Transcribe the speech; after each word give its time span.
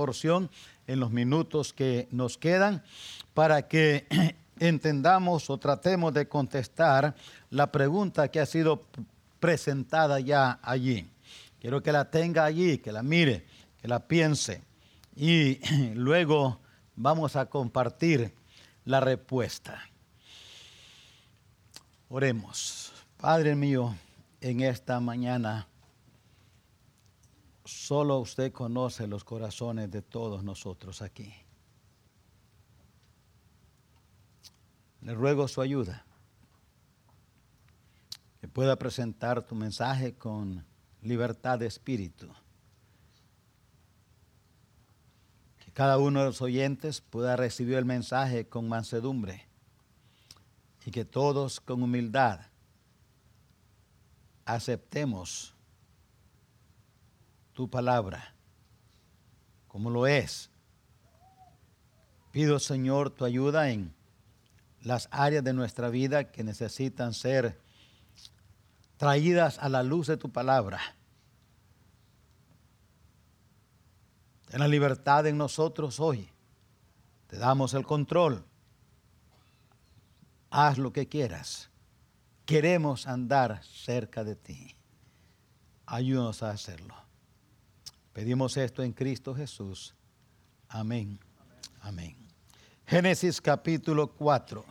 porción 0.00 0.48
en 0.86 0.98
los 0.98 1.10
minutos 1.10 1.74
que 1.74 2.08
nos 2.10 2.38
quedan 2.38 2.82
para 3.34 3.68
que 3.68 4.06
entendamos 4.58 5.50
o 5.50 5.58
tratemos 5.58 6.14
de 6.14 6.26
contestar 6.26 7.14
la 7.50 7.70
pregunta 7.70 8.28
que 8.28 8.40
ha 8.40 8.46
sido 8.46 8.86
presentada 9.40 10.18
ya 10.18 10.58
allí. 10.62 11.06
Quiero 11.60 11.82
que 11.82 11.92
la 11.92 12.10
tenga 12.10 12.46
allí, 12.46 12.78
que 12.78 12.92
la 12.92 13.02
mire, 13.02 13.44
que 13.78 13.88
la 13.88 14.00
piense 14.08 14.62
y 15.14 15.58
luego 15.94 16.60
vamos 16.96 17.36
a 17.36 17.44
compartir 17.44 18.32
la 18.86 19.00
respuesta. 19.00 19.82
Oremos. 22.08 22.90
Padre 23.18 23.54
mío, 23.54 23.94
en 24.40 24.62
esta 24.62 24.98
mañana 24.98 25.68
solo 27.70 28.18
usted 28.18 28.52
conoce 28.52 29.06
los 29.06 29.24
corazones 29.24 29.90
de 29.90 30.02
todos 30.02 30.42
nosotros 30.42 31.02
aquí. 31.02 31.32
Le 35.02 35.14
ruego 35.14 35.48
su 35.48 35.62
ayuda, 35.62 36.04
que 38.40 38.48
pueda 38.48 38.76
presentar 38.76 39.42
tu 39.42 39.54
mensaje 39.54 40.14
con 40.14 40.64
libertad 41.00 41.58
de 41.58 41.66
espíritu. 41.66 42.28
Que 45.58 45.70
cada 45.72 45.96
uno 45.98 46.20
de 46.20 46.26
los 46.26 46.42
oyentes 46.42 47.00
pueda 47.00 47.36
recibir 47.36 47.76
el 47.76 47.84
mensaje 47.84 48.48
con 48.48 48.68
mansedumbre 48.68 49.46
y 50.84 50.90
que 50.90 51.04
todos 51.04 51.60
con 51.60 51.82
humildad 51.82 52.40
aceptemos 54.44 55.54
tu 57.60 57.68
palabra 57.68 58.34
como 59.68 59.90
lo 59.90 60.06
es. 60.06 60.48
Pido, 62.32 62.58
Señor, 62.58 63.10
tu 63.10 63.26
ayuda 63.26 63.68
en 63.68 63.94
las 64.80 65.08
áreas 65.10 65.44
de 65.44 65.52
nuestra 65.52 65.90
vida 65.90 66.32
que 66.32 66.42
necesitan 66.42 67.12
ser 67.12 67.60
traídas 68.96 69.58
a 69.58 69.68
la 69.68 69.82
luz 69.82 70.06
de 70.06 70.16
tu 70.16 70.32
palabra. 70.32 70.80
Ten 74.46 74.60
la 74.60 74.66
libertad 74.66 75.26
en 75.26 75.36
nosotros 75.36 76.00
hoy. 76.00 76.30
Te 77.26 77.36
damos 77.36 77.74
el 77.74 77.84
control. 77.84 78.42
Haz 80.48 80.78
lo 80.78 80.94
que 80.94 81.08
quieras. 81.08 81.68
Queremos 82.46 83.06
andar 83.06 83.62
cerca 83.64 84.24
de 84.24 84.34
ti. 84.34 84.74
Ayúdanos 85.84 86.42
a 86.42 86.52
hacerlo. 86.52 87.09
Pedimos 88.20 88.54
esto 88.58 88.82
en 88.82 88.92
Cristo 88.92 89.34
Jesús. 89.34 89.94
Amén. 90.68 91.18
Amén. 91.80 92.14
Génesis 92.86 93.40
capítulo 93.40 94.08
4. 94.08 94.62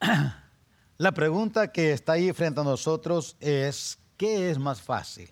La 0.98 1.12
pregunta 1.12 1.72
que 1.72 1.92
está 1.92 2.12
ahí 2.12 2.30
frente 2.34 2.60
a 2.60 2.64
nosotros 2.64 3.38
es, 3.40 3.98
¿qué 4.18 4.50
es 4.50 4.58
más 4.58 4.82
fácil? 4.82 5.30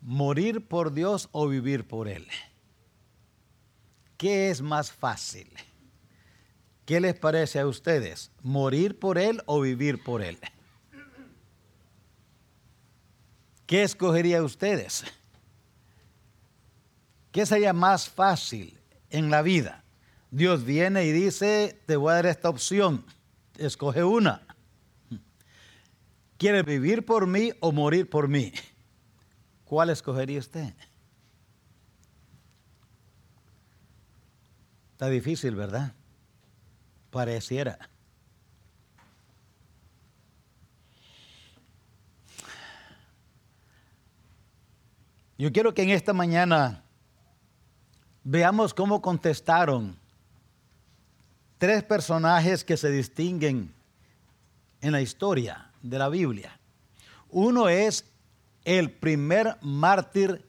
¿Morir 0.00 0.66
por 0.66 0.92
Dios 0.92 1.28
o 1.30 1.46
vivir 1.46 1.86
por 1.86 2.08
Él? 2.08 2.26
¿Qué 4.16 4.50
es 4.50 4.60
más 4.60 4.90
fácil? 4.90 5.48
¿Qué 6.84 6.98
les 6.98 7.14
parece 7.14 7.60
a 7.60 7.66
ustedes? 7.68 8.32
¿Morir 8.42 8.98
por 8.98 9.18
Él 9.18 9.40
o 9.46 9.60
vivir 9.60 10.02
por 10.02 10.20
Él? 10.20 10.40
¿Qué 13.70 13.84
escogería 13.84 14.42
ustedes? 14.42 15.04
¿Qué 17.30 17.46
sería 17.46 17.72
más 17.72 18.08
fácil 18.08 18.76
en 19.10 19.30
la 19.30 19.42
vida? 19.42 19.84
Dios 20.32 20.64
viene 20.64 21.04
y 21.04 21.12
dice, 21.12 21.80
te 21.86 21.94
voy 21.94 22.10
a 22.10 22.14
dar 22.14 22.26
esta 22.26 22.48
opción, 22.48 23.04
escoge 23.58 24.02
una. 24.02 24.44
¿Quieres 26.36 26.64
vivir 26.64 27.06
por 27.06 27.28
mí 27.28 27.52
o 27.60 27.70
morir 27.70 28.10
por 28.10 28.26
mí? 28.26 28.52
¿Cuál 29.64 29.90
escogería 29.90 30.40
usted? 30.40 30.74
Está 34.94 35.08
difícil, 35.08 35.54
¿verdad? 35.54 35.94
Pareciera. 37.12 37.89
Yo 45.40 45.50
quiero 45.50 45.72
que 45.72 45.82
en 45.82 45.88
esta 45.88 46.12
mañana 46.12 46.84
veamos 48.22 48.74
cómo 48.74 49.00
contestaron 49.00 49.96
tres 51.56 51.82
personajes 51.82 52.62
que 52.62 52.76
se 52.76 52.90
distinguen 52.90 53.72
en 54.82 54.92
la 54.92 55.00
historia 55.00 55.70
de 55.80 55.98
la 55.98 56.10
Biblia. 56.10 56.60
Uno 57.30 57.70
es 57.70 58.04
el 58.66 58.90
primer 58.90 59.56
mártir 59.62 60.46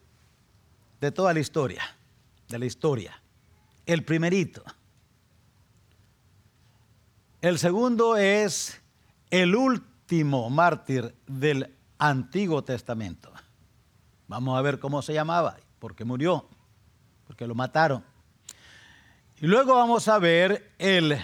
de 1.00 1.10
toda 1.10 1.32
la 1.32 1.40
historia, 1.40 1.82
de 2.48 2.58
la 2.58 2.66
historia, 2.66 3.18
el 3.86 4.04
primerito. 4.04 4.62
El 7.40 7.58
segundo 7.58 8.18
es 8.18 8.78
el 9.30 9.56
último 9.56 10.50
mártir 10.50 11.14
del 11.26 11.74
Antiguo 11.96 12.62
Testamento. 12.62 13.31
Vamos 14.32 14.58
a 14.58 14.62
ver 14.62 14.78
cómo 14.78 15.02
se 15.02 15.12
llamaba, 15.12 15.58
porque 15.78 16.06
murió, 16.06 16.48
porque 17.26 17.46
lo 17.46 17.54
mataron. 17.54 18.02
Y 19.38 19.46
luego 19.46 19.74
vamos 19.74 20.08
a 20.08 20.18
ver 20.18 20.72
el 20.78 21.18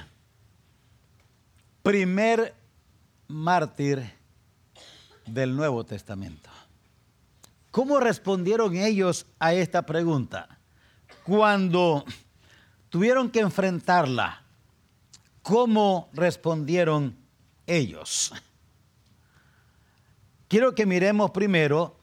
primer 1.83 2.55
mártir 3.27 4.13
del 5.25 5.57
Nuevo 5.57 5.87
Testamento. 5.87 6.51
¿Cómo 7.71 7.99
respondieron 7.99 8.77
ellos 8.77 9.25
a 9.39 9.55
esta 9.55 9.87
pregunta? 9.87 10.59
Cuando 11.25 12.05
tuvieron 12.91 13.31
que 13.31 13.41
enfrentarla, 13.41 14.43
¿cómo 15.41 16.11
respondieron 16.13 17.17
ellos? 17.67 18.35
Quiero 20.47 20.75
que 20.75 20.85
miremos 20.85 21.31
primero 21.31 21.98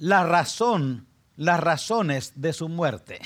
la 0.00 0.24
razón, 0.24 1.06
las 1.36 1.60
razones 1.60 2.32
de 2.34 2.54
su 2.54 2.70
muerte. 2.70 3.20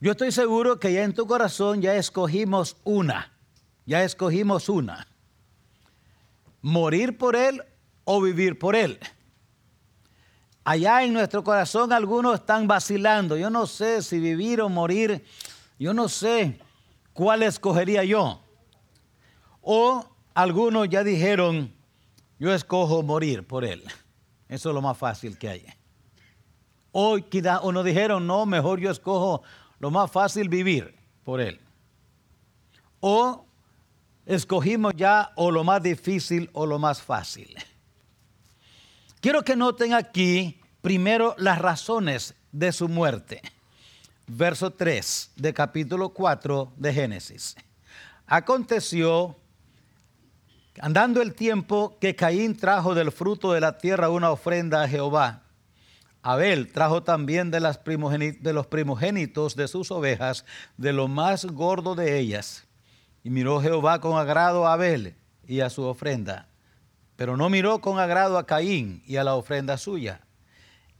Yo 0.00 0.12
estoy 0.12 0.30
seguro 0.30 0.78
que 0.78 0.92
ya 0.92 1.02
en 1.02 1.14
tu 1.14 1.26
corazón 1.26 1.82
ya 1.82 1.96
escogimos 1.96 2.76
una, 2.84 3.32
ya 3.86 4.04
escogimos 4.04 4.68
una. 4.68 5.08
Morir 6.62 7.18
por 7.18 7.34
Él 7.34 7.64
o 8.04 8.22
vivir 8.22 8.56
por 8.56 8.76
Él. 8.76 9.00
Allá 10.62 11.02
en 11.02 11.12
nuestro 11.12 11.42
corazón 11.42 11.92
algunos 11.92 12.36
están 12.36 12.68
vacilando. 12.68 13.36
Yo 13.36 13.50
no 13.50 13.66
sé 13.66 14.00
si 14.02 14.20
vivir 14.20 14.60
o 14.60 14.68
morir. 14.68 15.24
Yo 15.78 15.92
no 15.92 16.08
sé 16.08 16.60
cuál 17.12 17.42
escogería 17.42 18.04
yo. 18.04 18.40
O 19.60 20.06
algunos 20.34 20.88
ya 20.88 21.02
dijeron, 21.02 21.74
yo 22.38 22.52
escojo 22.52 23.02
morir 23.02 23.46
por 23.46 23.64
él. 23.64 23.82
Eso 24.48 24.68
es 24.70 24.74
lo 24.74 24.82
más 24.82 24.96
fácil 24.96 25.38
que 25.38 25.48
hay. 25.48 25.66
Hoy 26.92 27.22
quizá 27.22 27.60
uno 27.60 27.82
dijeron, 27.82 28.26
no, 28.26 28.46
mejor 28.46 28.78
yo 28.78 28.90
escojo 28.90 29.42
lo 29.78 29.90
más 29.90 30.10
fácil 30.10 30.48
vivir 30.48 30.94
por 31.24 31.40
él. 31.40 31.60
O 33.00 33.46
escogimos 34.26 34.94
ya 34.96 35.32
o 35.36 35.50
lo 35.50 35.64
más 35.64 35.82
difícil 35.82 36.48
o 36.52 36.66
lo 36.66 36.78
más 36.78 37.02
fácil. 37.02 37.54
Quiero 39.20 39.42
que 39.42 39.56
noten 39.56 39.94
aquí 39.94 40.60
primero 40.80 41.34
las 41.38 41.58
razones 41.58 42.34
de 42.52 42.72
su 42.72 42.88
muerte. 42.88 43.42
Verso 44.26 44.70
3 44.70 45.32
de 45.36 45.52
capítulo 45.52 46.10
4 46.10 46.72
de 46.76 46.92
Génesis. 46.94 47.56
Aconteció 48.26 49.36
Andando 50.80 51.22
el 51.22 51.34
tiempo 51.34 51.96
que 52.00 52.16
Caín 52.16 52.56
trajo 52.56 52.94
del 52.94 53.12
fruto 53.12 53.52
de 53.52 53.60
la 53.60 53.78
tierra 53.78 54.10
una 54.10 54.30
ofrenda 54.30 54.82
a 54.82 54.88
Jehová, 54.88 55.42
Abel 56.22 56.72
trajo 56.72 57.02
también 57.02 57.50
de, 57.50 57.60
las 57.60 57.80
de 57.84 58.52
los 58.54 58.66
primogénitos 58.66 59.56
de 59.56 59.68
sus 59.68 59.90
ovejas, 59.90 60.46
de 60.78 60.94
lo 60.94 61.06
más 61.06 61.44
gordo 61.44 61.94
de 61.94 62.18
ellas. 62.18 62.66
Y 63.22 63.30
miró 63.30 63.60
Jehová 63.60 64.00
con 64.00 64.18
agrado 64.18 64.66
a 64.66 64.72
Abel 64.72 65.16
y 65.46 65.60
a 65.60 65.68
su 65.68 65.82
ofrenda, 65.82 66.48
pero 67.16 67.36
no 67.36 67.50
miró 67.50 67.80
con 67.80 67.98
agrado 67.98 68.38
a 68.38 68.46
Caín 68.46 69.02
y 69.06 69.16
a 69.16 69.24
la 69.24 69.34
ofrenda 69.34 69.76
suya. 69.76 70.22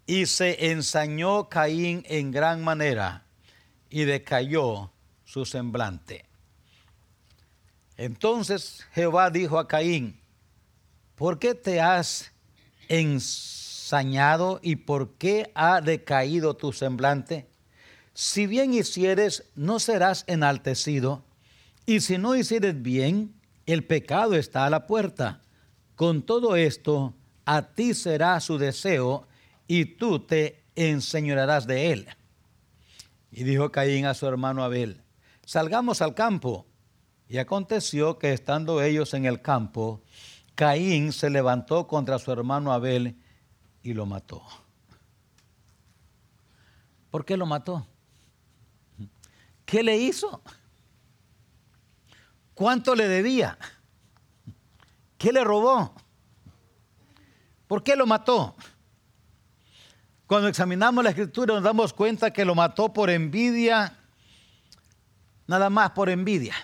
Y 0.06 0.26
se 0.26 0.70
ensañó 0.70 1.48
Caín 1.48 2.04
en 2.06 2.30
gran 2.30 2.62
manera 2.62 3.24
y 3.88 4.04
decayó 4.04 4.92
su 5.24 5.46
semblante. 5.46 6.26
Entonces 7.96 8.84
Jehová 8.92 9.30
dijo 9.30 9.58
a 9.58 9.68
Caín, 9.68 10.20
¿por 11.14 11.38
qué 11.38 11.54
te 11.54 11.80
has 11.80 12.32
ensañado 12.88 14.60
y 14.62 14.76
por 14.76 15.14
qué 15.14 15.50
ha 15.54 15.80
decaído 15.80 16.54
tu 16.54 16.72
semblante? 16.72 17.46
Si 18.14 18.46
bien 18.46 18.74
hicieres, 18.74 19.44
no 19.54 19.78
serás 19.78 20.24
enaltecido, 20.26 21.24
y 21.86 22.00
si 22.00 22.16
no 22.16 22.34
hicieres 22.34 22.80
bien, 22.80 23.34
el 23.66 23.84
pecado 23.84 24.34
está 24.34 24.66
a 24.66 24.70
la 24.70 24.86
puerta. 24.86 25.42
Con 25.96 26.22
todo 26.22 26.56
esto, 26.56 27.14
a 27.44 27.62
ti 27.62 27.94
será 27.94 28.40
su 28.40 28.58
deseo, 28.58 29.26
y 29.66 29.84
tú 29.84 30.20
te 30.20 30.62
enseñarás 30.76 31.66
de 31.66 31.92
él. 31.92 32.08
Y 33.32 33.44
dijo 33.44 33.72
Caín 33.72 34.06
a 34.06 34.14
su 34.14 34.26
hermano 34.26 34.62
Abel, 34.62 35.00
salgamos 35.44 36.00
al 36.00 36.14
campo. 36.14 36.66
Y 37.28 37.38
aconteció 37.38 38.18
que 38.18 38.32
estando 38.32 38.82
ellos 38.82 39.14
en 39.14 39.24
el 39.24 39.40
campo, 39.40 40.02
Caín 40.54 41.12
se 41.12 41.30
levantó 41.30 41.86
contra 41.86 42.18
su 42.18 42.30
hermano 42.30 42.72
Abel 42.72 43.16
y 43.82 43.94
lo 43.94 44.06
mató. 44.06 44.42
¿Por 47.10 47.24
qué 47.24 47.36
lo 47.36 47.46
mató? 47.46 47.86
¿Qué 49.64 49.82
le 49.82 49.96
hizo? 49.96 50.42
¿Cuánto 52.54 52.94
le 52.94 53.08
debía? 53.08 53.58
¿Qué 55.18 55.32
le 55.32 55.42
robó? 55.42 55.94
¿Por 57.66 57.82
qué 57.82 57.96
lo 57.96 58.06
mató? 58.06 58.54
Cuando 60.26 60.48
examinamos 60.48 61.02
la 61.02 61.10
escritura 61.10 61.54
nos 61.54 61.62
damos 61.62 61.92
cuenta 61.92 62.32
que 62.32 62.44
lo 62.44 62.54
mató 62.54 62.92
por 62.92 63.10
envidia, 63.10 63.98
nada 65.46 65.70
más 65.70 65.90
por 65.90 66.08
envidia. 66.08 66.54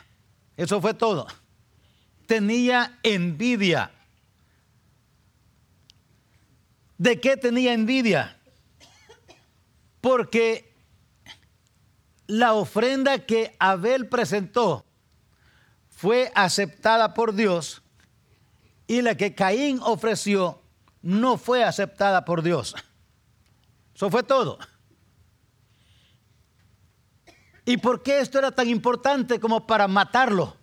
Eso 0.60 0.78
fue 0.78 0.92
todo. 0.92 1.26
Tenía 2.26 2.98
envidia. 3.02 3.90
¿De 6.98 7.18
qué 7.18 7.38
tenía 7.38 7.72
envidia? 7.72 8.36
Porque 10.02 10.70
la 12.26 12.52
ofrenda 12.52 13.20
que 13.20 13.56
Abel 13.58 14.06
presentó 14.06 14.84
fue 15.88 16.30
aceptada 16.34 17.14
por 17.14 17.34
Dios 17.34 17.80
y 18.86 19.00
la 19.00 19.14
que 19.14 19.34
Caín 19.34 19.80
ofreció 19.82 20.60
no 21.00 21.38
fue 21.38 21.64
aceptada 21.64 22.26
por 22.26 22.42
Dios. 22.42 22.74
Eso 23.94 24.10
fue 24.10 24.22
todo. 24.22 24.58
¿Y 27.70 27.76
por 27.76 28.02
qué 28.02 28.18
esto 28.18 28.36
era 28.36 28.50
tan 28.50 28.68
importante 28.68 29.38
como 29.38 29.64
para 29.64 29.86
matarlo? 29.86 30.56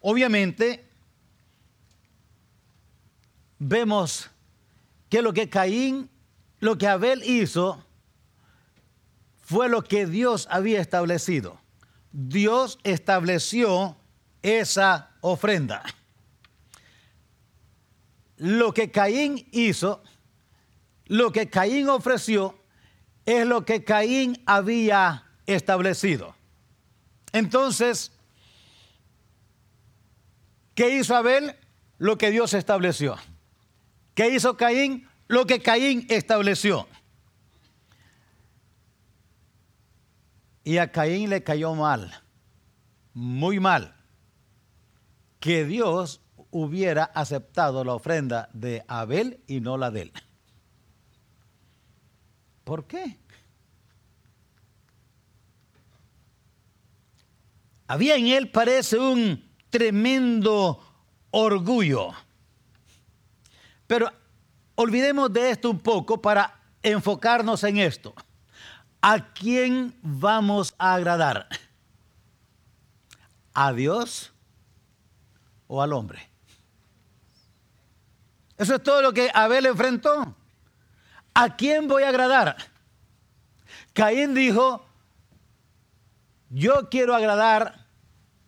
Obviamente, 0.00 0.90
vemos 3.56 4.28
que 5.08 5.22
lo 5.22 5.32
que 5.32 5.48
Caín, 5.48 6.10
lo 6.58 6.76
que 6.76 6.88
Abel 6.88 7.22
hizo, 7.22 7.86
fue 9.42 9.68
lo 9.68 9.84
que 9.84 10.06
Dios 10.06 10.48
había 10.50 10.80
establecido. 10.80 11.60
Dios 12.10 12.80
estableció 12.82 13.96
esa 14.42 15.12
ofrenda. 15.20 15.84
Lo 18.38 18.74
que 18.74 18.90
Caín 18.90 19.48
hizo 19.52 20.02
lo 21.04 21.30
que 21.30 21.48
Caín 21.48 21.88
ofreció 21.88 22.58
es 23.26 23.44
lo 23.46 23.64
que 23.64 23.84
Caín 23.84 24.40
había 24.46 25.24
establecido. 25.46 26.34
Entonces, 27.32 28.12
¿qué 30.74 30.96
hizo 30.96 31.14
Abel? 31.14 31.56
Lo 31.98 32.16
que 32.16 32.30
Dios 32.30 32.54
estableció. 32.54 33.16
¿Qué 34.14 34.30
hizo 34.30 34.56
Caín? 34.56 35.08
Lo 35.26 35.46
que 35.46 35.60
Caín 35.60 36.06
estableció. 36.08 36.88
Y 40.62 40.78
a 40.78 40.90
Caín 40.90 41.30
le 41.30 41.42
cayó 41.42 41.74
mal, 41.74 42.22
muy 43.12 43.60
mal, 43.60 43.94
que 45.40 45.64
Dios 45.64 46.20
hubiera 46.50 47.04
aceptado 47.04 47.84
la 47.84 47.94
ofrenda 47.94 48.48
de 48.52 48.84
Abel 48.88 49.40
y 49.46 49.60
no 49.60 49.76
la 49.76 49.90
de 49.90 50.02
él. 50.02 50.12
¿Por 52.66 52.84
qué? 52.84 53.16
Había 57.86 58.16
en 58.16 58.26
él, 58.26 58.50
parece, 58.50 58.98
un 58.98 59.48
tremendo 59.70 60.84
orgullo. 61.30 62.10
Pero 63.86 64.10
olvidemos 64.74 65.32
de 65.32 65.50
esto 65.50 65.70
un 65.70 65.78
poco 65.78 66.20
para 66.20 66.60
enfocarnos 66.82 67.62
en 67.62 67.76
esto. 67.76 68.12
¿A 69.00 69.32
quién 69.32 69.96
vamos 70.02 70.74
a 70.76 70.94
agradar? 70.94 71.48
¿A 73.54 73.72
Dios 73.72 74.32
o 75.68 75.80
al 75.80 75.92
hombre? 75.92 76.28
Eso 78.58 78.74
es 78.74 78.82
todo 78.82 79.02
lo 79.02 79.12
que 79.12 79.30
Abel 79.32 79.66
enfrentó. 79.66 80.34
¿A 81.38 81.54
quién 81.54 81.86
voy 81.86 82.02
a 82.02 82.08
agradar? 82.08 82.56
Caín 83.92 84.32
dijo, 84.32 84.86
yo 86.48 86.88
quiero 86.88 87.14
agradar, 87.14 87.84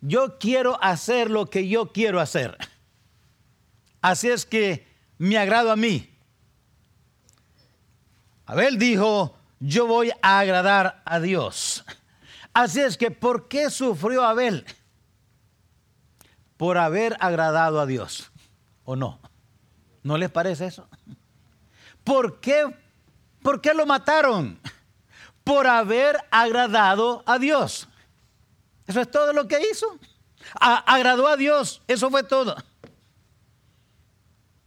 yo 0.01 0.39
quiero 0.39 0.81
hacer 0.81 1.29
lo 1.29 1.51
que 1.51 1.67
yo 1.67 1.91
quiero 1.91 2.19
hacer. 2.19 2.57
Así 4.01 4.27
es 4.29 4.43
que 4.43 4.87
me 5.19 5.37
agrado 5.37 5.71
a 5.71 5.75
mí. 5.75 6.09
Abel 8.47 8.79
dijo, 8.79 9.37
yo 9.59 9.85
voy 9.85 10.11
a 10.23 10.39
agradar 10.39 11.03
a 11.05 11.19
Dios. 11.19 11.85
Así 12.53 12.81
es 12.81 12.97
que, 12.97 13.11
¿por 13.11 13.47
qué 13.47 13.69
sufrió 13.69 14.23
Abel? 14.23 14.65
Por 16.57 16.79
haber 16.79 17.15
agradado 17.19 17.79
a 17.79 17.85
Dios, 17.85 18.31
¿o 18.83 18.95
no? 18.95 19.19
¿No 20.01 20.17
les 20.17 20.31
parece 20.31 20.65
eso? 20.65 20.89
¿Por 22.03 22.39
qué, 22.39 22.65
¿Por 23.41 23.61
qué 23.61 23.73
lo 23.73 23.85
mataron? 23.85 24.59
Por 25.43 25.67
haber 25.67 26.17
agradado 26.31 27.23
a 27.25 27.39
Dios. 27.39 27.87
Eso 28.87 29.01
es 29.01 29.09
todo 29.11 29.33
lo 29.33 29.47
que 29.47 29.59
hizo. 29.71 29.99
agradó 30.59 31.27
a 31.27 31.37
Dios, 31.37 31.81
eso 31.87 32.09
fue 32.09 32.23
todo. 32.23 32.55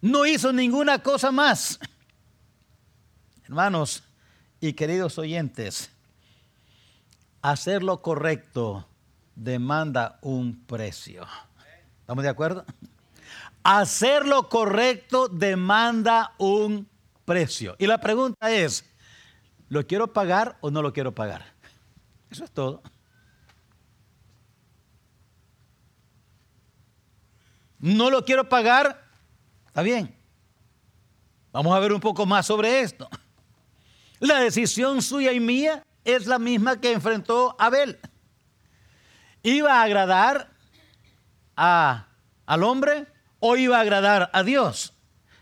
No 0.01 0.27
hizo 0.27 0.53
ninguna 0.53 1.03
cosa 1.03 1.31
más. 1.31 1.79
Hermanos 3.45 4.03
y 4.61 4.73
queridos 4.73 5.19
oyentes, 5.19 5.91
hacer 7.43 7.83
lo 7.83 8.01
correcto 8.01 8.89
demanda 9.35 10.19
un 10.23 10.65
precio. 10.67 11.27
¿Estamos 12.01 12.25
de 12.25 12.31
acuerdo? 12.31 12.65
Hacer 13.63 14.27
lo 14.27 14.49
correcto 14.49 15.29
demanda 15.29 16.33
un 16.39 16.89
precio. 17.25 17.77
Y 17.79 17.87
la 17.87 17.99
pregunta 17.99 18.51
es, 18.51 18.85
¿lo 19.69 19.87
quiero 19.87 20.13
pagar 20.13 20.57
o 20.61 20.71
no 20.71 20.83
lo 20.83 20.93
quiero 20.93 21.15
pagar? 21.15 21.45
Eso 22.31 22.45
es 22.45 22.51
todo. 22.51 22.83
No 27.79 28.11
lo 28.11 28.25
quiero 28.25 28.49
pagar, 28.49 29.05
está 29.67 29.83
bien. 29.83 30.15
Vamos 31.53 31.75
a 31.75 31.81
ver 31.81 31.93
un 31.93 32.01
poco 32.01 32.25
más 32.25 32.47
sobre 32.47 32.81
esto. 32.81 33.09
La 34.21 34.39
decisión 34.39 35.03
suya 35.03 35.33
y 35.33 35.41
mía 35.41 35.85
es 36.05 36.27
la 36.27 36.39
misma 36.39 36.81
que 36.81 36.93
enfrentó 36.93 37.57
Abel. 37.59 37.99
¿Iba 39.43 39.81
a 39.81 39.83
agradar 39.83 40.51
a, 41.57 42.07
al 42.47 42.63
hombre 42.63 43.07
o 43.41 43.57
iba 43.57 43.79
a 43.79 43.81
agradar 43.81 44.31
a 44.33 44.43
Dios? 44.45 44.95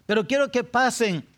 Pero 0.07 0.27
quiero 0.27 0.51
que 0.51 0.65
pasen 0.65 1.29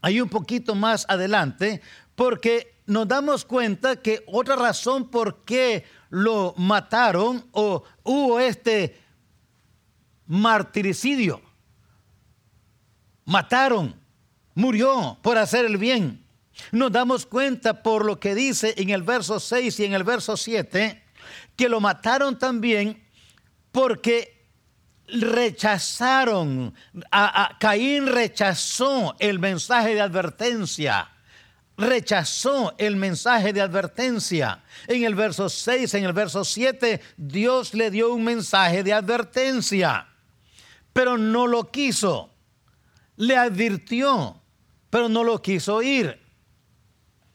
ahí 0.00 0.20
un 0.20 0.28
poquito 0.28 0.74
más 0.74 1.04
adelante, 1.08 1.80
porque 2.14 2.78
nos 2.86 3.06
damos 3.06 3.44
cuenta 3.44 4.00
que 4.00 4.24
otra 4.26 4.56
razón 4.56 5.10
por 5.10 5.44
qué 5.44 5.84
lo 6.10 6.54
mataron 6.56 7.46
o 7.52 7.84
hubo 8.02 8.40
este 8.40 8.98
martiricidio, 10.26 11.40
mataron, 13.24 13.94
murió 14.54 15.18
por 15.22 15.38
hacer 15.38 15.64
el 15.64 15.76
bien. 15.76 16.24
Nos 16.72 16.90
damos 16.90 17.24
cuenta 17.24 17.82
por 17.82 18.04
lo 18.04 18.18
que 18.18 18.34
dice 18.34 18.74
en 18.78 18.90
el 18.90 19.02
verso 19.02 19.38
6 19.38 19.78
y 19.78 19.84
en 19.84 19.92
el 19.92 20.02
verso 20.02 20.36
7, 20.36 21.02
que 21.56 21.68
lo 21.68 21.80
mataron 21.80 22.38
también 22.38 23.04
porque 23.70 24.37
rechazaron, 25.08 26.74
a, 27.10 27.56
Caín 27.58 28.06
rechazó 28.06 29.16
el 29.18 29.38
mensaje 29.38 29.94
de 29.94 30.00
advertencia. 30.00 31.08
Rechazó 31.76 32.74
el 32.78 32.96
mensaje 32.96 33.52
de 33.52 33.60
advertencia. 33.60 34.62
En 34.86 35.04
el 35.04 35.14
verso 35.14 35.48
6, 35.48 35.94
en 35.94 36.04
el 36.04 36.12
verso 36.12 36.44
7, 36.44 37.00
Dios 37.16 37.74
le 37.74 37.90
dio 37.90 38.12
un 38.12 38.24
mensaje 38.24 38.82
de 38.82 38.92
advertencia, 38.92 40.08
pero 40.92 41.16
no 41.16 41.46
lo 41.46 41.70
quiso. 41.70 42.34
le 43.16 43.36
advirtió, 43.36 44.40
pero 44.90 45.08
no 45.08 45.24
lo 45.24 45.42
quiso 45.42 45.76
oír. 45.76 46.20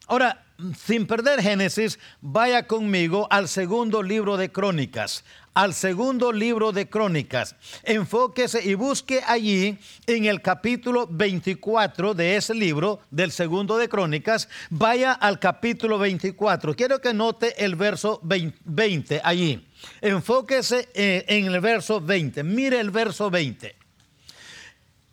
Ahora, 0.06 0.44
sin 0.76 1.06
perder 1.06 1.42
Génesis, 1.42 1.98
vaya 2.20 2.66
conmigo 2.66 3.26
al 3.30 3.48
segundo 3.48 4.02
libro 4.02 4.36
de 4.36 4.52
Crónicas, 4.52 5.24
al 5.54 5.72
segundo 5.72 6.32
libro 6.32 6.72
de 6.72 6.88
Crónicas. 6.88 7.56
Enfóquese 7.82 8.62
y 8.62 8.74
busque 8.74 9.22
allí 9.26 9.78
en 10.06 10.26
el 10.26 10.42
capítulo 10.42 11.06
24 11.08 12.14
de 12.14 12.36
ese 12.36 12.54
libro 12.54 13.00
del 13.10 13.32
segundo 13.32 13.78
de 13.78 13.88
Crónicas. 13.88 14.48
Vaya 14.70 15.12
al 15.12 15.38
capítulo 15.38 15.98
24. 15.98 16.74
Quiero 16.74 17.00
que 17.00 17.14
note 17.14 17.64
el 17.64 17.76
verso 17.76 18.20
20 18.22 19.20
allí. 19.24 19.66
Enfóquese 20.00 20.88
eh, 20.94 21.24
en 21.28 21.46
el 21.46 21.60
verso 21.60 22.00
20. 22.00 22.42
Mire 22.42 22.80
el 22.80 22.90
verso 22.90 23.30
20. 23.30 23.76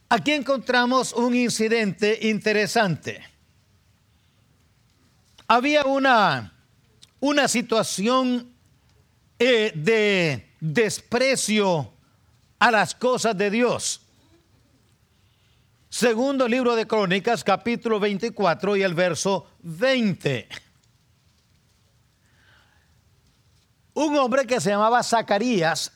Aquí 0.10 0.32
encontramos 0.32 1.14
un 1.14 1.36
incidente 1.36 2.20
interesante 2.24 3.32
había 5.52 5.84
una, 5.84 6.54
una 7.20 7.50
situación 7.50 8.54
eh, 9.44 9.72
de 9.74 10.54
desprecio 10.60 11.92
a 12.60 12.70
las 12.70 12.94
cosas 12.94 13.36
de 13.36 13.50
Dios. 13.50 14.02
Segundo 15.90 16.48
libro 16.48 16.76
de 16.76 16.86
Crónicas, 16.86 17.44
capítulo 17.44 18.00
24 18.00 18.78
y 18.78 18.84
el 18.84 18.94
verso 18.94 19.48
20. 19.64 20.48
Un 23.96 24.16
hombre 24.20 24.46
que 24.46 24.62
se 24.62 24.70
llamaba 24.70 25.02
Zacarías, 25.02 25.92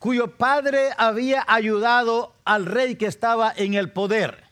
cuyo 0.00 0.36
padre 0.36 0.90
había 0.98 1.44
ayudado 1.46 2.34
al 2.44 2.66
rey 2.66 2.96
que 2.96 3.06
estaba 3.06 3.54
en 3.56 3.74
el 3.74 3.92
poder. 3.92 4.43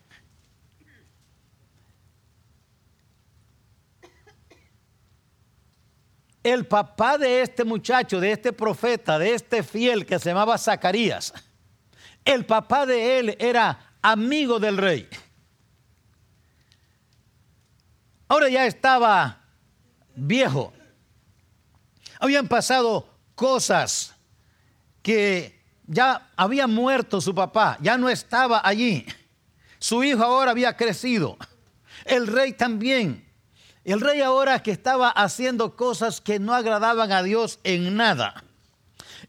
El 6.42 6.66
papá 6.66 7.18
de 7.18 7.42
este 7.42 7.64
muchacho, 7.64 8.20
de 8.20 8.32
este 8.32 8.52
profeta, 8.52 9.18
de 9.18 9.34
este 9.34 9.62
fiel 9.62 10.04
que 10.04 10.18
se 10.18 10.30
llamaba 10.30 10.58
Zacarías, 10.58 11.32
el 12.24 12.44
papá 12.46 12.86
de 12.86 13.18
él 13.18 13.36
era 13.38 13.94
amigo 14.00 14.58
del 14.58 14.76
rey. 14.76 15.08
Ahora 18.28 18.48
ya 18.48 18.66
estaba 18.66 19.40
viejo. 20.14 20.72
Habían 22.18 22.48
pasado 22.48 23.08
cosas 23.34 24.14
que 25.02 25.60
ya 25.86 26.30
había 26.36 26.66
muerto 26.66 27.20
su 27.20 27.34
papá, 27.34 27.76
ya 27.80 27.98
no 27.98 28.08
estaba 28.08 28.60
allí. 28.64 29.04
Su 29.78 30.02
hijo 30.04 30.22
ahora 30.22 30.52
había 30.52 30.76
crecido. 30.76 31.36
El 32.04 32.26
rey 32.26 32.52
también 32.52 33.31
el 33.84 34.00
rey 34.00 34.20
ahora 34.20 34.62
que 34.62 34.70
estaba 34.70 35.08
haciendo 35.08 35.76
cosas 35.76 36.20
que 36.20 36.38
no 36.38 36.54
agradaban 36.54 37.10
a 37.12 37.22
Dios 37.22 37.58
en 37.64 37.96
nada. 37.96 38.44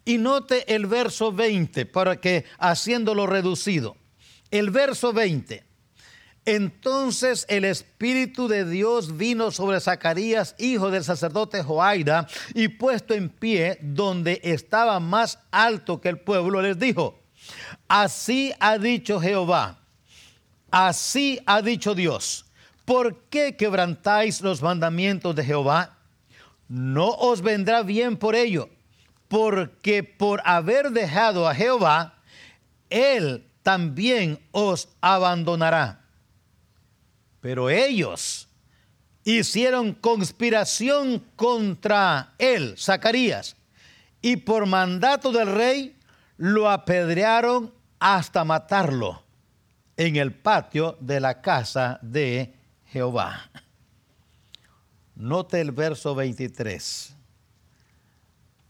Y 0.05 0.17
note 0.17 0.75
el 0.75 0.86
verso 0.86 1.31
20 1.31 1.86
para 1.86 2.19
que 2.19 2.45
haciéndolo 2.60 3.25
reducido. 3.25 3.95
El 4.51 4.69
verso 4.69 5.13
20. 5.13 5.63
Entonces 6.45 7.45
el 7.48 7.63
Espíritu 7.63 8.48
de 8.48 8.69
Dios 8.69 9.17
vino 9.17 9.50
sobre 9.50 9.79
Zacarías, 9.79 10.55
hijo 10.60 10.91
del 10.91 11.03
sacerdote 11.03 11.63
Joaida, 11.63 12.27
y 12.53 12.67
puesto 12.67 13.13
en 13.13 13.29
pie 13.29 13.79
donde 13.81 14.41
estaba 14.43 15.00
más 15.00 15.39
alto 15.51 16.01
que 16.01 16.10
el 16.10 16.19
pueblo, 16.19 16.62
les 16.62 16.77
dijo, 16.77 17.22
así 17.88 18.53
ha 18.60 18.77
dicho 18.77 19.22
Jehová, 19.22 19.79
así 20.69 21.39
ha 21.45 21.62
dicho 21.62 21.95
Dios 21.95 22.45
¿por 22.86 23.24
qué 23.30 23.56
quebrantáis 23.56 24.42
los 24.42 24.62
mandamientos 24.62 25.36
de 25.36 25.44
Jehová? 25.44 25.98
No 26.68 27.10
os 27.10 27.42
vendrá 27.42 27.84
bien 27.84 28.18
por 28.18 28.36
ello, 28.36 28.70
porque 29.28 30.04
por 30.04 30.42
haber 30.46 30.92
dejado 30.92 31.48
a 31.48 31.56
Jehová, 31.56 32.22
Él 32.90 33.46
también 33.63 34.40
os 34.52 34.90
abandonará. 35.02 36.02
Pero 37.40 37.70
ellos 37.70 38.48
hicieron 39.24 39.94
conspiración 39.94 41.20
contra 41.36 42.34
él, 42.38 42.75
Zacarías, 42.78 43.56
y 44.22 44.38
por 44.38 44.66
mandato 44.66 45.32
del 45.32 45.54
rey 45.54 45.98
lo 46.38 46.70
apedrearon 46.70 47.74
hasta 48.00 48.44
matarlo 48.44 49.24
en 49.98 50.16
el 50.16 50.34
patio 50.34 50.98
de 51.00 51.20
la 51.20 51.42
casa 51.42 52.00
de 52.02 52.54
Jehová. 52.94 53.50
Note 55.16 55.60
el 55.60 55.72
verso 55.72 56.14
23. 56.14 57.16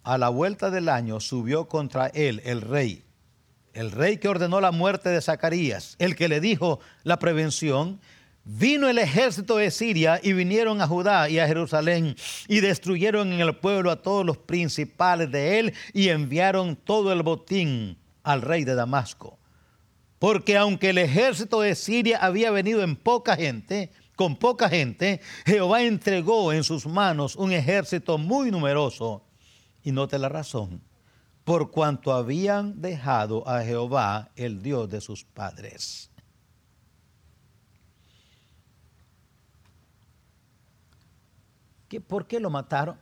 A 0.04 0.18
la 0.18 0.30
vuelta 0.30 0.72
del 0.72 0.88
año 0.88 1.20
subió 1.20 1.68
contra 1.68 2.08
él 2.08 2.42
el 2.46 2.62
rey, 2.62 3.04
el 3.74 3.92
rey 3.92 4.18
que 4.18 4.30
ordenó 4.30 4.62
la 4.62 4.72
muerte 4.72 5.10
de 5.10 5.22
Zacarías, 5.22 5.98
el 6.00 6.16
que 6.16 6.30
le 6.30 6.40
dijo 6.40 6.80
la 7.04 7.20
prevención, 7.20 8.00
Vino 8.46 8.90
el 8.90 8.98
ejército 8.98 9.56
de 9.58 9.72
Siria 9.72 10.20
y 10.22 10.34
vinieron 10.34 10.82
a 10.82 10.88
Judá 10.88 11.30
y 11.30 11.40
a 11.40 11.48
Jerusalén 11.48 12.16
y 12.50 12.60
destruyeron 12.60 13.32
en 13.32 13.40
el 13.40 13.56
pueblo 13.56 13.90
a 13.90 14.02
todos 14.02 14.26
los 14.26 14.38
principales 14.38 15.32
de 15.32 15.60
él 15.60 15.74
y 15.94 16.10
enviaron 16.10 16.76
todo 16.76 17.14
el 17.14 17.24
botín 17.24 17.98
al 18.22 18.42
rey 18.42 18.66
de 18.66 18.76
Damasco. 18.76 19.40
Porque 20.20 20.58
aunque 20.58 20.90
el 20.90 20.98
ejército 20.98 21.62
de 21.62 21.76
Siria 21.76 22.18
había 22.20 22.52
venido 22.52 22.84
en 22.84 22.98
poca 22.98 23.38
gente, 23.38 23.92
con 24.16 24.36
poca 24.36 24.70
gente, 24.70 25.22
Jehová 25.46 25.84
entregó 25.84 26.54
en 26.54 26.64
sus 26.64 26.86
manos 26.86 27.36
un 27.36 27.52
ejército 27.52 28.18
muy 28.18 28.52
numeroso. 28.52 29.24
Y 29.84 29.92
note 29.92 30.18
la 30.18 30.30
razón, 30.30 30.82
por 31.44 31.72
cuanto 31.72 32.14
habían 32.14 32.82
dejado 32.82 33.48
a 33.48 33.64
Jehová, 33.64 34.32
el 34.36 34.62
Dios 34.62 34.90
de 34.90 35.02
sus 35.02 35.26
padres. 35.26 36.10
¿Qué, 41.90 42.00
¿Por 42.00 42.28
qué 42.28 42.40
lo 42.40 42.50
mataron? 42.50 42.98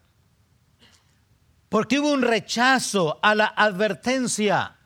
Porque 1.70 2.00
hubo 2.00 2.12
un 2.12 2.22
rechazo 2.22 3.20
a 3.22 3.36
la 3.36 3.46
advertencia 3.46 4.78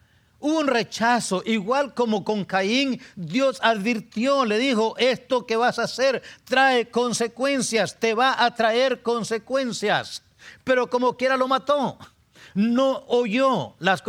Un 0.45 0.67
rechazo, 0.67 1.41
igual 1.43 1.95
como 1.95 2.23
con 2.23 2.45
Caín, 2.45 3.01
Dios 3.15 3.57
advirtió, 3.63 4.45
le 4.45 4.59
dijo, 4.59 4.95
esto 4.99 5.47
que 5.47 5.55
vas 5.55 5.79
a 5.79 5.85
hacer 5.85 6.21
trae 6.43 6.91
consecuencias, 6.91 7.99
te 7.99 8.13
va 8.13 8.45
a 8.45 8.53
traer 8.53 9.01
consecuencias. 9.01 10.21
Pero 10.63 10.87
como 10.87 11.17
quiera 11.17 11.35
lo 11.35 11.47
mató. 11.47 11.97
No 12.53 13.05
oyó 13.07 13.73
las 13.79 14.03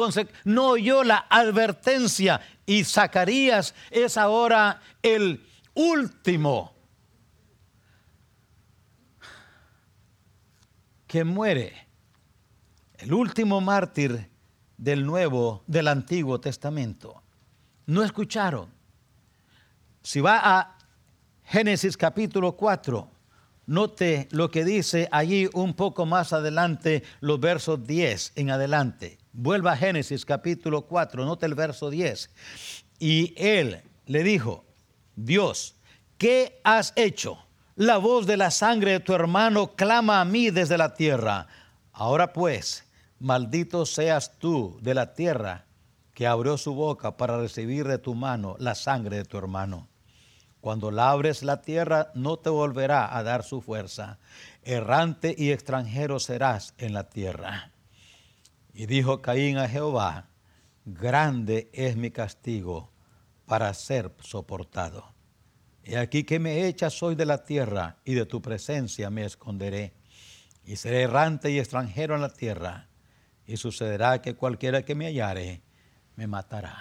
no 0.45 0.69
oyó 0.69 1.05
la 1.05 1.25
advertencia 1.31 2.43
y 2.67 2.85
Zacarías 2.85 3.75
es 3.91 4.19
ahora 4.19 4.83
el 5.01 5.43
último 5.73 6.75
que 11.07 11.25
muere, 11.25 11.89
el 12.99 13.15
último 13.15 13.63
mártir 13.63 14.36
del 14.79 15.05
Nuevo, 15.05 15.65
del 15.67 15.89
Antiguo 15.89 16.41
Testamento. 16.41 17.23
No 17.87 18.03
escucharon. 18.03 18.69
Si 20.03 20.21
va 20.21 20.41
a 20.43 20.79
Génesis 21.45 21.97
capítulo 21.97 22.57
4, 22.57 23.11
note 23.67 24.29
lo 24.31 24.51
que 24.51 24.65
dice 24.65 25.09
allí 25.11 25.49
un 25.55 25.75
poco 25.75 26.07
más 26.07 26.33
adelante, 26.33 27.03
los 27.21 27.39
versos 27.41 27.87
10 27.87 28.33
en 28.37 28.51
adelante. 28.51 29.19
Vuelva 29.33 29.73
a 29.73 29.77
Génesis 29.77 30.25
capítulo 30.25 30.83
4, 30.83 31.25
note 31.25 31.47
el 31.47 31.55
verso 31.55 31.91
10. 31.91 32.31
Y 32.99 33.35
él 33.37 33.83
le 34.07 34.23
dijo, 34.23 34.65
Dios, 35.15 35.77
¿qué 36.19 36.61
has 36.65 36.93
hecho? 36.97 37.39
La 37.75 37.99
voz 37.99 38.27
de 38.27 38.39
la 38.39 38.51
sangre 38.51 38.93
de 38.93 39.01
tu 39.01 39.13
hermano 39.13 39.73
clama 39.77 40.21
a 40.21 40.25
mí 40.25 40.51
desde 40.51 40.79
la 40.79 40.95
tierra. 40.95 41.47
Ahora 41.93 42.33
pues, 42.33 42.86
Maldito 43.19 43.87
seas 43.87 44.39
tú 44.39 44.79
de 44.83 44.93
la 44.93 45.15
tierra 45.15 45.65
que 46.13 46.27
abrió 46.27 46.59
su 46.59 46.75
boca 46.75 47.17
para 47.17 47.39
recibir 47.39 47.89
de 47.89 47.97
tu 47.99 48.15
mano 48.15 48.57
la 48.59 48.75
sangre 48.75 49.17
de 49.17 49.25
tu 49.25 49.39
hermano. 49.39 49.89
Cuando 50.61 50.91
labres 50.91 51.43
la 51.43 51.63
tierra 51.63 52.11
no 52.15 52.39
te 52.39 52.51
volverá 52.51 53.17
a 53.17 53.23
dar 53.23 53.43
su 53.43 53.63
fuerza. 53.63 54.19
Errante 54.63 55.35
y 55.37 55.51
extranjero 55.51 56.21
serás 56.21 56.75
en 56.77 56.93
la 56.93 57.09
tierra. 57.09 57.73
Y 58.75 58.85
dijo 58.85 59.23
Caín 59.23 59.57
a 59.57 59.69
Jehová, 59.69 60.29
grande 60.85 61.71
es 61.73 61.97
mi 61.97 62.11
castigo 62.11 62.91
para 63.47 63.73
ser 63.73 64.13
soportado. 64.21 65.15
He 65.85 65.97
aquí 65.97 66.25
que 66.25 66.39
me 66.39 66.67
echas 66.67 67.03
hoy 67.03 67.15
de 67.15 67.25
la 67.25 67.45
tierra 67.45 67.97
y 68.05 68.13
de 68.13 68.27
tu 68.27 68.43
presencia 68.43 69.09
me 69.09 69.25
esconderé. 69.25 69.95
Y 70.67 70.77
seré 70.77 71.03
errante 71.03 71.51
y 71.51 71.59
extranjero 71.59 72.15
en 72.15 72.23
la 72.23 72.31
tierra 72.31 72.89
y 73.47 73.57
sucederá 73.57 74.21
que 74.23 74.35
cualquiera 74.35 74.85
que 74.85 74.95
me 74.95 75.07
hallare 75.07 75.63
me 76.17 76.27
matará. 76.27 76.77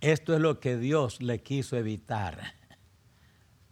Esto 0.00 0.34
es 0.34 0.40
lo 0.40 0.60
que 0.60 0.76
Dios 0.76 1.20
le 1.20 1.42
quiso 1.42 1.76
evitar 1.76 2.54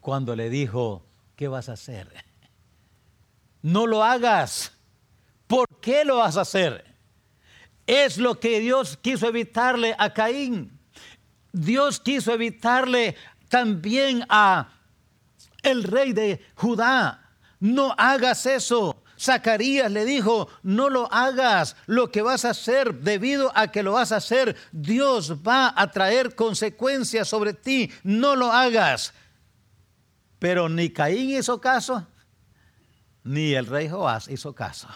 cuando 0.01 0.35
le 0.37 0.51
dijo, 0.51 1.07
¿qué 1.37 1.49
vas 1.49 1.69
a 1.69 1.75
hacer? 1.75 2.13
No 3.63 3.87
lo 3.87 4.03
hagas. 4.03 4.73
¿Por 5.47 5.81
qué 5.81 6.05
lo 6.05 6.17
vas 6.17 6.37
a 6.37 6.43
hacer? 6.43 6.85
Es 7.87 8.19
lo 8.19 8.41
que 8.41 8.61
Dios 8.61 8.97
quiso 8.97 9.29
evitarle 9.29 9.95
a 9.99 10.13
Caín. 10.13 10.79
Dios 11.53 12.01
quiso 12.01 12.33
evitarle 12.33 13.15
también 13.49 14.25
a 14.29 14.73
el 15.63 15.85
rey 15.85 16.13
de 16.13 16.45
Judá. 16.57 17.31
No 17.61 17.95
hagas 17.97 18.47
eso. 18.47 19.04
Zacarías 19.25 19.91
le 19.91 20.05
dijo, 20.05 20.49
no 20.63 20.91
lo 20.91 21.13
hagas, 21.13 21.77
lo 21.87 22.11
que 22.11 22.23
vas 22.23 22.45
a 22.45 22.51
hacer, 22.51 23.01
debido 23.01 23.51
a 23.57 23.69
que 23.69 23.83
lo 23.83 23.93
vas 23.93 24.13
a 24.13 24.17
hacer, 24.17 24.57
Dios 24.73 25.47
va 25.47 25.73
a 25.75 25.91
traer 25.91 26.35
consecuencias 26.35 27.29
sobre 27.29 27.55
ti, 27.55 27.91
no 28.03 28.37
lo 28.37 28.53
hagas. 28.53 29.15
Pero 30.39 30.69
ni 30.69 30.91
Caín 30.91 31.31
hizo 31.31 31.61
caso, 31.61 32.07
ni 33.23 33.55
el 33.55 33.67
rey 33.67 33.89
Joás 33.89 34.29
hizo 34.29 34.55
caso. 34.55 34.89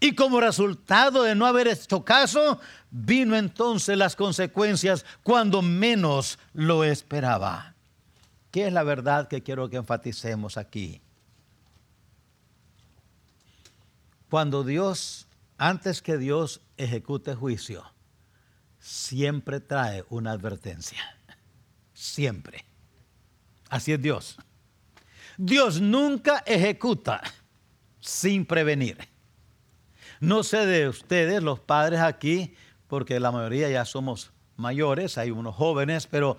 Y 0.00 0.14
como 0.14 0.40
resultado 0.40 1.22
de 1.22 1.34
no 1.34 1.46
haber 1.46 1.68
hecho 1.68 2.04
caso, 2.04 2.58
vino 2.90 3.36
entonces 3.36 3.96
las 3.98 4.16
consecuencias 4.16 5.04
cuando 5.22 5.60
menos 5.60 6.38
lo 6.54 6.84
esperaba. 6.84 7.74
¿Qué 8.50 8.66
es 8.66 8.72
la 8.72 8.82
verdad 8.82 9.28
que 9.28 9.42
quiero 9.42 9.68
que 9.68 9.76
enfaticemos 9.76 10.56
aquí? 10.56 11.01
Cuando 14.32 14.64
Dios, 14.64 15.28
antes 15.58 16.00
que 16.00 16.16
Dios 16.16 16.62
ejecute 16.78 17.34
juicio, 17.34 17.84
siempre 18.78 19.60
trae 19.60 20.06
una 20.08 20.32
advertencia. 20.32 21.02
Siempre. 21.92 22.64
Así 23.68 23.92
es 23.92 24.00
Dios. 24.00 24.38
Dios 25.36 25.82
nunca 25.82 26.38
ejecuta 26.46 27.20
sin 28.00 28.46
prevenir. 28.46 29.06
No 30.18 30.42
sé 30.44 30.64
de 30.64 30.88
ustedes, 30.88 31.42
los 31.42 31.60
padres 31.60 32.00
aquí, 32.00 32.54
porque 32.86 33.20
la 33.20 33.32
mayoría 33.32 33.68
ya 33.68 33.84
somos 33.84 34.32
mayores, 34.56 35.18
hay 35.18 35.30
unos 35.30 35.54
jóvenes, 35.54 36.06
pero 36.06 36.38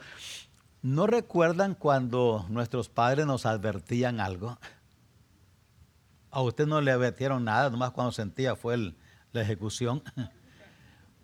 ¿no 0.81 1.05
recuerdan 1.05 1.75
cuando 1.75 2.47
nuestros 2.49 2.89
padres 2.89 3.27
nos 3.27 3.45
advertían 3.45 4.19
algo? 4.19 4.57
A 6.33 6.41
usted 6.41 6.65
no 6.65 6.81
le 6.81 6.91
advirtieron 6.91 7.43
nada, 7.43 7.69
nomás 7.69 7.91
cuando 7.91 8.11
sentía 8.11 8.55
fue 8.55 8.77
la 9.31 9.41
ejecución. 9.41 10.03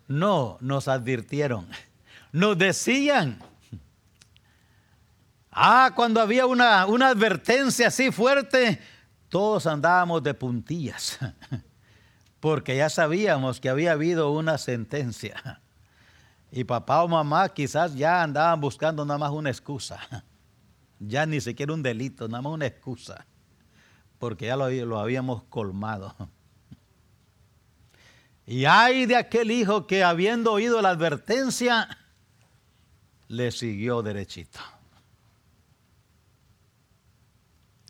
No, 0.06 0.58
nos 0.60 0.88
advirtieron. 0.88 1.68
Nos 2.32 2.58
decían. 2.58 3.38
Ah, 5.52 5.92
cuando 5.94 6.20
había 6.20 6.46
una, 6.46 6.84
una 6.86 7.10
advertencia 7.10 7.86
así 7.86 8.10
fuerte, 8.10 8.80
todos 9.28 9.68
andábamos 9.68 10.20
de 10.24 10.34
puntillas. 10.34 11.16
porque 12.40 12.76
ya 12.76 12.88
sabíamos 12.88 13.60
que 13.60 13.68
había 13.68 13.92
habido 13.92 14.32
una 14.32 14.58
sentencia. 14.58 15.60
Y 16.50 16.64
papá 16.64 17.04
o 17.04 17.08
mamá 17.08 17.48
quizás 17.50 17.94
ya 17.94 18.22
andaban 18.24 18.60
buscando 18.60 19.04
nada 19.04 19.18
más 19.18 19.30
una 19.30 19.50
excusa. 19.50 20.00
Ya 20.98 21.24
ni 21.24 21.40
siquiera 21.40 21.72
un 21.72 21.82
delito, 21.82 22.26
nada 22.26 22.42
más 22.42 22.52
una 22.52 22.66
excusa. 22.66 23.26
Porque 24.20 24.46
ya 24.46 24.56
lo, 24.56 25.00
habíamos 25.00 25.42
colmado. 25.44 26.14
Y 28.46 28.64
hay 28.64 29.06
de 29.06 29.14
aquel 29.14 29.52
hijo 29.52 29.86
que 29.86 30.02
habiendo 30.02 30.52
oído 30.52 30.82
la 30.82 30.88
advertencia, 30.88 31.88
le 33.28 33.52
siguió 33.52 34.02
derechito. 34.02 34.58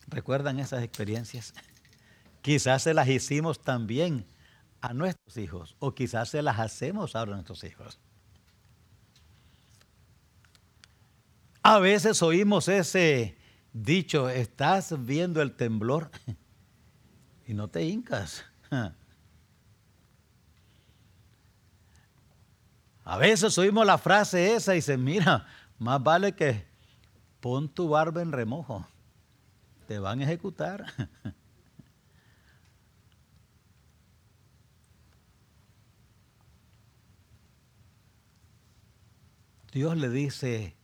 ¿Recuerdan 0.06 0.60
esas 0.60 0.82
experiencias? 0.82 1.54
Quizás 2.42 2.82
se 2.82 2.92
las 2.92 3.08
hicimos 3.08 3.62
también 3.62 4.26
a 4.82 4.92
nuestros 4.92 5.38
hijos 5.38 5.76
o 5.78 5.94
quizás 5.94 6.28
se 6.28 6.42
las 6.42 6.58
hacemos 6.58 7.16
ahora 7.16 7.32
a 7.32 7.34
nuestros 7.36 7.64
hijos. 7.64 7.98
A 11.62 11.78
veces 11.78 12.22
oímos 12.22 12.68
ese 12.68 13.39
dicho, 13.72 14.28
estás 14.28 15.04
viendo 15.04 15.42
el 15.42 15.52
temblor 15.56 16.11
y 17.46 17.54
no 17.54 17.68
te 17.68 17.85
hincas. 17.85 18.44
A 23.04 23.16
veces 23.18 23.59
oímos 23.59 23.85
la 23.87 23.98
frase 23.98 24.54
esa 24.54 24.76
y 24.76 24.83
se 24.83 24.96
mira, 24.96 25.46
más 25.78 26.02
vale 26.02 26.33
que 26.33 26.64
pon 27.40 27.68
tu 27.68 27.88
barba 27.88 28.22
en 28.22 28.30
remojo, 28.33 28.87
te 29.88 29.98
van 29.98 30.20
a 30.20 30.24
ejecutar. 30.24 30.85
Dios 39.72 39.96
le 39.96 40.09
dice 40.09 40.76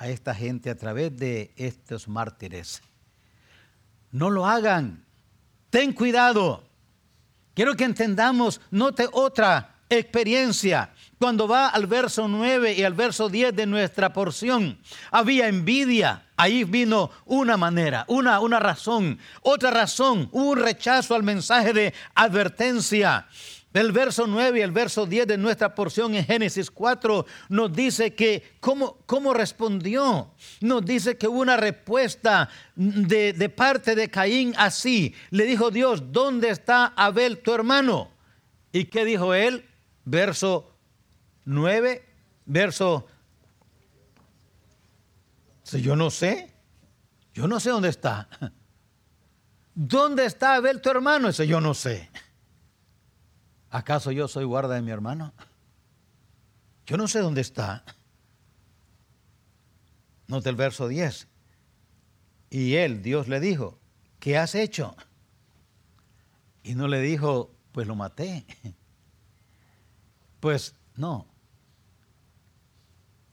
a 0.00 0.08
esta 0.08 0.34
gente 0.34 0.70
a 0.70 0.78
través 0.78 1.14
de 1.14 1.52
estos 1.56 2.08
mártires, 2.08 2.80
no 4.10 4.30
lo 4.30 4.46
hagan, 4.46 5.04
ten 5.68 5.92
cuidado. 5.92 6.64
Quiero 7.52 7.76
que 7.76 7.84
entendamos, 7.84 8.62
note 8.70 9.06
otra 9.12 9.74
experiencia. 9.90 10.94
Cuando 11.18 11.46
va 11.46 11.68
al 11.68 11.86
verso 11.86 12.28
9 12.28 12.72
y 12.72 12.82
al 12.82 12.94
verso 12.94 13.28
10 13.28 13.54
de 13.54 13.66
nuestra 13.66 14.10
porción, 14.14 14.80
había 15.10 15.48
envidia. 15.48 16.24
Ahí 16.34 16.64
vino 16.64 17.10
una 17.26 17.58
manera, 17.58 18.06
una, 18.08 18.40
una 18.40 18.58
razón. 18.58 19.18
Otra 19.42 19.70
razón, 19.70 20.30
un 20.32 20.56
rechazo 20.56 21.14
al 21.14 21.24
mensaje 21.24 21.74
de 21.74 21.92
advertencia. 22.14 23.28
El 23.72 23.92
verso 23.92 24.26
9 24.26 24.58
y 24.58 24.62
el 24.62 24.72
verso 24.72 25.06
10 25.06 25.28
de 25.28 25.38
nuestra 25.38 25.74
porción 25.74 26.14
en 26.14 26.24
Génesis 26.24 26.70
4 26.70 27.24
nos 27.50 27.72
dice 27.72 28.14
que 28.14 28.56
cómo, 28.58 28.98
cómo 29.06 29.32
respondió. 29.32 30.34
Nos 30.60 30.84
dice 30.84 31.16
que 31.16 31.28
hubo 31.28 31.40
una 31.40 31.56
respuesta 31.56 32.48
de, 32.74 33.32
de 33.32 33.48
parte 33.48 33.94
de 33.94 34.10
Caín 34.10 34.54
así. 34.56 35.14
Le 35.30 35.44
dijo 35.44 35.70
Dios, 35.70 36.10
¿dónde 36.10 36.48
está 36.48 36.86
Abel 36.96 37.38
tu 37.38 37.54
hermano? 37.54 38.10
¿Y 38.72 38.86
qué 38.86 39.04
dijo 39.04 39.34
él? 39.34 39.64
Verso 40.04 40.74
9, 41.44 42.04
verso... 42.46 43.06
Yo 45.72 45.94
no 45.94 46.10
sé. 46.10 46.52
Yo 47.32 47.46
no 47.46 47.60
sé 47.60 47.70
dónde 47.70 47.90
está. 47.90 48.28
¿Dónde 49.74 50.24
está 50.24 50.54
Abel 50.54 50.80
tu 50.80 50.90
hermano? 50.90 51.28
Eso 51.28 51.44
yo 51.44 51.60
no 51.60 51.74
sé. 51.74 52.10
¿Acaso 53.70 54.10
yo 54.10 54.26
soy 54.26 54.44
guarda 54.44 54.74
de 54.74 54.82
mi 54.82 54.90
hermano? 54.90 55.32
Yo 56.86 56.96
no 56.96 57.06
sé 57.06 57.20
dónde 57.20 57.40
está. 57.40 57.84
Nota 60.26 60.50
el 60.50 60.56
verso 60.56 60.88
10. 60.88 61.28
Y 62.50 62.74
él, 62.74 63.02
Dios 63.02 63.28
le 63.28 63.38
dijo, 63.38 63.78
¿qué 64.18 64.36
has 64.36 64.56
hecho? 64.56 64.96
Y 66.64 66.74
no 66.74 66.88
le 66.88 67.00
dijo, 67.00 67.54
pues 67.72 67.86
lo 67.86 67.94
maté. 67.94 68.44
Pues 70.40 70.74
no. 70.96 71.26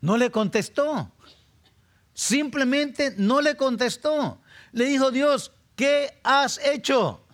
No 0.02 0.17
le 0.17 0.30
contestó. 0.30 1.12
Simplemente 2.13 3.15
no 3.17 3.41
le 3.41 3.56
contestó. 3.56 4.41
Le 4.73 4.86
dijo 4.86 5.10
Dios, 5.10 5.54
¿qué 5.76 6.19
has 6.23 6.60
hecho? 6.60 7.26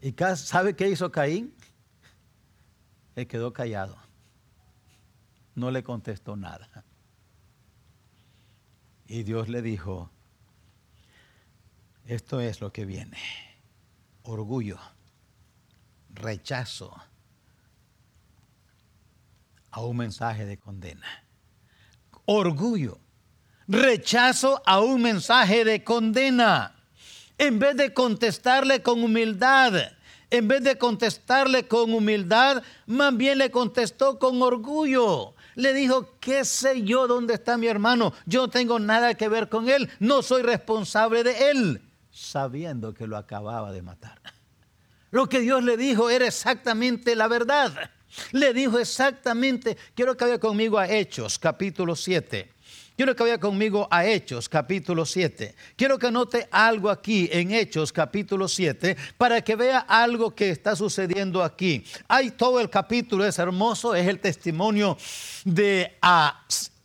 ¿Y 0.00 0.14
sabe 0.36 0.74
qué 0.74 0.88
hizo 0.88 1.12
Caín? 1.12 1.54
Él 3.20 3.26
quedó 3.26 3.52
callado. 3.52 3.98
No 5.54 5.70
le 5.70 5.82
contestó 5.82 6.36
nada. 6.36 6.84
Y 9.06 9.24
Dios 9.24 9.50
le 9.50 9.60
dijo, 9.60 10.10
esto 12.06 12.40
es 12.40 12.62
lo 12.62 12.72
que 12.72 12.86
viene. 12.86 13.18
Orgullo, 14.22 14.78
rechazo 16.08 16.96
a 19.70 19.80
un 19.82 19.98
mensaje 19.98 20.46
de 20.46 20.56
condena. 20.56 21.24
Orgullo, 22.24 23.00
rechazo 23.68 24.62
a 24.64 24.80
un 24.80 25.02
mensaje 25.02 25.64
de 25.64 25.84
condena. 25.84 26.74
En 27.36 27.58
vez 27.58 27.76
de 27.76 27.92
contestarle 27.92 28.82
con 28.82 29.04
humildad, 29.04 29.92
en 30.30 30.48
vez 30.48 30.62
de 30.62 30.78
contestarle 30.78 31.66
con 31.66 31.92
humildad, 31.92 32.62
más 32.86 33.16
bien 33.16 33.38
le 33.38 33.50
contestó 33.50 34.18
con 34.18 34.40
orgullo. 34.40 35.34
Le 35.56 35.74
dijo, 35.74 36.14
¿qué 36.20 36.44
sé 36.44 36.82
yo 36.82 37.06
dónde 37.06 37.34
está 37.34 37.58
mi 37.58 37.66
hermano? 37.66 38.12
Yo 38.26 38.42
no 38.42 38.48
tengo 38.50 38.78
nada 38.78 39.14
que 39.14 39.28
ver 39.28 39.48
con 39.48 39.68
él, 39.68 39.90
no 39.98 40.22
soy 40.22 40.42
responsable 40.42 41.24
de 41.24 41.50
él, 41.50 41.82
sabiendo 42.10 42.94
que 42.94 43.06
lo 43.06 43.16
acababa 43.16 43.72
de 43.72 43.82
matar. 43.82 44.20
Lo 45.10 45.28
que 45.28 45.40
Dios 45.40 45.64
le 45.64 45.76
dijo 45.76 46.08
era 46.08 46.26
exactamente 46.26 47.16
la 47.16 47.26
verdad. 47.26 47.90
Le 48.32 48.52
dijo 48.52 48.78
exactamente, 48.78 49.76
quiero 49.94 50.16
que 50.16 50.24
vaya 50.24 50.38
conmigo 50.38 50.78
a 50.78 50.88
Hechos, 50.88 51.38
capítulo 51.38 51.94
7. 51.94 52.52
Quiero 53.00 53.16
que 53.16 53.22
vaya 53.22 53.40
conmigo 53.40 53.88
a 53.90 54.04
Hechos 54.04 54.46
capítulo 54.46 55.06
7. 55.06 55.54
Quiero 55.74 55.98
que 55.98 56.10
note 56.10 56.46
algo 56.50 56.90
aquí 56.90 57.30
en 57.32 57.50
Hechos 57.50 57.94
capítulo 57.94 58.46
7 58.46 58.94
para 59.16 59.40
que 59.40 59.56
vea 59.56 59.78
algo 59.78 60.34
que 60.34 60.50
está 60.50 60.76
sucediendo 60.76 61.42
aquí. 61.42 61.82
Hay 62.08 62.32
todo 62.32 62.60
el 62.60 62.68
capítulo, 62.68 63.24
es 63.24 63.38
hermoso, 63.38 63.94
es 63.94 64.06
el 64.06 64.20
testimonio 64.20 64.98
de 65.46 65.96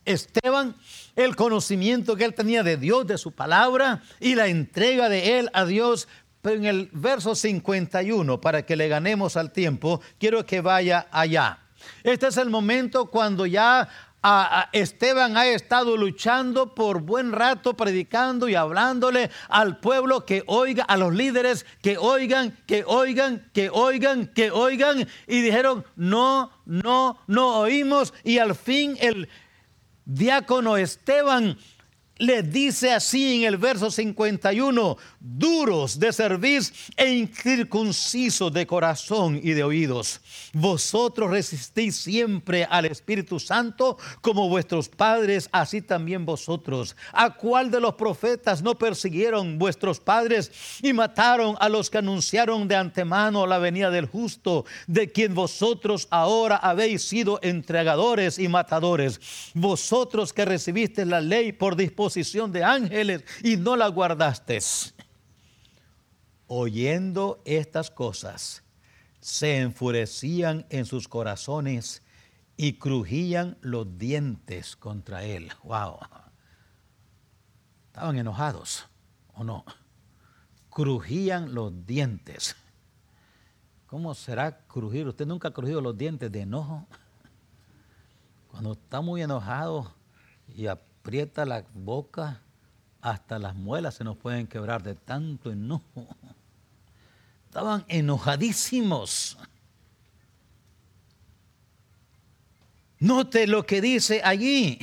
Esteban, 0.06 0.78
el 1.18 1.36
conocimiento 1.36 2.16
que 2.16 2.24
él 2.24 2.34
tenía 2.34 2.64
de 2.64 2.78
Dios, 2.78 3.06
de 3.06 3.18
su 3.18 3.34
palabra 3.34 4.02
y 4.22 4.36
la 4.36 4.48
entrega 4.48 5.10
de 5.10 5.40
él 5.40 5.50
a 5.52 5.66
Dios. 5.66 6.08
Pero 6.42 6.56
en 6.56 6.66
el 6.66 6.90
verso 6.94 7.36
51, 7.36 8.40
para 8.40 8.66
que 8.66 8.78
le 8.78 8.88
ganemos 8.88 9.36
al 9.36 9.52
tiempo, 9.52 10.00
quiero 10.18 10.46
que 10.46 10.62
vaya 10.62 11.08
allá. 11.12 11.60
Este 12.04 12.28
es 12.28 12.38
el 12.38 12.50
momento 12.50 13.08
cuando 13.08 13.46
ya 13.46 13.90
Esteban 14.72 15.38
ha 15.38 15.48
estado 15.48 15.98
luchando 15.98 16.74
por 16.74 17.02
buen 17.02 17.32
rato, 17.32 17.76
predicando 17.76 18.50
y 18.50 18.56
hablándole 18.56 19.30
al 19.50 19.80
pueblo 19.80 20.26
que 20.26 20.44
oiga, 20.48 20.84
a 20.84 20.98
los 20.98 21.14
líderes 21.14 21.66
que 21.82 21.98
oigan, 21.98 22.58
que 22.66 22.84
oigan, 22.86 23.50
que 23.54 23.70
oigan, 23.70 24.28
que 24.28 24.50
oigan. 24.52 25.08
Y 25.28 25.42
dijeron, 25.42 25.86
no, 25.96 26.52
no, 26.66 27.20
no 27.28 27.60
oímos. 27.60 28.14
Y 28.24 28.40
al 28.40 28.56
fin 28.56 28.98
el 29.00 29.30
diácono 30.06 30.78
Esteban 30.78 31.58
le 32.18 32.44
dice 32.44 32.94
así 32.94 33.36
en 33.36 33.44
el 33.44 33.58
verso 33.58 33.92
51, 33.92 34.98
duros 35.26 36.00
de 36.00 36.14
cerviz 36.14 36.72
e 36.96 37.10
incircuncisos 37.10 38.54
de 38.54 38.68
corazón 38.68 39.40
y 39.42 39.52
de 39.52 39.64
oídos. 39.64 40.22
Vosotros 40.54 41.32
resistís 41.32 41.96
siempre 41.96 42.66
al 42.70 42.86
Espíritu 42.86 43.40
Santo 43.40 43.98
como 44.22 44.48
vuestros 44.48 44.88
padres, 44.88 45.50
así 45.52 45.82
también 45.82 46.26
vosotros. 46.26 46.96
¿A 47.12 47.32
cuál 47.32 47.72
de 47.72 47.82
los 47.82 47.96
profetas 47.96 48.62
no 48.62 48.76
persiguieron 48.76 49.58
vuestros 49.58 50.00
padres 50.00 50.52
y 50.84 50.94
mataron 50.94 51.56
a 51.60 51.70
los 51.70 51.90
que 51.90 51.98
anunciaron 51.98 52.68
de 52.68 52.76
antemano 52.76 53.48
la 53.48 53.58
venida 53.58 53.90
del 53.90 54.06
justo, 54.06 54.66
de 54.86 55.12
quien 55.12 55.34
vosotros 55.34 56.08
ahora 56.12 56.58
habéis 56.58 57.02
sido 57.02 57.40
entregadores 57.42 58.38
y 58.38 58.48
matadores? 58.48 59.20
Vosotros 59.56 60.34
que 60.34 60.46
recibiste 60.46 61.04
la 61.06 61.20
ley 61.20 61.52
por 61.52 61.76
disposición 61.76 62.52
de 62.52 62.64
ángeles 62.64 63.24
y 63.44 63.58
no 63.58 63.76
la 63.76 63.88
guardaste. 63.88 64.60
Oyendo 66.48 67.42
estas 67.46 67.90
cosas, 67.90 68.64
se 69.20 69.58
enfurecían 69.60 70.66
en 70.70 70.86
sus 70.86 71.08
corazones 71.08 72.04
y 72.58 72.74
crujían 72.74 73.58
los 73.62 73.98
dientes 73.98 74.76
contra 74.76 75.24
él. 75.24 75.52
Wow. 75.64 76.00
Estaban 77.88 78.18
enojados, 78.18 78.86
¿o 79.34 79.44
no? 79.44 79.66
Crujían 80.70 81.56
los 81.56 81.86
dientes. 81.86 82.56
¿Cómo 83.88 84.14
será 84.14 84.60
crujir? 84.68 85.08
¿Usted 85.08 85.26
nunca 85.26 85.48
ha 85.48 85.54
crujido 85.54 85.82
los 85.82 85.98
dientes 85.98 86.32
de 86.32 86.42
enojo? 86.42 86.86
Cuando 88.52 88.74
está 88.74 89.02
muy 89.02 89.22
enojado 89.22 89.94
y 90.54 90.68
aprieta 90.68 91.46
la 91.46 91.66
boca, 91.74 92.42
hasta 93.02 93.40
las 93.40 93.56
muelas 93.56 93.96
se 93.96 94.04
nos 94.04 94.18
pueden 94.18 94.48
quebrar 94.48 94.84
de 94.84 94.96
tanto 94.96 95.52
enojo. 95.52 96.08
Estaban 97.56 97.86
enojadísimos. 97.88 99.38
Note 103.00 103.48
lo 103.48 103.66
que 103.66 103.80
dice 103.80 104.20
allí. 104.26 104.78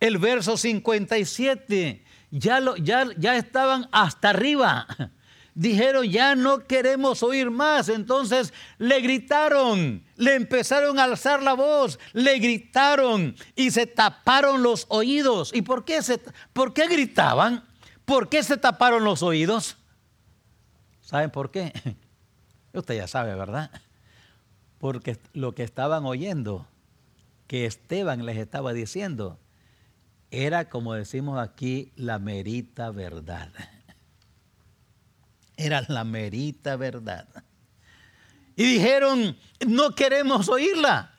El 0.00 0.18
verso 0.18 0.58
57. 0.58 2.04
Ya, 2.30 2.60
lo, 2.60 2.76
ya, 2.76 3.06
ya 3.16 3.38
estaban 3.38 3.88
hasta 3.90 4.28
arriba 4.28 4.86
dijeron, 5.54 6.04
ya 6.04 6.34
no 6.34 6.66
queremos 6.66 7.22
oír 7.22 7.50
más. 7.50 7.88
Entonces 7.88 8.52
le 8.76 9.00
gritaron, 9.00 10.04
le 10.16 10.34
empezaron 10.34 10.98
a 10.98 11.04
alzar 11.04 11.42
la 11.42 11.54
voz, 11.54 11.98
le 12.12 12.38
gritaron 12.38 13.34
y 13.56 13.70
se 13.70 13.86
taparon 13.86 14.62
los 14.62 14.84
oídos. 14.90 15.52
¿Y 15.54 15.62
por 15.62 15.86
qué, 15.86 16.02
se, 16.02 16.20
por 16.52 16.74
qué 16.74 16.86
gritaban? 16.86 17.64
¿Por 18.04 18.28
qué 18.28 18.42
se 18.42 18.58
taparon 18.58 19.04
los 19.04 19.22
oídos? 19.22 19.78
¿Saben 21.04 21.30
por 21.30 21.50
qué? 21.50 21.72
Usted 22.72 22.96
ya 22.96 23.06
sabe, 23.06 23.34
¿verdad? 23.34 23.70
Porque 24.78 25.18
lo 25.34 25.54
que 25.54 25.62
estaban 25.62 26.06
oyendo, 26.06 26.66
que 27.46 27.66
Esteban 27.66 28.24
les 28.24 28.38
estaba 28.38 28.72
diciendo, 28.72 29.38
era, 30.30 30.70
como 30.70 30.94
decimos 30.94 31.38
aquí, 31.38 31.92
la 31.94 32.18
merita 32.18 32.90
verdad. 32.90 33.50
Era 35.56 35.84
la 35.86 36.02
merita 36.02 36.74
verdad. 36.74 37.28
Y 38.56 38.64
dijeron, 38.64 39.36
no 39.64 39.94
queremos 39.94 40.48
oírla. 40.48 41.14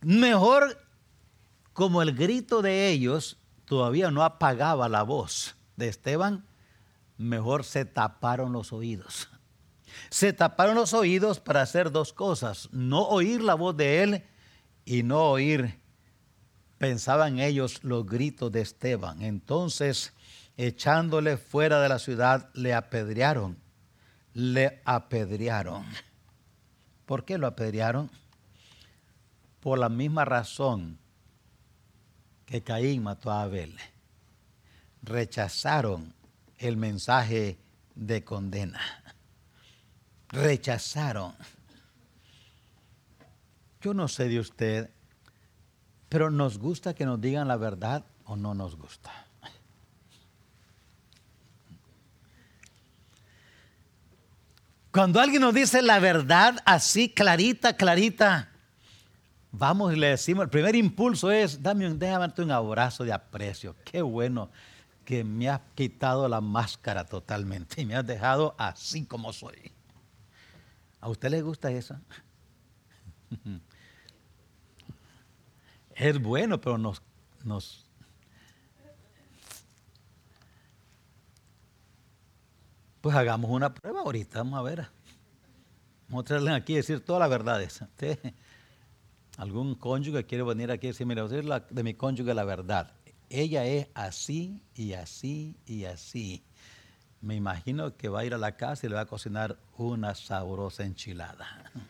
Mejor, 0.00 0.84
como 1.72 2.02
el 2.02 2.16
grito 2.16 2.62
de 2.62 2.88
ellos 2.88 3.36
todavía 3.66 4.10
no 4.10 4.24
apagaba 4.24 4.88
la 4.88 5.04
voz 5.04 5.54
de 5.76 5.86
Esteban, 5.86 6.44
mejor 7.20 7.64
se 7.64 7.84
taparon 7.84 8.52
los 8.52 8.72
oídos. 8.72 9.28
Se 10.08 10.32
taparon 10.32 10.74
los 10.74 10.94
oídos 10.94 11.40
para 11.40 11.62
hacer 11.62 11.90
dos 11.90 12.12
cosas, 12.12 12.68
no 12.72 13.02
oír 13.02 13.42
la 13.42 13.54
voz 13.54 13.76
de 13.76 14.02
él 14.02 14.24
y 14.84 15.02
no 15.02 15.30
oír, 15.30 15.80
pensaban 16.78 17.38
ellos, 17.38 17.84
los 17.84 18.06
gritos 18.06 18.50
de 18.50 18.62
Esteban. 18.62 19.20
Entonces 19.22 20.14
echándole 20.56 21.36
fuera 21.36 21.80
de 21.80 21.88
la 21.88 21.98
ciudad, 21.98 22.50
le 22.54 22.74
apedrearon. 22.74 23.58
Le 24.32 24.80
apedrearon. 24.84 25.84
¿Por 27.04 27.24
qué 27.24 27.36
lo 27.36 27.46
apedrearon? 27.46 28.10
Por 29.60 29.78
la 29.78 29.88
misma 29.88 30.24
razón 30.24 30.98
que 32.46 32.62
Caín 32.62 33.02
mató 33.02 33.30
a 33.30 33.42
Abel. 33.42 33.76
Rechazaron 35.02 36.14
el 36.60 36.76
mensaje 36.76 37.58
de 37.94 38.22
condena. 38.22 38.80
Rechazaron. 40.28 41.34
Yo 43.80 43.94
no 43.94 44.06
sé 44.06 44.28
de 44.28 44.38
usted, 44.38 44.90
pero 46.08 46.30
nos 46.30 46.58
gusta 46.58 46.94
que 46.94 47.06
nos 47.06 47.20
digan 47.20 47.48
la 47.48 47.56
verdad 47.56 48.04
o 48.24 48.36
no 48.36 48.54
nos 48.54 48.76
gusta. 48.76 49.10
Cuando 54.92 55.20
alguien 55.20 55.40
nos 55.40 55.54
dice 55.54 55.82
la 55.82 55.98
verdad 55.98 56.58
así, 56.66 57.08
clarita, 57.08 57.76
clarita, 57.76 58.50
vamos 59.50 59.94
y 59.94 59.96
le 59.96 60.08
decimos, 60.08 60.44
el 60.44 60.50
primer 60.50 60.74
impulso 60.74 61.30
es, 61.30 61.62
dame 61.62 61.86
un, 61.86 61.98
déjame 61.98 62.32
un 62.36 62.50
abrazo 62.50 63.04
de 63.04 63.12
aprecio. 63.12 63.76
Qué 63.84 64.02
bueno 64.02 64.50
que 65.10 65.24
me 65.24 65.48
has 65.48 65.60
quitado 65.74 66.28
la 66.28 66.40
máscara 66.40 67.04
totalmente 67.04 67.82
y 67.82 67.84
me 67.84 67.96
has 67.96 68.06
dejado 68.06 68.54
así 68.56 69.04
como 69.06 69.32
soy. 69.32 69.72
¿A 71.00 71.08
usted 71.08 71.30
le 71.30 71.42
gusta 71.42 71.68
eso? 71.72 71.96
es 75.96 76.22
bueno, 76.22 76.60
pero 76.60 76.78
nos, 76.78 77.02
nos 77.42 77.90
Pues 83.00 83.16
hagamos 83.16 83.50
una 83.50 83.74
prueba 83.74 84.02
ahorita, 84.02 84.38
vamos 84.38 84.60
a 84.60 84.62
ver. 84.62 84.86
Traerle 86.24 86.52
aquí 86.52 86.74
decir 86.74 87.04
todas 87.04 87.18
las 87.18 87.30
verdades. 87.30 87.80
algún 89.38 89.74
cónyuge 89.74 90.24
quiere 90.24 90.44
venir 90.44 90.70
aquí 90.70 90.86
y 90.86 90.90
decir, 90.90 91.04
mira, 91.04 91.24
voy 91.24 91.50
a 91.50 91.58
de 91.68 91.82
mi 91.82 91.94
cónyuge 91.94 92.32
la 92.32 92.44
verdad. 92.44 92.92
Ella 93.30 93.64
es 93.64 93.86
así 93.94 94.60
y 94.74 94.94
así 94.94 95.56
y 95.64 95.84
así. 95.84 96.42
Me 97.20 97.36
imagino 97.36 97.96
que 97.96 98.08
va 98.08 98.20
a 98.20 98.24
ir 98.24 98.34
a 98.34 98.38
la 98.38 98.56
casa 98.56 98.86
y 98.86 98.88
le 98.88 98.96
va 98.96 99.02
a 99.02 99.06
cocinar 99.06 99.56
una 99.76 100.16
sabrosa 100.16 100.84
enchilada. 100.84 101.70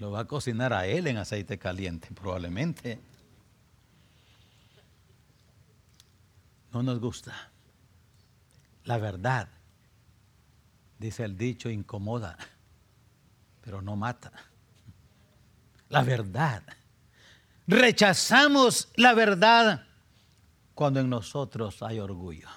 Lo 0.00 0.10
va 0.10 0.20
a 0.20 0.24
cocinar 0.24 0.72
a 0.72 0.86
él 0.86 1.06
en 1.06 1.18
aceite 1.18 1.56
caliente, 1.56 2.08
probablemente. 2.12 2.98
No 6.72 6.82
nos 6.82 6.98
gusta. 6.98 7.52
La 8.82 8.98
verdad, 8.98 9.48
dice 10.98 11.24
el 11.24 11.38
dicho, 11.38 11.70
incomoda, 11.70 12.36
pero 13.60 13.82
no 13.82 13.94
mata. 13.94 14.32
La 15.90 16.02
verdad. 16.02 16.64
Rechazamos 17.66 18.88
la 18.96 19.14
verdad 19.14 19.86
cuando 20.74 21.00
en 21.00 21.08
nosotros 21.08 21.82
hay 21.82 21.98
orgullo. 21.98 22.48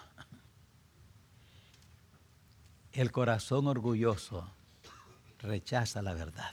El 2.91 3.11
corazón 3.11 3.67
orgulloso 3.67 4.49
rechaza 5.39 6.01
la 6.01 6.13
verdad. 6.13 6.51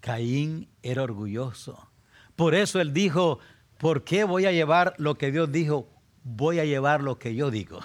Caín 0.00 0.68
era 0.82 1.02
orgulloso. 1.02 1.90
Por 2.36 2.54
eso 2.54 2.80
él 2.80 2.92
dijo, 2.92 3.38
¿por 3.78 4.04
qué 4.04 4.24
voy 4.24 4.46
a 4.46 4.52
llevar 4.52 4.94
lo 4.98 5.16
que 5.16 5.32
Dios 5.32 5.50
dijo? 5.50 5.88
Voy 6.22 6.58
a 6.58 6.64
llevar 6.64 7.02
lo 7.02 7.18
que 7.18 7.34
yo 7.34 7.50
digo. 7.50 7.80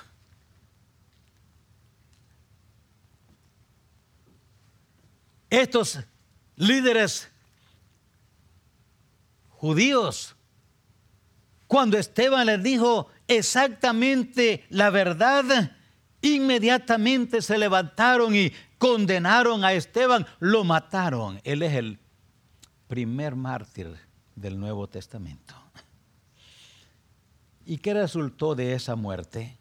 Estos 5.49 5.99
líderes 6.57 7.31
judíos, 9.65 10.35
cuando 11.65 11.97
Esteban 11.97 12.45
les 12.45 12.61
dijo 12.61 13.07
exactamente 13.27 14.63
la 14.69 14.91
verdad, 14.91 15.71
inmediatamente 16.21 17.41
se 17.41 17.57
levantaron 17.57 18.35
y 18.35 18.53
condenaron 18.77 19.65
a 19.65 19.73
Esteban, 19.73 20.27
lo 20.39 20.63
mataron. 20.63 21.41
Él 21.43 21.63
es 21.63 21.73
el 21.73 21.97
primer 22.87 23.35
mártir 23.35 23.95
del 24.35 24.59
Nuevo 24.59 24.87
Testamento. 24.87 25.55
¿Y 27.65 27.79
qué 27.79 27.95
resultó 27.95 28.53
de 28.53 28.73
esa 28.73 28.95
muerte? 28.95 29.57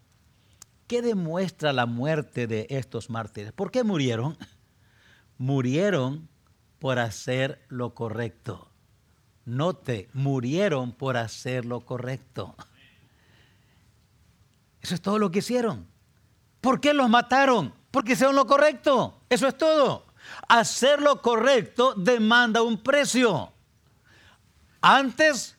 ¿Qué 0.85 1.01
demuestra 1.01 1.73
la 1.73 1.87
muerte 1.87 2.45
de 2.45 2.67
estos 2.69 3.09
mártires? 3.09 3.53
¿Por 3.53 3.71
qué 3.71 3.83
murieron? 3.83 4.37
Murieron 5.39 6.29
por 6.77 6.99
hacer 6.99 7.65
lo 7.69 7.95
correcto. 7.95 8.69
Note, 9.45 10.09
murieron 10.13 10.91
por 10.91 11.17
hacer 11.17 11.65
lo 11.65 11.81
correcto. 11.81 12.55
Eso 14.81 14.95
es 14.95 15.01
todo 15.01 15.19
lo 15.19 15.31
que 15.31 15.39
hicieron. 15.39 15.87
¿Por 16.61 16.81
qué 16.81 16.93
los 16.93 17.09
mataron? 17.09 17.73
Porque 17.91 18.13
hicieron 18.13 18.35
lo 18.35 18.47
correcto. 18.47 19.21
Eso 19.29 19.47
es 19.47 19.57
todo. 19.57 20.05
Hacer 20.47 21.01
lo 21.01 21.21
correcto 21.21 21.93
demanda 21.95 22.63
un 22.63 22.77
precio. 22.81 23.51
Antes, 24.81 25.55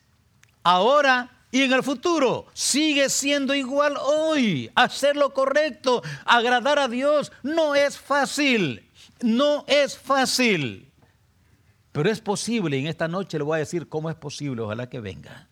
ahora 0.62 1.30
y 1.50 1.62
en 1.62 1.72
el 1.72 1.82
futuro. 1.82 2.46
Sigue 2.54 3.08
siendo 3.08 3.54
igual 3.54 3.96
hoy. 4.00 4.70
Hacer 4.74 5.16
lo 5.16 5.32
correcto, 5.32 6.02
agradar 6.24 6.78
a 6.78 6.88
Dios, 6.88 7.32
no 7.42 7.74
es 7.74 7.98
fácil. 7.98 8.88
No 9.20 9.64
es 9.66 9.96
fácil. 9.96 10.85
Pero 11.96 12.10
es 12.10 12.20
posible. 12.20 12.78
En 12.78 12.88
esta 12.88 13.08
noche 13.08 13.38
le 13.38 13.44
voy 13.44 13.56
a 13.56 13.60
decir 13.60 13.88
cómo 13.88 14.10
es 14.10 14.16
posible. 14.16 14.60
Ojalá 14.60 14.86
que 14.86 15.00
venga. 15.00 15.48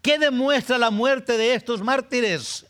¿Qué 0.00 0.16
demuestra 0.16 0.78
la 0.78 0.92
muerte 0.92 1.36
de 1.36 1.54
estos 1.54 1.82
mártires? 1.82 2.64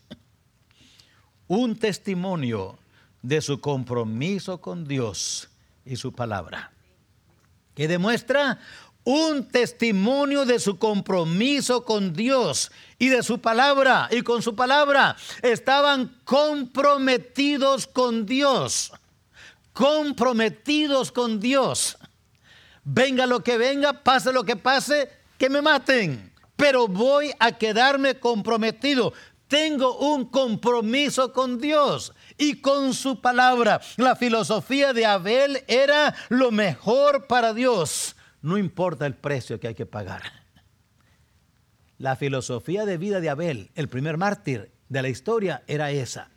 Un 1.45 1.75
testimonio 1.77 2.79
de 3.21 3.41
su 3.41 3.61
compromiso 3.61 4.59
con 4.59 4.87
Dios 4.87 5.51
y 5.85 5.97
su 5.97 6.13
palabra. 6.13 6.71
¿Qué 7.75 7.87
demuestra? 7.87 8.59
Un 9.03 9.47
testimonio 9.49 10.43
de 10.43 10.57
su 10.57 10.79
compromiso 10.79 11.85
con 11.85 12.11
Dios 12.11 12.71
y 12.97 13.09
de 13.09 13.21
su 13.21 13.39
palabra. 13.39 14.09
Y 14.09 14.23
con 14.23 14.41
su 14.41 14.55
palabra 14.55 15.15
estaban 15.43 16.19
comprometidos 16.23 17.85
con 17.85 18.25
Dios. 18.25 18.91
Comprometidos 19.73 21.11
con 21.11 21.39
Dios. 21.39 21.99
Venga 22.83 23.25
lo 23.25 23.43
que 23.43 23.57
venga, 23.57 24.03
pase 24.03 24.33
lo 24.33 24.43
que 24.43 24.55
pase, 24.55 25.09
que 25.37 25.49
me 25.49 25.61
maten. 25.61 26.31
Pero 26.55 26.87
voy 26.87 27.31
a 27.39 27.53
quedarme 27.53 28.19
comprometido 28.19 29.13
tengo 29.53 29.99
un 29.99 30.25
compromiso 30.25 31.31
con 31.31 31.59
Dios 31.59 32.11
y 32.39 32.59
con 32.59 32.95
su 32.95 33.21
palabra. 33.21 33.81
La 33.97 34.15
filosofía 34.15 34.93
de 34.93 35.05
Abel 35.05 35.63
era 35.67 36.15
lo 36.29 36.49
mejor 36.49 37.27
para 37.27 37.53
Dios. 37.53 38.15
No 38.41 38.57
importa 38.57 39.05
el 39.05 39.13
precio 39.13 39.59
que 39.59 39.67
hay 39.67 39.75
que 39.75 39.85
pagar. 39.85 40.23
La 41.99 42.15
filosofía 42.15 42.83
de 42.85 42.97
vida 42.97 43.19
de 43.19 43.29
Abel, 43.29 43.69
el 43.75 43.89
primer 43.89 44.17
mártir 44.17 44.71
de 44.89 45.03
la 45.03 45.09
historia, 45.09 45.63
era 45.67 45.91
esa. 45.91 46.31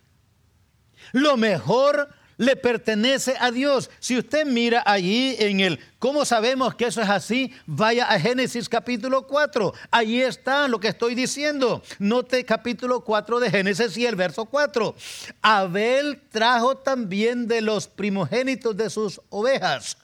Lo 1.11 1.37
mejor 1.37 2.09
le 2.37 2.55
pertenece 2.55 3.35
a 3.39 3.51
Dios. 3.51 3.89
Si 3.99 4.17
usted 4.17 4.45
mira 4.45 4.83
allí 4.85 5.35
en 5.39 5.59
el, 5.59 5.79
¿cómo 5.99 6.23
sabemos 6.23 6.75
que 6.75 6.85
eso 6.85 7.01
es 7.01 7.09
así? 7.09 7.51
Vaya 7.65 8.05
a 8.05 8.19
Génesis 8.19 8.69
capítulo 8.69 9.27
4. 9.27 9.73
Allí 9.91 10.21
está 10.21 10.67
lo 10.67 10.79
que 10.79 10.89
estoy 10.89 11.15
diciendo. 11.15 11.81
Note 11.99 12.45
capítulo 12.45 13.01
4 13.01 13.39
de 13.39 13.49
Génesis 13.49 13.97
y 13.97 14.05
el 14.05 14.15
verso 14.15 14.45
4. 14.45 14.95
Abel 15.41 16.21
trajo 16.29 16.77
también 16.77 17.47
de 17.47 17.61
los 17.61 17.87
primogénitos 17.87 18.77
de 18.77 18.89
sus 18.89 19.19
ovejas. 19.29 19.97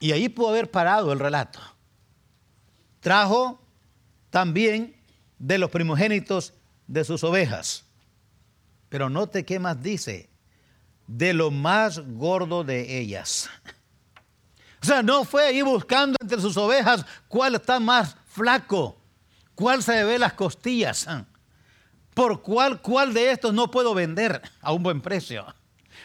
Y 0.00 0.12
ahí 0.12 0.28
pudo 0.28 0.48
haber 0.48 0.70
parado 0.70 1.12
el 1.12 1.18
relato. 1.18 1.60
Trajo 3.00 3.60
también 4.30 4.96
de 5.38 5.58
los 5.58 5.70
primogénitos 5.70 6.54
de 6.86 7.04
sus 7.04 7.22
ovejas. 7.24 7.84
Pero 8.88 9.10
note 9.10 9.44
qué 9.44 9.58
más 9.58 9.82
dice 9.82 10.33
de 11.06 11.32
lo 11.34 11.50
más 11.50 11.98
gordo 11.98 12.64
de 12.64 12.98
ellas. 12.98 13.50
O 14.82 14.86
sea, 14.86 15.02
no 15.02 15.24
fue 15.24 15.46
ahí 15.46 15.62
buscando 15.62 16.16
entre 16.20 16.40
sus 16.40 16.56
ovejas 16.56 17.04
cuál 17.28 17.54
está 17.54 17.80
más 17.80 18.16
flaco, 18.26 19.00
cuál 19.54 19.82
se 19.82 20.04
ve 20.04 20.18
las 20.18 20.34
costillas, 20.34 21.06
por 22.12 22.42
cuál, 22.42 22.80
cuál 22.82 23.14
de 23.14 23.30
estos 23.30 23.54
no 23.54 23.70
puedo 23.70 23.94
vender 23.94 24.42
a 24.60 24.72
un 24.72 24.82
buen 24.82 25.00
precio. 25.00 25.46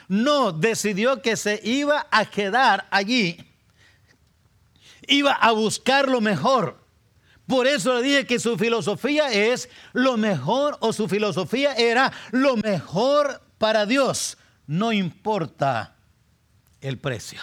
No, 0.08 0.52
decidió 0.52 1.22
que 1.22 1.36
se 1.36 1.60
iba 1.64 2.08
a 2.10 2.26
quedar 2.26 2.88
allí, 2.90 3.38
iba 5.08 5.34
a 5.34 5.52
buscar 5.52 6.08
lo 6.08 6.22
mejor. 6.22 6.80
Por 7.48 7.68
eso 7.68 7.96
le 7.96 8.04
dije 8.04 8.28
que 8.28 8.40
su 8.40 8.58
filosofía 8.58 9.30
es 9.30 9.70
lo 9.92 10.18
mejor 10.18 10.78
o 10.82 10.94
su 10.94 11.10
filosofía 11.10 11.74
era 11.74 12.14
lo 12.32 12.56
mejor 12.58 13.42
para 13.58 13.86
Dios 13.86 14.38
no 14.70 14.94
importa 14.94 15.96
el 16.80 17.00
precio. 17.00 17.42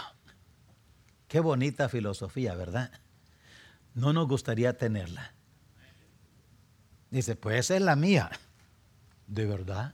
Qué 1.27 1.41
bonita 1.41 1.89
filosofía, 1.89 2.55
¿verdad? 2.55 2.93
No 3.95 4.13
nos 4.13 4.29
gustaría 4.29 4.79
tenerla. 4.79 5.33
Dice, 7.11 7.35
pues 7.35 7.73
es 7.73 7.83
la 7.83 7.97
mía. 7.97 8.31
¿De 9.27 9.45
verdad? 9.45 9.93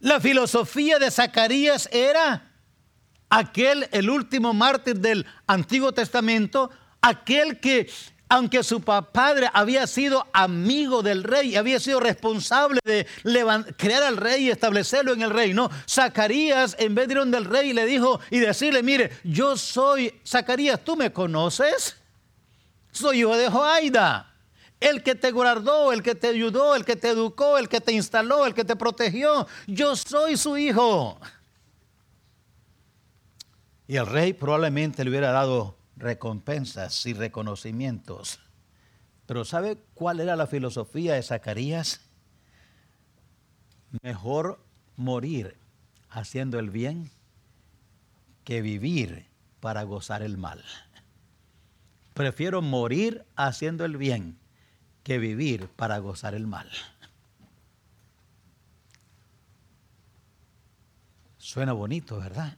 La 0.00 0.18
filosofía 0.18 0.98
de 0.98 1.12
Zacarías 1.12 1.88
era 1.92 2.50
aquel, 3.30 3.88
el 3.92 4.10
último 4.10 4.52
mártir 4.52 4.98
del 4.98 5.24
Antiguo 5.46 5.92
Testamento, 5.94 6.72
aquel 7.00 7.60
que 7.60 7.88
aunque 8.28 8.62
su 8.62 8.80
padre 8.80 9.48
había 9.52 9.86
sido 9.86 10.26
amigo 10.32 11.02
del 11.02 11.24
rey, 11.24 11.56
había 11.56 11.80
sido 11.80 12.00
responsable 12.00 12.80
de 12.84 13.06
crear 13.76 14.02
al 14.02 14.16
rey 14.16 14.46
y 14.46 14.50
establecerlo 14.50 15.12
en 15.12 15.22
el 15.22 15.30
reino, 15.30 15.70
Zacarías, 15.88 16.76
en 16.78 16.94
vez 16.94 17.08
de 17.08 17.14
ir 17.14 17.24
del 17.26 17.44
rey, 17.46 17.72
le 17.72 17.86
dijo 17.86 18.20
y 18.30 18.38
decirle, 18.38 18.82
mire, 18.82 19.10
yo 19.24 19.56
soy, 19.56 20.20
Zacarías, 20.26 20.84
¿tú 20.84 20.96
me 20.96 21.12
conoces? 21.12 21.96
Soy 22.92 23.20
hijo 23.20 23.36
de 23.36 23.48
Joaida, 23.48 24.34
el 24.80 25.02
que 25.02 25.14
te 25.14 25.30
guardó, 25.30 25.92
el 25.92 26.02
que 26.02 26.14
te 26.14 26.28
ayudó, 26.28 26.74
el 26.74 26.84
que 26.84 26.96
te 26.96 27.08
educó, 27.08 27.58
el 27.58 27.68
que 27.68 27.80
te 27.80 27.92
instaló, 27.92 28.46
el 28.46 28.54
que 28.54 28.64
te 28.64 28.76
protegió. 28.76 29.46
Yo 29.66 29.96
soy 29.96 30.36
su 30.36 30.56
hijo. 30.56 31.18
Y 33.86 33.96
el 33.96 34.06
rey 34.06 34.34
probablemente 34.34 35.02
le 35.02 35.10
hubiera 35.10 35.32
dado 35.32 35.77
recompensas 35.98 37.04
y 37.06 37.12
reconocimientos. 37.12 38.40
Pero 39.26 39.44
¿sabe 39.44 39.78
cuál 39.94 40.20
era 40.20 40.36
la 40.36 40.46
filosofía 40.46 41.14
de 41.14 41.22
Zacarías? 41.22 42.00
Mejor 44.02 44.64
morir 44.96 45.56
haciendo 46.08 46.58
el 46.58 46.70
bien 46.70 47.10
que 48.44 48.62
vivir 48.62 49.26
para 49.60 49.82
gozar 49.82 50.22
el 50.22 50.38
mal. 50.38 50.64
Prefiero 52.14 52.62
morir 52.62 53.24
haciendo 53.36 53.84
el 53.84 53.96
bien 53.96 54.38
que 55.02 55.18
vivir 55.18 55.68
para 55.68 55.98
gozar 55.98 56.34
el 56.34 56.46
mal. 56.46 56.70
Suena 61.36 61.72
bonito, 61.72 62.18
¿verdad? 62.18 62.56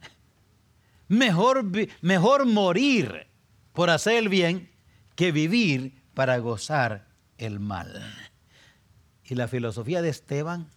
Mejor, 1.07 1.65
mejor 2.01 2.45
morir 2.45 3.30
por 3.73 3.89
hacer 3.89 4.15
el 4.15 4.29
bien 4.29 4.69
que 5.15 5.31
vivir 5.31 6.01
para 6.13 6.37
gozar 6.39 7.07
el 7.37 7.59
mal. 7.59 8.01
¿Y 9.23 9.35
la 9.35 9.47
filosofía 9.47 10.01
de 10.01 10.09
Esteban? 10.09 10.69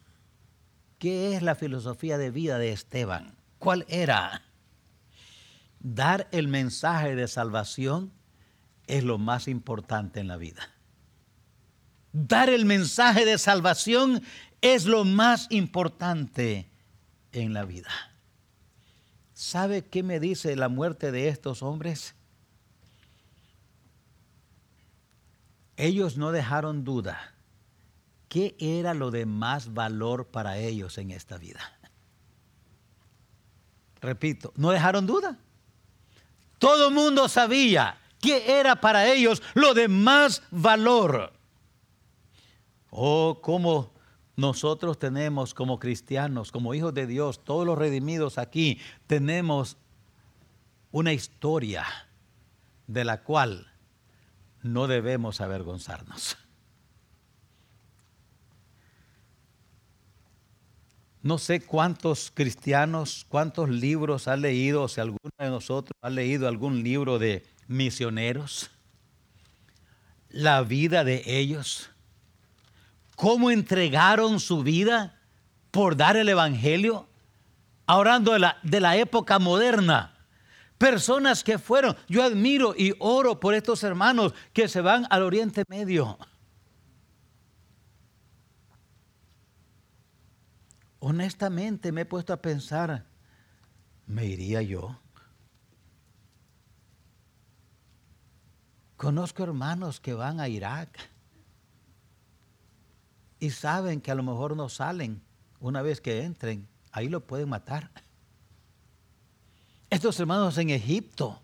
¿Qué 0.98 1.34
es 1.34 1.42
la 1.42 1.54
filosofía 1.54 2.18
de 2.18 2.30
vida 2.30 2.58
de 2.58 2.72
Esteban? 2.72 3.36
¿Cuál 3.58 3.84
era? 3.88 4.42
Dar 5.80 6.28
el 6.32 6.48
mensaje 6.48 7.14
de 7.14 7.28
salvación 7.28 8.12
es 8.86 9.04
lo 9.04 9.18
más 9.18 9.48
importante 9.48 10.20
en 10.20 10.28
la 10.28 10.36
vida. 10.36 10.70
dar 12.12 12.48
el 12.48 12.64
mensaje 12.64 13.24
de 13.24 13.38
salvación 13.38 14.22
es 14.60 14.86
lo 14.86 15.04
más 15.04 15.48
importante 15.50 16.70
en 17.32 17.52
la 17.52 17.64
vida. 17.64 17.90
¿Sabe 19.32 19.84
qué 19.84 20.04
me 20.04 20.20
dice 20.20 20.54
la 20.54 20.68
muerte 20.68 21.10
de 21.10 21.28
estos 21.28 21.62
hombres? 21.62 22.14
Ellos 25.76 26.16
no 26.16 26.32
dejaron 26.32 26.84
duda. 26.84 27.34
¿Qué 28.28 28.56
era 28.58 28.94
lo 28.94 29.10
de 29.10 29.26
más 29.26 29.74
valor 29.74 30.26
para 30.26 30.58
ellos 30.58 30.98
en 30.98 31.10
esta 31.10 31.38
vida? 31.38 31.60
Repito, 34.00 34.52
no 34.56 34.70
dejaron 34.70 35.06
duda. 35.06 35.38
Todo 36.58 36.88
el 36.88 36.94
mundo 36.94 37.28
sabía 37.28 37.98
qué 38.20 38.58
era 38.58 38.80
para 38.80 39.12
ellos 39.12 39.42
lo 39.54 39.74
de 39.74 39.88
más 39.88 40.42
valor. 40.50 41.32
Oh, 42.90 43.38
cómo 43.42 43.92
nosotros 44.36 44.98
tenemos 44.98 45.54
como 45.54 45.78
cristianos, 45.78 46.50
como 46.50 46.74
hijos 46.74 46.94
de 46.94 47.06
Dios, 47.06 47.44
todos 47.44 47.66
los 47.66 47.78
redimidos 47.78 48.38
aquí, 48.38 48.80
tenemos 49.06 49.76
una 50.90 51.12
historia 51.12 51.84
de 52.86 53.04
la 53.04 53.22
cual 53.22 53.73
no 54.64 54.88
debemos 54.88 55.40
avergonzarnos. 55.40 56.36
No 61.22 61.38
sé 61.38 61.60
cuántos 61.60 62.32
cristianos, 62.34 63.24
cuántos 63.28 63.68
libros 63.70 64.26
ha 64.26 64.36
leído, 64.36 64.82
o 64.82 64.88
si 64.88 65.00
alguno 65.00 65.30
de 65.38 65.48
nosotros 65.48 65.96
ha 66.02 66.10
leído 66.10 66.48
algún 66.48 66.82
libro 66.82 67.20
de 67.20 67.46
misioneros, 67.68 68.72
la 70.30 70.62
vida 70.62 71.04
de 71.04 71.22
ellos 71.24 71.90
cómo 73.16 73.50
entregaron 73.50 74.40
su 74.40 74.62
vida 74.62 75.18
por 75.70 75.96
dar 75.96 76.16
el 76.16 76.28
Evangelio, 76.28 77.08
hablando 77.86 78.32
de 78.32 78.38
la, 78.38 78.58
de 78.62 78.80
la 78.80 78.96
época 78.96 79.38
moderna. 79.38 80.13
Personas 80.84 81.42
que 81.42 81.58
fueron, 81.58 81.96
yo 82.08 82.22
admiro 82.22 82.74
y 82.76 82.92
oro 82.98 83.40
por 83.40 83.54
estos 83.54 83.82
hermanos 83.84 84.34
que 84.52 84.68
se 84.68 84.82
van 84.82 85.06
al 85.08 85.22
Oriente 85.22 85.64
Medio. 85.66 86.18
Honestamente 90.98 91.90
me 91.90 92.02
he 92.02 92.04
puesto 92.04 92.34
a 92.34 92.42
pensar, 92.42 93.06
¿me 94.06 94.26
iría 94.26 94.60
yo? 94.60 95.00
Conozco 98.98 99.42
hermanos 99.42 100.00
que 100.00 100.12
van 100.12 100.38
a 100.38 100.48
Irak 100.48 100.98
y 103.40 103.48
saben 103.48 104.02
que 104.02 104.10
a 104.10 104.14
lo 104.14 104.22
mejor 104.22 104.54
no 104.54 104.68
salen 104.68 105.22
una 105.60 105.80
vez 105.80 106.02
que 106.02 106.24
entren, 106.24 106.68
ahí 106.92 107.08
lo 107.08 107.26
pueden 107.26 107.48
matar. 107.48 107.90
Estos 109.94 110.18
hermanos 110.18 110.58
en 110.58 110.70
Egipto, 110.70 111.40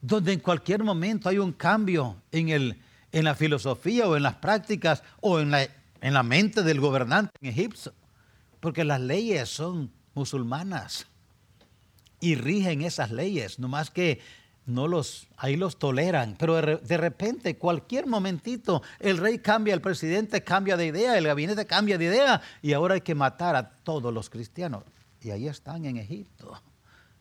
donde 0.00 0.34
en 0.34 0.38
cualquier 0.38 0.84
momento 0.84 1.28
hay 1.28 1.38
un 1.38 1.52
cambio 1.52 2.14
en, 2.30 2.50
el, 2.50 2.80
en 3.10 3.24
la 3.24 3.34
filosofía 3.34 4.06
o 4.06 4.16
en 4.16 4.22
las 4.22 4.36
prácticas 4.36 5.02
o 5.20 5.40
en 5.40 5.50
la, 5.50 5.66
en 6.00 6.14
la 6.14 6.22
mente 6.22 6.62
del 6.62 6.78
gobernante 6.78 7.32
en 7.40 7.48
Egipto, 7.48 7.92
porque 8.60 8.84
las 8.84 9.00
leyes 9.00 9.48
son 9.48 9.90
musulmanas 10.14 11.08
y 12.20 12.36
rigen 12.36 12.82
esas 12.82 13.10
leyes, 13.10 13.58
no 13.58 13.66
más 13.66 13.90
que 13.90 14.20
no 14.64 14.86
los, 14.86 15.26
ahí 15.38 15.56
los 15.56 15.76
toleran, 15.80 16.36
pero 16.38 16.54
de 16.62 16.96
repente, 16.98 17.56
cualquier 17.56 18.06
momentito, 18.06 18.80
el 19.00 19.18
rey 19.18 19.40
cambia, 19.40 19.74
el 19.74 19.80
presidente 19.80 20.44
cambia 20.44 20.76
de 20.76 20.86
idea, 20.86 21.18
el 21.18 21.26
gabinete 21.26 21.66
cambia 21.66 21.98
de 21.98 22.04
idea 22.04 22.40
y 22.62 22.74
ahora 22.74 22.94
hay 22.94 23.00
que 23.00 23.16
matar 23.16 23.56
a 23.56 23.70
todos 23.70 24.14
los 24.14 24.30
cristianos. 24.30 24.84
Y 25.20 25.30
ahí 25.30 25.48
están 25.48 25.84
en 25.84 25.96
Egipto. 25.96 26.60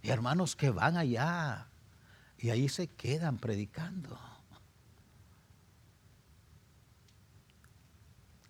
Y 0.01 0.09
hermanos 0.09 0.55
que 0.55 0.69
van 0.69 0.97
allá 0.97 1.67
y 2.37 2.49
ahí 2.49 2.69
se 2.69 2.87
quedan 2.87 3.37
predicando. 3.37 4.19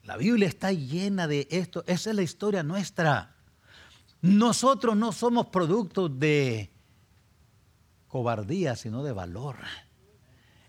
La 0.03 0.17
Biblia 0.17 0.47
está 0.47 0.71
llena 0.71 1.27
de 1.27 1.47
esto, 1.51 1.83
esa 1.85 2.11
es 2.11 2.15
la 2.15 2.21
historia 2.21 2.63
nuestra. 2.63 3.35
Nosotros 4.21 4.95
no 4.95 5.11
somos 5.11 5.47
productos 5.47 6.17
de 6.17 6.71
cobardía, 8.07 8.75
sino 8.75 9.03
de 9.03 9.11
valor. 9.11 9.57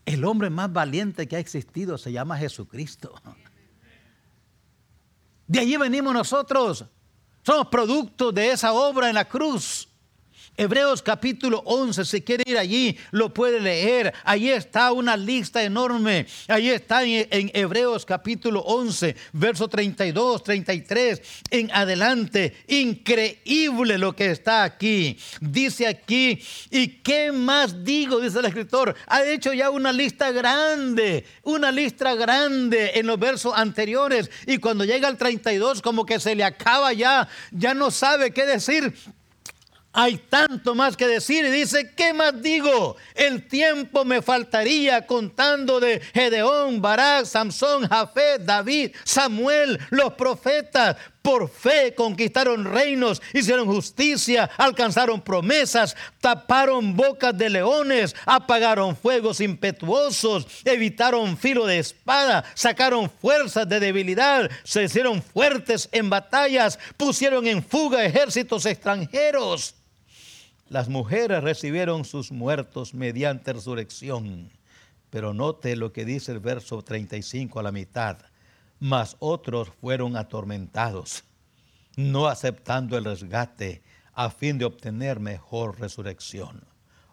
El 0.04 0.24
hombre 0.24 0.50
más 0.50 0.72
valiente 0.72 1.28
que 1.28 1.36
ha 1.36 1.38
existido 1.38 1.98
se 1.98 2.12
llama 2.12 2.36
Jesucristo. 2.36 3.14
De 5.46 5.60
allí 5.60 5.76
venimos 5.76 6.12
nosotros. 6.14 6.86
Somos 7.48 7.68
producto 7.68 8.30
de 8.30 8.50
esa 8.50 8.74
obra 8.74 9.08
en 9.08 9.14
la 9.14 9.24
cruz. 9.24 9.87
Hebreos 10.58 11.02
capítulo 11.02 11.62
11, 11.66 12.04
si 12.04 12.20
quiere 12.22 12.42
ir 12.44 12.58
allí, 12.58 12.98
lo 13.12 13.32
puede 13.32 13.60
leer. 13.60 14.12
Allí 14.24 14.50
está 14.50 14.90
una 14.90 15.16
lista 15.16 15.62
enorme. 15.62 16.26
Allí 16.48 16.70
está 16.70 17.04
en, 17.04 17.52
Hebreos 17.54 18.04
capítulo 18.04 18.58
11, 18.62 19.14
verso 19.34 19.68
32, 19.68 20.42
33, 20.42 21.22
en 21.52 21.70
adelante. 21.70 22.56
Increíble 22.66 23.98
lo 23.98 24.16
que 24.16 24.32
está 24.32 24.64
aquí. 24.64 25.16
Dice 25.40 25.86
aquí, 25.86 26.42
¿y 26.72 26.88
qué 26.88 27.30
más 27.30 27.84
digo? 27.84 28.18
Dice 28.18 28.40
el 28.40 28.46
escritor. 28.46 28.96
Ha 29.06 29.22
hecho 29.26 29.52
ya 29.52 29.70
una 29.70 29.92
lista 29.92 30.32
grande, 30.32 31.24
una 31.44 31.70
lista 31.70 32.16
grande 32.16 32.94
en 32.96 33.06
los 33.06 33.20
versos 33.20 33.52
anteriores. 33.54 34.28
Y 34.44 34.58
cuando 34.58 34.84
llega 34.84 35.06
al 35.06 35.18
32, 35.18 35.82
como 35.82 36.04
que 36.04 36.18
se 36.18 36.34
le 36.34 36.42
acaba 36.42 36.92
ya, 36.92 37.28
ya 37.52 37.74
no 37.74 37.92
sabe 37.92 38.32
qué 38.32 38.44
decir 38.44 38.92
hay 40.00 40.16
tanto 40.16 40.76
más 40.76 40.96
que 40.96 41.08
decir 41.08 41.44
y 41.44 41.50
dice, 41.50 41.90
¿qué 41.96 42.12
más 42.12 42.40
digo? 42.40 42.96
El 43.16 43.48
tiempo 43.48 44.04
me 44.04 44.22
faltaría 44.22 45.04
contando 45.04 45.80
de 45.80 46.00
Gedeón, 46.14 46.80
Barak, 46.80 47.24
Samson, 47.24 47.88
Jafet, 47.88 48.42
David, 48.42 48.94
Samuel, 49.02 49.76
los 49.90 50.12
profetas. 50.12 50.96
Por 51.20 51.50
fe 51.50 51.94
conquistaron 51.96 52.64
reinos, 52.64 53.20
hicieron 53.34 53.66
justicia, 53.66 54.48
alcanzaron 54.56 55.20
promesas, 55.20 55.96
taparon 56.20 56.96
bocas 56.96 57.36
de 57.36 57.50
leones, 57.50 58.14
apagaron 58.24 58.96
fuegos 58.96 59.40
impetuosos, 59.40 60.46
evitaron 60.64 61.36
filo 61.36 61.66
de 61.66 61.80
espada, 61.80 62.44
sacaron 62.54 63.10
fuerzas 63.10 63.68
de 63.68 63.80
debilidad, 63.80 64.48
se 64.62 64.84
hicieron 64.84 65.20
fuertes 65.20 65.88
en 65.90 66.08
batallas, 66.08 66.78
pusieron 66.96 67.46
en 67.48 67.64
fuga 67.64 68.04
ejércitos 68.06 68.64
extranjeros 68.64 69.74
las 70.68 70.88
mujeres 70.88 71.42
recibieron 71.42 72.04
sus 72.04 72.30
muertos 72.30 72.94
mediante 72.94 73.52
resurrección. 73.52 74.50
Pero 75.10 75.32
note 75.32 75.74
lo 75.76 75.92
que 75.92 76.04
dice 76.04 76.32
el 76.32 76.40
verso 76.40 76.82
35 76.82 77.58
a 77.58 77.62
la 77.62 77.72
mitad. 77.72 78.18
Mas 78.78 79.16
otros 79.18 79.70
fueron 79.80 80.16
atormentados, 80.16 81.24
no 81.96 82.26
aceptando 82.26 82.96
el 82.96 83.04
resgate 83.04 83.82
a 84.12 84.30
fin 84.30 84.58
de 84.58 84.66
obtener 84.66 85.18
mejor 85.18 85.80
resurrección. 85.80 86.67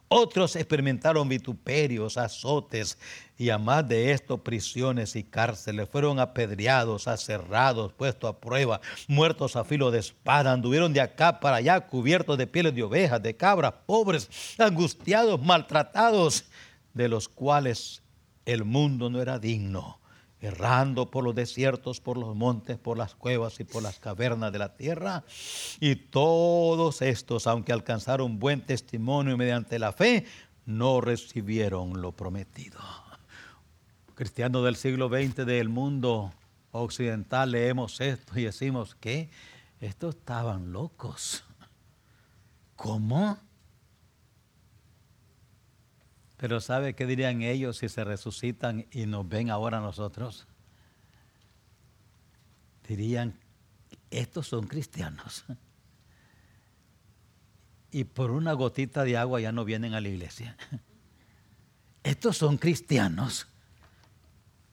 Otros 0.08 0.56
experimentaron 0.56 1.28
vituperios, 1.28 2.18
azotes 2.18 2.98
y 3.38 3.50
a 3.50 3.58
más 3.58 3.88
de 3.88 4.12
esto 4.12 4.44
prisiones 4.44 5.16
y 5.16 5.24
cárceles. 5.24 5.90
Fueron 5.90 6.20
apedreados, 6.20 7.08
aserrados, 7.08 7.92
puestos 7.94 8.30
a 8.30 8.40
prueba, 8.40 8.82
muertos 9.08 9.56
a 9.56 9.64
filo 9.64 9.90
de 9.90 10.00
espada. 10.00 10.52
Anduvieron 10.52 10.94
de 10.94 11.02
acá 11.02 11.40
para 11.40 11.58
allá 11.58 11.88
cubiertos 11.88 12.38
de 12.38 12.46
pieles 12.46 12.76
de 12.76 12.84
ovejas, 12.84 13.22
de 13.22 13.36
cabras, 13.36 13.74
pobres, 13.86 14.30
angustiados, 14.60 15.42
maltratados, 15.42 16.46
de 16.94 17.10
los 17.10 17.28
cuales 17.28 18.04
el 18.46 18.64
mundo 18.64 19.10
no 19.10 19.22
era 19.22 19.40
digno 19.40 20.00
errando 20.42 21.10
por 21.10 21.24
los 21.24 21.34
desiertos, 21.34 22.02
por 22.02 22.18
los 22.18 22.36
montes, 22.36 22.78
por 22.78 22.98
las 22.98 23.16
cuevas 23.16 23.60
y 23.60 23.64
por 23.64 23.82
las 23.84 24.00
cavernas 24.00 24.52
de 24.52 24.60
la 24.60 24.76
tierra. 24.76 25.24
Y 25.80 25.96
todos 25.96 27.02
estos, 27.02 27.48
aunque 27.48 27.74
alcanzaron 27.74 28.40
buen 28.40 28.62
testimonio 28.62 29.38
mediante 29.38 29.80
la 29.80 29.92
fe, 29.92 30.26
no 30.66 31.02
recibieron 31.02 32.02
lo 32.02 32.12
prometido. 32.12 32.80
Cristianos 34.16 34.64
del 34.64 34.76
siglo 34.76 35.10
XX 35.10 35.46
del 35.46 35.70
mundo 35.70 36.34
occidental 36.72 37.52
leemos 37.52 38.00
esto 38.02 38.40
y 38.40 38.44
decimos 38.44 38.96
que 38.96 39.30
estos 39.82 40.16
estaban 40.16 40.72
locos. 40.72 41.44
¿Cómo? 42.76 43.38
Pero 46.38 46.60
¿sabe 46.60 46.96
qué 46.96 47.06
dirían 47.06 47.42
ellos 47.42 47.78
si 47.78 47.90
se 47.90 48.04
resucitan 48.04 48.86
y 48.92 49.06
nos 49.06 49.28
ven 49.28 49.50
ahora 49.50 49.80
nosotros? 49.80 50.48
Dirían, 52.88 53.40
estos 54.12 54.48
son 54.48 54.68
cristianos. 54.68 55.46
Y 57.92 58.04
por 58.04 58.32
una 58.32 58.54
gotita 58.54 59.04
de 59.04 59.18
agua 59.18 59.40
ya 59.40 59.52
no 59.52 59.64
vienen 59.64 59.94
a 59.94 60.02
la 60.02 60.10
iglesia. 60.10 60.58
Estos 62.04 62.38
son 62.38 62.58
cristianos. 62.58 63.48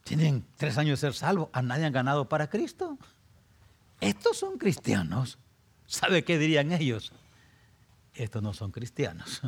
Tienen 0.04 0.44
tres 0.56 0.76
años 0.78 1.00
de 1.00 1.06
ser 1.08 1.14
salvos, 1.14 1.48
a 1.52 1.62
nadie 1.62 1.84
han 1.84 1.92
ganado 1.92 2.28
para 2.28 2.50
Cristo. 2.50 2.98
Estos 4.00 4.36
son 4.36 4.58
cristianos. 4.58 5.38
¿Sabe 5.86 6.24
qué 6.24 6.38
dirían 6.38 6.72
ellos? 6.72 7.12
Estos 8.14 8.42
no 8.42 8.52
son 8.52 8.72
cristianos. 8.72 9.40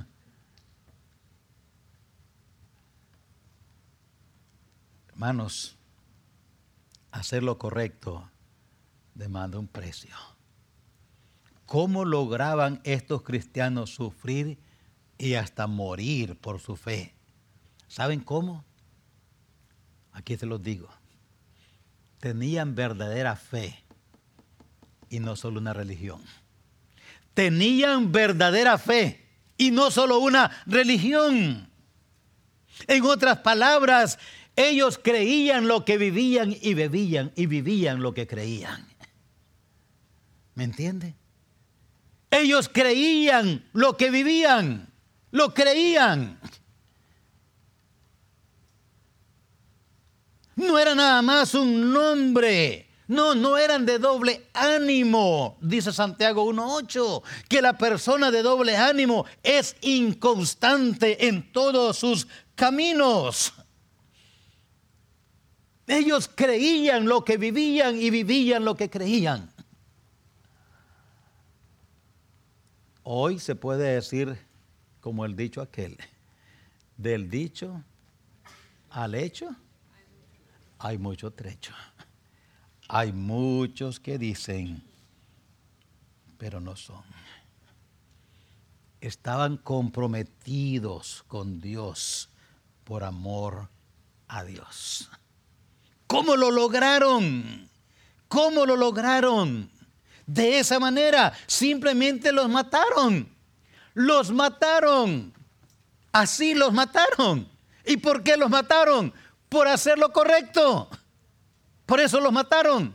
Hermanos, 5.15 5.77
hacer 7.13 7.45
lo 7.45 7.57
correcto 7.57 8.29
demanda 9.15 9.61
un 9.61 9.69
precio. 9.69 10.13
¿Cómo 11.67 12.05
lograban 12.05 12.81
estos 12.83 13.23
cristianos 13.23 13.95
sufrir 13.95 14.59
y 15.17 15.35
hasta 15.35 15.69
morir 15.69 16.37
por 16.37 16.61
su 16.61 16.75
fe? 16.75 17.15
¿Saben 17.87 18.19
cómo? 18.19 18.65
Aquí 20.11 20.37
se 20.37 20.47
los 20.47 20.61
digo. 20.61 20.89
Tenían 22.19 22.75
verdadera 22.75 23.37
fe 23.37 23.85
y 25.11 25.21
no 25.21 25.37
solo 25.37 25.61
una 25.61 25.73
religión. 25.73 26.21
Tenían 27.35 28.11
verdadera 28.11 28.79
fe 28.79 29.29
y 29.57 29.71
no 29.71 29.93
solo 29.93 30.19
una 30.19 30.51
religión. 30.67 31.71
En 32.89 33.05
otras 33.05 33.39
palabras, 33.39 34.19
ellos 34.57 34.99
creían 35.03 35.67
lo 35.67 35.85
que 35.85 35.99
vivían 35.99 36.55
y 36.61 36.75
bebían 36.75 37.33
y 37.35 37.47
vivían 37.47 38.03
lo 38.03 38.15
que 38.15 38.27
creían. 38.27 38.87
¿Me 40.55 40.65
entiende? 40.65 41.15
Ellos 42.31 42.69
creían 42.69 43.69
lo 43.73 43.97
que 43.97 44.11
vivían, 44.11 44.93
lo 45.33 45.55
creían. 45.55 46.39
No 50.57 50.79
era 50.79 50.95
nada 50.95 51.21
más 51.23 51.55
un 51.55 51.93
nombre. 51.93 52.89
No, 53.07 53.35
no 53.35 53.59
eran 53.59 53.85
de 53.85 53.99
doble 53.99 54.47
ánimo, 54.55 55.59
dice 55.61 55.93
Santiago 55.93 56.51
1.8, 56.51 57.23
que 57.49 57.61
la 57.61 57.77
persona 57.77 58.31
de 58.31 58.43
doble 58.43 58.79
ánimo 58.79 59.27
es 59.43 59.77
inconstante 59.83 61.27
en 61.27 61.53
todos 61.53 61.99
sus 61.99 62.27
caminos. 62.55 63.53
Ellos 65.87 66.31
creían 66.35 67.07
lo 67.07 67.25
que 67.25 67.37
vivían 67.37 68.01
y 68.01 68.11
vivían 68.11 68.65
lo 68.65 68.75
que 68.75 68.89
creían. 68.89 69.53
Hoy 73.03 73.39
se 73.39 73.55
puede 73.55 73.95
decir, 73.95 74.39
como 75.01 75.27
el 75.27 75.37
dicho 75.37 75.61
aquel, 75.61 75.99
del 76.97 77.29
dicho 77.29 77.83
al 78.89 79.15
hecho 79.15 79.55
hay 80.79 80.99
mucho 80.99 81.31
trecho. 81.31 81.75
Hay 82.89 83.13
muchos 83.13 84.01
que 84.01 84.19
dicen, 84.19 84.83
pero 86.39 86.61
no 86.61 86.77
son. 86.77 87.03
Estaban 89.01 89.57
comprometidos 89.57 91.25
con 91.27 91.61
Dios 91.61 92.31
por 92.85 93.05
amor 93.05 93.69
a 94.29 94.45
Dios. 94.45 95.11
¿Cómo 96.15 96.37
lo 96.37 96.53
lograron? 96.53 97.69
¿Cómo 98.29 98.65
lo 98.65 98.77
lograron? 98.77 99.69
De 100.25 100.61
esa 100.61 100.79
manera, 100.79 101.33
simplemente 101.49 102.31
los 102.31 102.49
mataron. 102.49 103.29
Los 103.95 104.31
mataron. 104.31 105.33
Así 106.13 106.55
los 106.55 106.73
mataron. 106.73 107.49
¿Y 107.85 107.97
por 107.97 108.23
qué 108.23 108.37
los 108.37 108.49
mataron? 108.49 109.13
Por 109.49 109.67
hacer 109.67 109.99
lo 109.99 110.13
correcto. 110.13 110.89
Por 111.85 111.99
eso 111.99 112.21
los 112.21 112.33
mataron. 112.33 112.95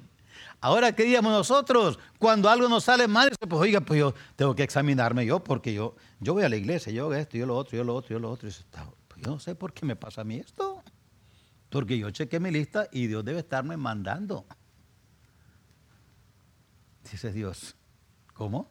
Ahora, 0.61 0.95
¿qué 0.95 1.03
diríamos 1.03 1.33
nosotros? 1.33 1.99
Cuando 2.19 2.49
algo 2.49 2.69
nos 2.69 2.85
sale 2.85 3.05
mal, 3.09 3.31
pues 3.37 3.61
oiga, 3.61 3.81
pues 3.81 3.99
yo 3.99 4.13
tengo 4.37 4.55
que 4.55 4.63
examinarme 4.63 5.25
yo, 5.25 5.43
porque 5.43 5.73
yo, 5.73 5.93
yo 6.21 6.33
voy 6.33 6.43
a 6.43 6.49
la 6.49 6.55
iglesia, 6.55 6.93
yo 6.93 7.13
esto, 7.13 7.37
yo 7.37 7.45
lo 7.45 7.57
otro, 7.57 7.77
yo 7.77 7.83
lo 7.83 7.95
otro, 7.95 8.11
yo 8.11 8.19
lo 8.19 8.31
otro. 8.31 8.47
Pues 9.09 9.21
yo 9.21 9.31
no 9.31 9.39
sé 9.39 9.55
por 9.55 9.73
qué 9.73 9.85
me 9.85 9.97
pasa 9.97 10.21
a 10.21 10.23
mí 10.23 10.37
esto. 10.37 10.78
Porque 11.69 11.97
yo 11.97 12.09
chequé 12.09 12.39
mi 12.39 12.51
lista 12.51 12.87
y 12.91 13.07
Dios 13.07 13.23
debe 13.23 13.39
estarme 13.39 13.77
mandando. 13.77 14.45
Dice 17.11 17.31
Dios, 17.31 17.75
¿cómo? 18.33 18.69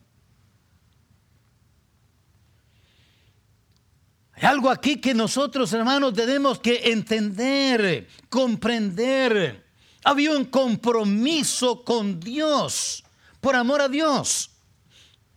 Hay 4.33 4.45
algo 4.45 4.71
aquí 4.71 5.01
que 5.01 5.15
nosotros, 5.15 5.73
hermanos, 5.73 6.15
tenemos 6.15 6.61
que 6.61 6.93
entender, 6.93 8.09
comprender. 8.29 9.67
Había 10.05 10.37
un 10.37 10.45
compromiso 10.45 11.85
con 11.85 12.21
Dios, 12.21 13.05
por 13.41 13.57
amor 13.57 13.81
a 13.81 13.89
Dios. 13.89 14.51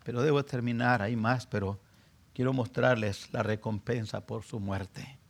Pero 0.03 0.21
debo 0.21 0.43
terminar, 0.45 1.01
hay 1.01 1.15
más, 1.15 1.47
pero 1.47 1.79
quiero 2.33 2.53
mostrarles 2.53 3.31
la 3.31 3.41
recompensa 3.41 4.25
por 4.25 4.43
su 4.43 4.59
muerte. 4.59 5.20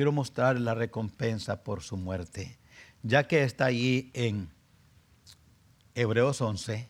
Quiero 0.00 0.12
mostrarles 0.12 0.62
la 0.62 0.72
recompensa 0.72 1.62
por 1.62 1.82
su 1.82 1.98
muerte. 1.98 2.58
Ya 3.02 3.28
que 3.28 3.44
está 3.44 3.66
allí 3.66 4.10
en 4.14 4.48
Hebreos 5.94 6.40
11, 6.40 6.88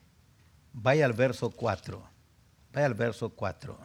vaya 0.72 1.06
al 1.06 1.12
verso 1.12 1.50
4. 1.50 2.08
Vaya 2.72 2.86
al 2.86 2.94
verso 2.94 3.30
4. 3.30 3.76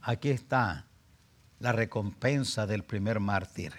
Aquí 0.00 0.30
está 0.30 0.86
la 1.58 1.72
recompensa 1.72 2.66
del 2.66 2.84
primer 2.84 3.20
mártir. 3.20 3.74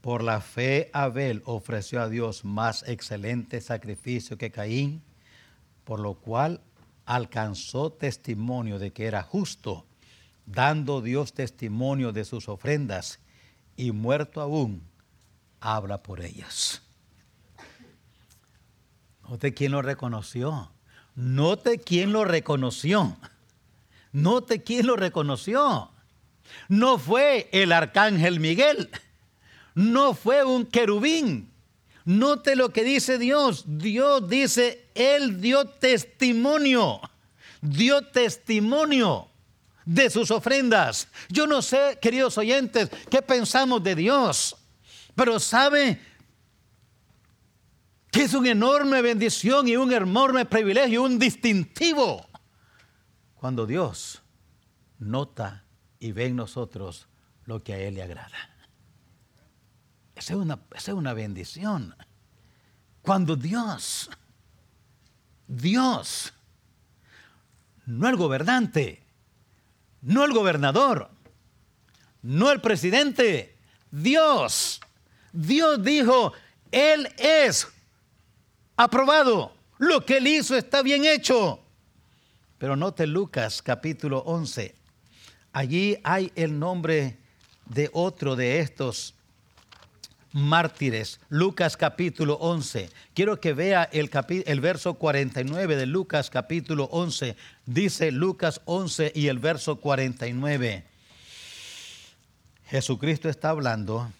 Por 0.00 0.24
la 0.24 0.40
fe 0.40 0.90
Abel 0.92 1.44
ofreció 1.44 2.02
a 2.02 2.08
Dios 2.08 2.44
más 2.44 2.82
excelente 2.88 3.60
sacrificio 3.60 4.38
que 4.38 4.50
Caín, 4.50 5.04
por 5.84 6.00
lo 6.00 6.14
cual 6.14 6.62
alcanzó 7.06 7.92
testimonio 7.92 8.80
de 8.80 8.92
que 8.92 9.06
era 9.06 9.22
justo, 9.22 9.86
dando 10.52 11.00
Dios 11.00 11.32
testimonio 11.32 12.12
de 12.12 12.24
sus 12.24 12.48
ofrendas, 12.48 13.20
y 13.76 13.92
muerto 13.92 14.40
aún, 14.40 14.82
habla 15.60 16.02
por 16.02 16.20
ellas. 16.20 16.82
Note 19.28 19.54
quién 19.54 19.72
lo 19.72 19.80
reconoció. 19.80 20.72
Note 21.14 21.78
quién 21.78 22.12
lo 22.12 22.24
reconoció. 22.24 23.16
Note 24.12 24.62
quién 24.62 24.86
lo 24.86 24.96
reconoció. 24.96 25.90
No 26.68 26.98
fue 26.98 27.48
el 27.52 27.70
arcángel 27.72 28.40
Miguel. 28.40 28.90
No 29.74 30.14
fue 30.14 30.44
un 30.44 30.66
querubín. 30.66 31.52
Note 32.04 32.56
lo 32.56 32.70
que 32.70 32.82
dice 32.82 33.18
Dios. 33.18 33.64
Dios 33.66 34.28
dice, 34.28 34.90
Él 34.94 35.40
dio 35.40 35.66
testimonio. 35.66 37.00
Dio 37.60 38.02
testimonio 38.08 39.29
de 39.84 40.10
sus 40.10 40.30
ofrendas. 40.30 41.08
Yo 41.28 41.46
no 41.46 41.62
sé, 41.62 41.98
queridos 42.00 42.38
oyentes, 42.38 42.90
qué 43.10 43.22
pensamos 43.22 43.82
de 43.82 43.94
Dios. 43.94 44.56
Pero 45.14 45.40
sabe, 45.40 46.00
que 48.10 48.22
es 48.22 48.34
una 48.34 48.50
enorme 48.50 49.02
bendición 49.02 49.68
y 49.68 49.76
un 49.76 49.92
enorme 49.92 50.44
privilegio, 50.44 51.02
un 51.02 51.18
distintivo, 51.18 52.26
cuando 53.34 53.66
Dios 53.66 54.22
nota 54.98 55.64
y 55.98 56.12
ve 56.12 56.26
en 56.26 56.36
nosotros 56.36 57.08
lo 57.44 57.62
que 57.62 57.74
a 57.74 57.78
Él 57.78 57.94
le 57.94 58.02
agrada. 58.02 58.50
Esa 60.14 60.34
es 60.34 60.38
una, 60.38 60.58
es 60.74 60.88
una 60.88 61.14
bendición. 61.14 61.94
Cuando 63.00 63.36
Dios, 63.36 64.10
Dios, 65.46 66.34
no 67.86 68.08
el 68.08 68.16
gobernante, 68.16 68.99
no 70.02 70.24
el 70.24 70.32
gobernador, 70.32 71.10
no 72.22 72.50
el 72.50 72.60
presidente, 72.60 73.56
Dios, 73.90 74.80
Dios 75.32 75.82
dijo, 75.82 76.32
Él 76.70 77.08
es 77.18 77.68
aprobado. 78.76 79.52
Lo 79.78 80.04
que 80.04 80.18
él 80.18 80.26
hizo 80.26 80.56
está 80.56 80.82
bien 80.82 81.04
hecho. 81.04 81.60
Pero 82.58 82.76
note 82.76 83.06
Lucas 83.06 83.62
capítulo 83.62 84.18
11. 84.18 84.74
Allí 85.52 85.98
hay 86.04 86.30
el 86.34 86.58
nombre 86.58 87.16
de 87.64 87.88
otro 87.92 88.36
de 88.36 88.60
estos 88.60 89.14
mártires. 90.32 91.20
Lucas 91.28 91.76
capítulo 91.76 92.34
11. 92.34 92.90
Quiero 93.14 93.40
que 93.40 93.52
vea 93.52 93.84
el, 93.84 94.10
el 94.46 94.60
verso 94.60 94.94
49 94.94 95.76
de 95.76 95.86
Lucas 95.86 96.30
capítulo 96.30 96.84
11. 96.92 97.36
Dice 97.66 98.10
Lucas 98.10 98.60
11 98.64 99.12
y 99.14 99.28
el 99.28 99.38
verso 99.38 99.76
49. 99.76 100.84
Jesucristo 102.66 103.28
está 103.28 103.50
hablando 103.50 104.12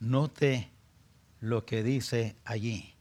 Note 0.00 0.70
lo 1.40 1.64
que 1.64 1.82
dice 1.82 2.36
allí. 2.44 2.94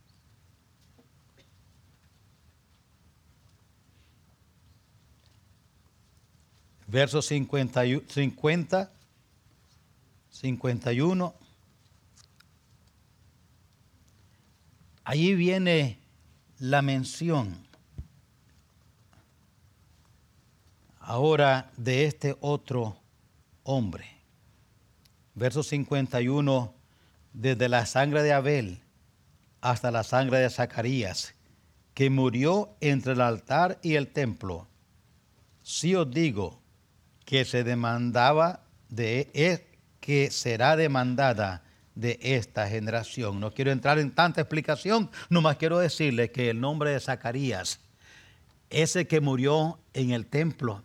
Versos 6.88 7.26
50, 7.28 7.84
50, 8.08 8.92
51. 10.30 11.36
Allí 15.04 15.36
viene 15.36 16.00
la 16.60 16.82
mención 16.82 17.68
ahora 21.00 21.72
de 21.78 22.06
este 22.06 22.36
otro 22.42 22.98
hombre. 23.64 24.06
Verso 25.36 25.64
51, 25.64 26.74
desde 27.32 27.70
la 27.70 27.86
sangre 27.86 28.24
de 28.24 28.34
Abel 28.34 28.82
hasta 29.62 29.92
la 29.92 30.04
sangre 30.04 30.40
de 30.40 30.50
Zacarías, 30.50 31.36
que 31.94 32.10
murió 32.10 32.76
entre 32.82 33.14
el 33.14 33.22
altar 33.22 33.80
y 33.82 33.96
el 33.96 34.08
templo. 34.08 34.68
Si 35.64 35.96
os 35.96 36.10
digo 36.12 36.62
que 37.28 37.44
se 37.44 37.66
demandaba 37.66 38.62
de 38.88 39.30
e, 39.34 39.68
que 40.00 40.32
será 40.32 40.78
demandada 40.78 41.62
de 41.94 42.18
esta 42.22 42.70
generación. 42.70 43.42
No 43.42 43.54
quiero 43.54 43.72
entrar 43.72 44.00
en 44.00 44.12
tanta 44.12 44.40
explicación, 44.40 45.12
nomás 45.30 45.58
quiero 45.58 45.78
decirle 45.78 46.32
que 46.32 46.50
el 46.50 46.62
nombre 46.62 46.92
de 46.92 47.02
Zacarías, 47.02 47.82
ese 48.70 49.08
que 49.08 49.20
murió 49.20 49.78
en 49.94 50.12
el 50.12 50.26
templo, 50.26 50.84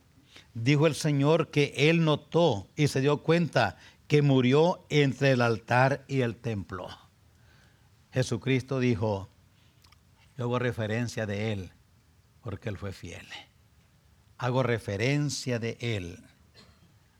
dijo 0.52 0.88
el 0.88 0.96
Señor 0.96 1.52
que 1.52 1.74
él 1.76 2.04
notó 2.04 2.68
y 2.74 2.88
se 2.88 3.00
dio 3.00 3.22
cuenta 3.22 3.76
que 4.08 4.20
murió 4.20 4.84
entre 4.88 5.30
el 5.30 5.42
altar 5.42 6.04
y 6.08 6.22
el 6.22 6.34
templo. 6.34 6.88
Jesucristo 8.12 8.80
dijo, 8.80 9.30
yo 10.36 10.42
hago 10.46 10.58
referencia 10.58 11.24
de 11.24 11.52
él 11.52 11.70
porque 12.40 12.68
él 12.68 12.78
fue 12.78 12.90
fiel. 12.90 13.28
Hago 14.38 14.64
referencia 14.64 15.60
de 15.60 15.76
él, 15.78 16.18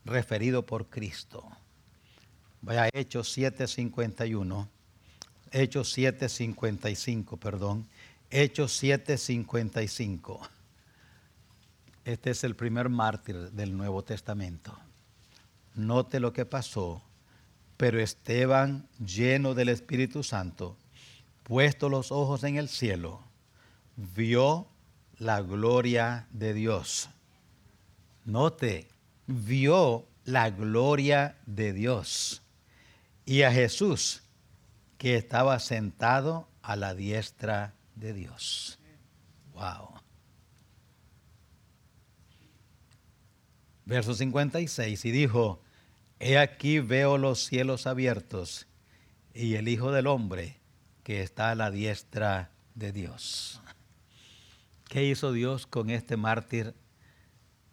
referido 0.05 0.65
por 0.65 0.89
Cristo. 0.89 1.45
Vaya 2.61 2.89
Hechos 2.93 3.35
7:51, 3.37 4.67
Hechos 5.51 5.97
7:55, 5.97 7.37
perdón, 7.37 7.87
Hechos 8.29 8.81
7:55. 8.81 10.39
Este 12.05 12.31
es 12.31 12.43
el 12.43 12.55
primer 12.55 12.89
mártir 12.89 13.51
del 13.51 13.75
Nuevo 13.77 14.03
Testamento. 14.03 14.77
Note 15.75 16.19
lo 16.19 16.33
que 16.33 16.45
pasó. 16.45 17.01
Pero 17.77 17.99
Esteban, 17.99 18.87
lleno 18.99 19.53
del 19.55 19.69
Espíritu 19.69 20.23
Santo, 20.23 20.77
puesto 21.43 21.89
los 21.89 22.11
ojos 22.11 22.43
en 22.43 22.57
el 22.57 22.69
cielo, 22.69 23.21
vio 23.95 24.67
la 25.17 25.41
gloria 25.41 26.27
de 26.31 26.53
Dios. 26.53 27.09
Note, 28.25 28.87
vio 29.27 30.07
la 30.25 30.49
gloria 30.49 31.37
de 31.45 31.73
Dios 31.73 32.41
y 33.25 33.43
a 33.43 33.51
Jesús 33.51 34.23
que 34.97 35.15
estaba 35.15 35.59
sentado 35.59 36.47
a 36.61 36.75
la 36.75 36.95
diestra 36.95 37.73
de 37.95 38.13
Dios. 38.13 38.79
Wow. 39.53 39.89
Verso 43.85 44.13
56, 44.13 45.03
y 45.05 45.11
dijo, 45.11 45.61
He 46.19 46.37
aquí 46.37 46.79
veo 46.79 47.17
los 47.17 47.43
cielos 47.43 47.85
abiertos 47.85 48.67
y 49.33 49.55
el 49.55 49.67
Hijo 49.67 49.91
del 49.91 50.07
Hombre 50.07 50.57
que 51.03 51.21
está 51.21 51.51
a 51.51 51.55
la 51.55 51.69
diestra 51.69 52.51
de 52.75 52.93
Dios. 52.93 53.61
¿Qué 54.87 55.03
hizo 55.03 55.33
Dios 55.33 55.67
con 55.67 55.89
este 55.89 56.15
mártir? 56.15 56.75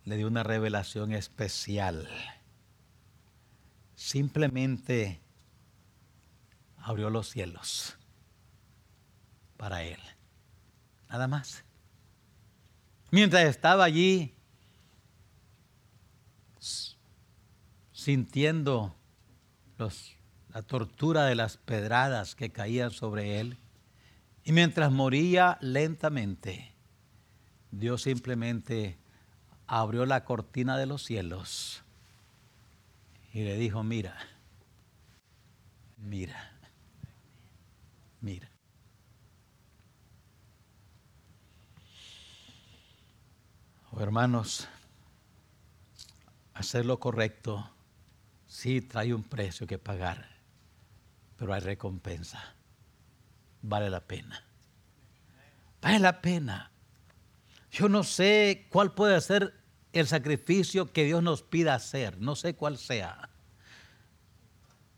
Le 0.05 0.17
dio 0.17 0.27
una 0.27 0.43
revelación 0.43 1.13
especial. 1.13 2.09
Simplemente 3.95 5.21
abrió 6.79 7.11
los 7.11 7.29
cielos 7.29 7.99
para 9.57 9.83
él. 9.83 10.01
Nada 11.09 11.29
más. 11.29 11.65
Mientras 13.11 13.45
estaba 13.45 13.85
allí 13.85 14.35
sintiendo 17.93 18.97
la 20.55 20.63
tortura 20.63 21.27
de 21.27 21.35
las 21.35 21.57
pedradas 21.59 22.35
que 22.35 22.51
caían 22.51 22.91
sobre 22.91 23.41
él, 23.41 23.59
y 24.45 24.53
mientras 24.53 24.91
moría 24.91 25.59
lentamente, 25.61 26.75
Dios 27.71 28.03
simplemente 28.03 28.99
abrió 29.73 30.05
la 30.05 30.25
cortina 30.25 30.77
de 30.77 30.87
los 30.87 31.05
cielos 31.05 31.85
y 33.33 33.45
le 33.45 33.55
dijo, 33.57 33.85
mira, 33.85 34.19
mira. 35.97 36.57
Mira. 38.21 38.51
Oh, 43.93 44.01
hermanos, 44.01 44.67
hacer 46.53 46.85
lo 46.85 46.99
correcto 46.99 47.71
sí 48.49 48.81
trae 48.81 49.15
un 49.15 49.23
precio 49.23 49.69
que 49.69 49.79
pagar, 49.79 50.29
pero 51.39 51.55
hay 51.55 51.61
recompensa. 51.61 52.57
Vale 53.63 53.89
la 53.89 54.01
pena. 54.01 54.43
Vale 55.81 56.01
la 56.01 56.21
pena. 56.21 56.73
Yo 57.71 57.89
no 57.89 58.03
sé 58.03 58.67
cuál 58.69 58.93
puede 58.93 59.21
ser 59.21 59.60
el 59.93 60.07
sacrificio 60.07 60.93
que 60.93 61.05
Dios 61.05 61.23
nos 61.23 61.43
pida 61.43 61.75
hacer, 61.75 62.21
no 62.21 62.37
sé 62.37 62.55
cuál 62.55 62.79
sea. 62.79 63.31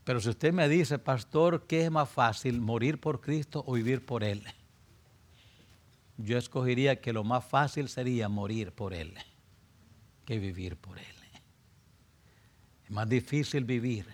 Pero 0.05 0.21
si 0.21 0.31
usted 0.31 0.53
me 0.53 0.69
dice, 0.69 0.99
pastor, 0.99 1.67
¿qué 1.67 1.85
es 1.85 1.91
más 1.91 2.09
fácil, 2.09 2.61
morir 2.61 3.01
por 3.01 3.21
Cristo 3.21 3.63
o 3.67 3.75
vivir 3.75 4.05
por 4.05 4.25
Él? 4.25 4.43
Yo 6.19 6.37
escogería 6.39 7.01
que 7.01 7.13
lo 7.13 7.25
más 7.25 7.45
fácil 7.45 7.89
sería 7.89 8.29
morir 8.29 8.73
por 8.73 8.95
Él 8.95 9.17
que 10.25 10.39
vivir 10.39 10.77
por 10.77 10.99
Él. 10.99 11.05
Es 12.85 12.91
más 12.91 13.09
difícil 13.09 13.65
vivir. 13.65 14.07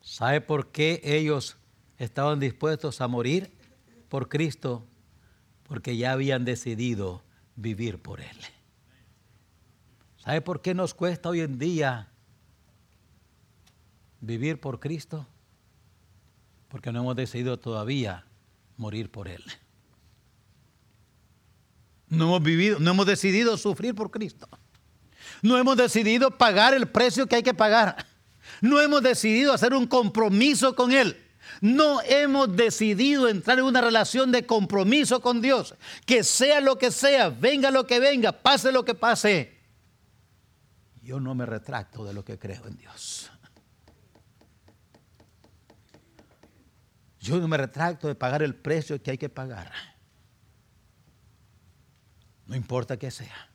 ¿Sabe 0.00 0.40
por 0.40 0.70
qué 0.70 1.00
ellos 1.04 1.56
estaban 1.98 2.40
dispuestos 2.40 3.00
a 3.00 3.08
morir 3.08 3.52
por 4.08 4.28
Cristo? 4.28 4.86
Porque 5.64 5.96
ya 5.96 6.12
habían 6.12 6.44
decidido 6.44 7.22
vivir 7.56 7.98
por 7.98 8.20
Él. 8.20 8.36
¿Sabe 10.28 10.42
por 10.42 10.60
qué 10.60 10.74
nos 10.74 10.92
cuesta 10.92 11.30
hoy 11.30 11.40
en 11.40 11.58
día 11.58 12.06
vivir 14.20 14.60
por 14.60 14.78
Cristo? 14.78 15.26
Porque 16.68 16.92
no 16.92 17.00
hemos 17.00 17.16
decidido 17.16 17.58
todavía 17.58 18.26
morir 18.76 19.10
por 19.10 19.26
Él. 19.26 19.42
No 22.10 22.26
hemos 22.26 22.42
vivido, 22.42 22.78
no 22.78 22.90
hemos 22.90 23.06
decidido 23.06 23.56
sufrir 23.56 23.94
por 23.94 24.10
Cristo. 24.10 24.46
No 25.40 25.56
hemos 25.56 25.78
decidido 25.78 26.36
pagar 26.36 26.74
el 26.74 26.88
precio 26.88 27.26
que 27.26 27.36
hay 27.36 27.42
que 27.42 27.54
pagar. 27.54 28.04
No 28.60 28.82
hemos 28.82 29.02
decidido 29.02 29.54
hacer 29.54 29.72
un 29.72 29.86
compromiso 29.86 30.76
con 30.76 30.92
Él. 30.92 31.16
No 31.62 32.02
hemos 32.02 32.54
decidido 32.54 33.30
entrar 33.30 33.60
en 33.60 33.64
una 33.64 33.80
relación 33.80 34.30
de 34.30 34.44
compromiso 34.44 35.22
con 35.22 35.40
Dios. 35.40 35.74
Que 36.04 36.22
sea 36.22 36.60
lo 36.60 36.76
que 36.76 36.90
sea, 36.90 37.30
venga 37.30 37.70
lo 37.70 37.86
que 37.86 37.98
venga, 37.98 38.32
pase 38.32 38.72
lo 38.72 38.84
que 38.84 38.94
pase. 38.94 39.57
Yo 41.08 41.20
no 41.20 41.34
me 41.34 41.46
retracto 41.46 42.04
de 42.04 42.12
lo 42.12 42.22
que 42.22 42.38
creo 42.38 42.66
en 42.66 42.76
Dios. 42.76 43.30
Yo 47.18 47.38
no 47.38 47.48
me 47.48 47.56
retracto 47.56 48.08
de 48.08 48.14
pagar 48.14 48.42
el 48.42 48.54
precio 48.54 49.02
que 49.02 49.12
hay 49.12 49.16
que 49.16 49.30
pagar. 49.30 49.72
No 52.44 52.54
importa 52.54 52.98
que 52.98 53.10
sea. 53.10 53.48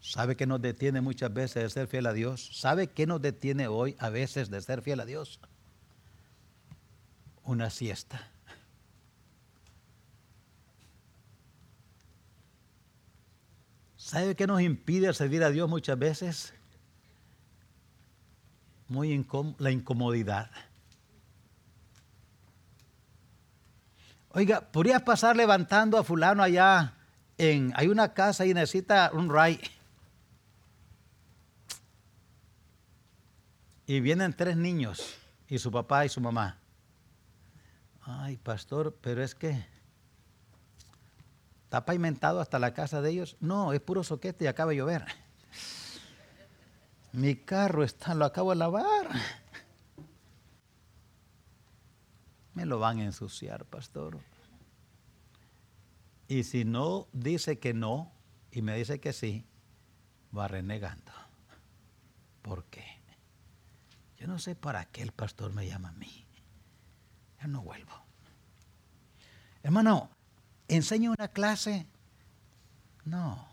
¿Sabe 0.00 0.36
qué 0.36 0.48
nos 0.48 0.60
detiene 0.60 1.00
muchas 1.00 1.32
veces 1.32 1.62
de 1.62 1.70
ser 1.70 1.86
fiel 1.86 2.06
a 2.06 2.12
Dios? 2.12 2.58
¿Sabe 2.58 2.88
qué 2.88 3.06
nos 3.06 3.22
detiene 3.22 3.68
hoy 3.68 3.94
a 4.00 4.08
veces 4.08 4.50
de 4.50 4.60
ser 4.60 4.82
fiel 4.82 4.98
a 4.98 5.04
Dios? 5.04 5.38
Una 7.44 7.70
siesta. 7.70 8.32
¿Sabe 14.06 14.36
qué 14.36 14.46
nos 14.46 14.60
impide 14.60 15.12
servir 15.14 15.42
a 15.42 15.50
Dios 15.50 15.68
muchas 15.68 15.98
veces? 15.98 16.54
Muy 18.86 19.10
la 19.58 19.72
incomodidad. 19.72 20.48
Oiga, 24.28 24.60
¿podrías 24.60 25.02
pasar 25.02 25.34
levantando 25.34 25.98
a 25.98 26.04
fulano 26.04 26.44
allá 26.44 26.94
en, 27.36 27.72
hay 27.74 27.88
una 27.88 28.14
casa 28.14 28.46
y 28.46 28.54
necesita 28.54 29.10
un 29.12 29.28
ray? 29.28 29.60
Y 33.88 33.98
vienen 33.98 34.34
tres 34.34 34.56
niños 34.56 35.16
y 35.48 35.58
su 35.58 35.72
papá 35.72 36.06
y 36.06 36.10
su 36.10 36.20
mamá. 36.20 36.58
Ay, 38.02 38.36
pastor, 38.36 38.96
pero 39.00 39.24
es 39.24 39.34
que 39.34 39.66
está 41.76 41.84
pavimentado 41.84 42.40
hasta 42.40 42.58
la 42.58 42.72
casa 42.72 43.02
de 43.02 43.10
ellos. 43.10 43.36
No, 43.38 43.74
es 43.74 43.80
puro 43.82 44.02
soquete 44.02 44.44
y 44.44 44.46
acaba 44.46 44.70
de 44.70 44.78
llover. 44.78 45.04
Mi 47.12 47.36
carro 47.36 47.84
está, 47.84 48.14
lo 48.14 48.24
acabo 48.24 48.50
de 48.50 48.56
lavar. 48.56 49.10
Me 52.54 52.64
lo 52.64 52.78
van 52.78 53.00
a 53.00 53.04
ensuciar, 53.04 53.66
pastor. 53.66 54.18
Y 56.28 56.44
si 56.44 56.64
no 56.64 57.08
dice 57.12 57.58
que 57.58 57.74
no 57.74 58.10
y 58.50 58.62
me 58.62 58.74
dice 58.74 58.98
que 58.98 59.12
sí, 59.12 59.44
va 60.34 60.48
renegando. 60.48 61.12
¿Por 62.40 62.64
qué? 62.64 62.86
Yo 64.16 64.26
no 64.26 64.38
sé 64.38 64.54
para 64.54 64.86
qué 64.86 65.02
el 65.02 65.12
pastor 65.12 65.52
me 65.52 65.66
llama 65.66 65.90
a 65.90 65.92
mí. 65.92 66.26
Yo 67.42 67.48
no 67.48 67.60
vuelvo. 67.60 67.92
Hermano, 69.62 70.15
¿enseño 70.68 71.12
una 71.12 71.28
clase? 71.28 71.86
No. 73.04 73.48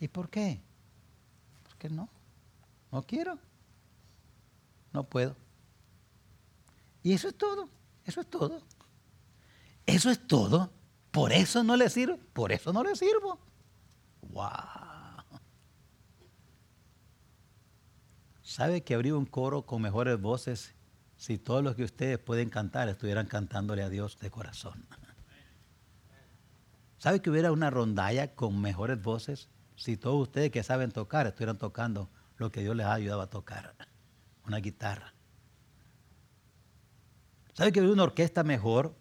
¿Y 0.00 0.08
por 0.08 0.28
qué? 0.30 0.62
Porque 1.64 1.88
no. 1.88 2.08
No 2.90 3.02
quiero. 3.02 3.38
No 4.92 5.04
puedo. 5.04 5.36
Y 7.02 7.12
eso 7.12 7.28
es 7.28 7.36
todo. 7.36 7.68
Eso 8.04 8.20
es 8.20 8.30
todo. 8.30 8.62
Eso 9.86 10.10
es 10.10 10.26
todo. 10.26 10.72
Por 11.10 11.32
eso 11.32 11.62
no 11.62 11.76
le 11.76 11.90
sirvo. 11.90 12.18
Por 12.32 12.52
eso 12.52 12.72
no 12.72 12.82
le 12.82 12.96
sirvo. 12.96 13.38
Wow. 14.22 14.50
¿Sabe 18.42 18.82
que 18.82 18.94
habría 18.94 19.16
un 19.16 19.26
coro 19.26 19.66
con 19.66 19.82
mejores 19.82 20.20
voces 20.20 20.74
si 21.16 21.38
todos 21.38 21.62
los 21.64 21.74
que 21.74 21.84
ustedes 21.84 22.18
pueden 22.18 22.50
cantar 22.50 22.88
estuvieran 22.88 23.26
cantándole 23.26 23.82
a 23.82 23.88
Dios 23.88 24.18
de 24.18 24.30
corazón? 24.30 24.86
¿Sabe 27.04 27.20
que 27.20 27.28
hubiera 27.28 27.52
una 27.52 27.68
rondalla 27.68 28.34
con 28.34 28.58
mejores 28.62 29.02
voces 29.02 29.50
si 29.76 29.98
todos 29.98 30.22
ustedes 30.22 30.50
que 30.50 30.62
saben 30.62 30.90
tocar 30.90 31.26
estuvieran 31.26 31.58
tocando 31.58 32.08
lo 32.38 32.50
que 32.50 32.62
Dios 32.62 32.74
les 32.74 32.86
ha 32.86 32.94
ayudado 32.94 33.20
a 33.20 33.28
tocar? 33.28 33.74
Una 34.46 34.56
guitarra. 34.56 35.12
¿Sabe 37.52 37.72
que 37.72 37.80
hubiera 37.80 37.92
una 37.92 38.04
orquesta 38.04 38.42
mejor 38.42 38.94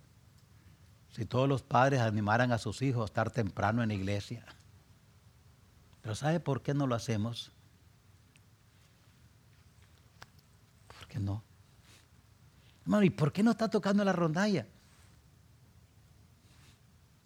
si 1.14 1.24
todos 1.24 1.48
los 1.48 1.64
padres 1.64 2.02
animaran 2.02 2.52
a 2.52 2.58
sus 2.58 2.82
hijos 2.82 3.04
a 3.04 3.06
estar 3.06 3.32
temprano 3.32 3.82
en 3.82 3.88
la 3.88 3.96
iglesia? 3.96 4.46
Pero 6.02 6.14
¿sabe 6.14 6.42
por 6.42 6.62
qué 6.62 6.74
no 6.74 6.88
lo 6.88 6.96
hacemos? 6.96 7.54
¿Por 10.90 11.08
qué 11.08 11.20
no? 11.20 11.42
Hermano, 12.82 13.06
¿y 13.06 13.12
por 13.12 13.32
qué 13.32 13.44
no 13.44 13.52
está 13.52 13.70
tocando 13.70 14.04
la 14.04 14.12
rondalla? 14.12 14.68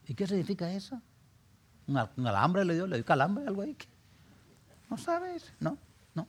¿Y 0.07 0.15
qué 0.15 0.25
significa 0.25 0.71
eso? 0.71 1.01
¿Un, 1.87 1.97
alambre 1.97 2.63
le 2.65 2.75
dio? 2.75 2.87
¿Le 2.87 2.97
dio 2.97 3.05
calambre 3.05 3.45
algo 3.45 3.61
ahí? 3.61 3.77
¿No 4.89 4.97
sabes? 4.97 5.53
No, 5.59 5.77
no. 6.15 6.27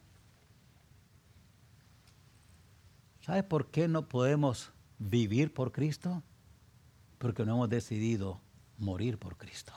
¿Sabes 3.20 3.44
por 3.44 3.70
qué 3.70 3.86
no 3.88 4.08
podemos 4.08 4.72
vivir 4.98 5.54
por 5.54 5.72
Cristo? 5.72 6.22
Porque 7.18 7.44
no 7.44 7.54
hemos 7.54 7.68
decidido 7.68 8.40
morir 8.78 9.18
por 9.18 9.36
Cristo. 9.36 9.72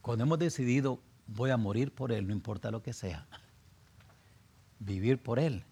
Cuando 0.00 0.24
hemos 0.24 0.38
decidido 0.38 1.00
voy 1.26 1.50
a 1.50 1.56
morir 1.56 1.92
por 1.92 2.12
Él, 2.12 2.28
no 2.28 2.32
importa 2.32 2.70
lo 2.70 2.82
que 2.82 2.92
sea, 2.92 3.26
vivir 4.78 5.20
por 5.20 5.40
Él, 5.40 5.64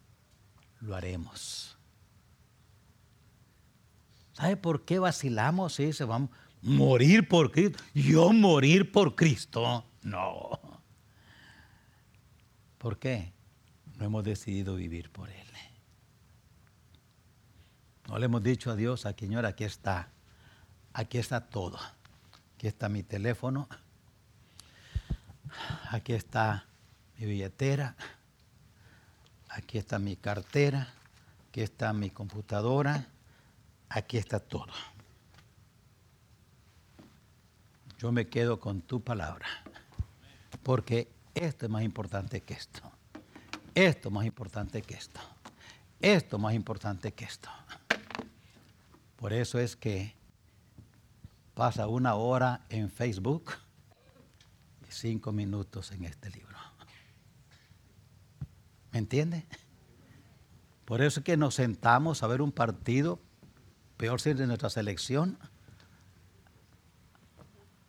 lo 0.80 0.96
haremos. 0.96 1.78
¿Sabe 4.34 4.56
por 4.56 4.84
qué 4.84 4.98
vacilamos 4.98 5.78
y 5.80 5.92
se 5.92 6.04
vamos 6.04 6.30
morir 6.60 7.28
por 7.28 7.52
Cristo? 7.52 7.82
Yo 7.94 8.32
morir 8.32 8.90
por 8.90 9.14
Cristo. 9.14 9.84
No. 10.02 10.50
¿Por 12.78 12.98
qué? 12.98 13.32
No 13.96 14.04
hemos 14.04 14.24
decidido 14.24 14.74
vivir 14.74 15.10
por 15.10 15.30
Él. 15.30 15.46
No 18.08 18.18
le 18.18 18.26
hemos 18.26 18.42
dicho 18.42 18.70
a 18.70 18.76
Dios, 18.76 19.06
a 19.06 19.14
Señor, 19.14 19.46
aquí 19.46 19.64
está. 19.64 20.10
Aquí 20.92 21.18
está 21.18 21.40
todo. 21.40 21.78
Aquí 22.54 22.66
está 22.66 22.88
mi 22.88 23.02
teléfono. 23.02 23.68
Aquí 25.90 26.12
está 26.12 26.66
mi 27.18 27.26
billetera. 27.26 27.96
Aquí 29.48 29.78
está 29.78 29.98
mi 29.98 30.16
cartera. 30.16 30.92
Aquí 31.48 31.62
está 31.62 31.92
mi 31.92 32.10
computadora 32.10 33.08
aquí 33.94 34.18
está 34.18 34.40
todo. 34.40 34.72
Yo 37.98 38.10
me 38.10 38.26
quedo 38.26 38.58
con 38.58 38.82
tu 38.82 39.02
palabra, 39.02 39.46
porque 40.62 41.08
esto 41.34 41.66
es 41.66 41.70
más 41.70 41.84
importante 41.84 42.42
que 42.42 42.54
esto. 42.54 42.80
Esto 43.74 44.08
es 44.08 44.14
más 44.14 44.26
importante 44.26 44.82
que 44.82 44.94
esto. 44.94 45.20
Esto 46.00 46.36
es 46.36 46.42
más 46.42 46.54
importante 46.54 47.12
que 47.12 47.24
esto. 47.24 47.48
Por 49.16 49.32
eso 49.32 49.58
es 49.58 49.76
que 49.76 50.14
pasa 51.54 51.86
una 51.86 52.14
hora 52.14 52.62
en 52.68 52.90
Facebook 52.90 53.52
y 54.88 54.92
cinco 54.92 55.30
minutos 55.30 55.92
en 55.92 56.04
este 56.04 56.30
libro. 56.30 56.58
¿Me 58.90 58.98
entiende? 58.98 59.46
Por 60.84 61.00
eso 61.00 61.20
es 61.20 61.24
que 61.24 61.36
nos 61.36 61.54
sentamos 61.54 62.22
a 62.22 62.26
ver 62.26 62.42
un 62.42 62.52
partido 62.52 63.20
peor 63.96 64.20
si 64.20 64.34
de 64.34 64.46
nuestra 64.46 64.70
selección, 64.70 65.38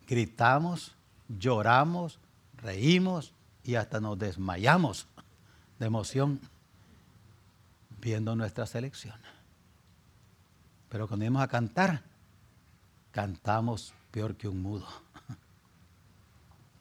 gritamos, 0.06 0.94
lloramos, 1.28 2.18
reímos 2.54 3.34
y 3.64 3.74
hasta 3.74 4.00
nos 4.00 4.18
desmayamos 4.18 5.06
de 5.78 5.86
emoción 5.86 6.40
viendo 8.00 8.36
nuestra 8.36 8.66
selección. 8.66 9.18
Pero 10.88 11.08
cuando 11.08 11.24
íbamos 11.24 11.42
a 11.42 11.48
cantar, 11.48 12.02
cantamos 13.10 13.92
peor 14.10 14.36
que 14.36 14.48
un 14.48 14.62
mudo. 14.62 14.86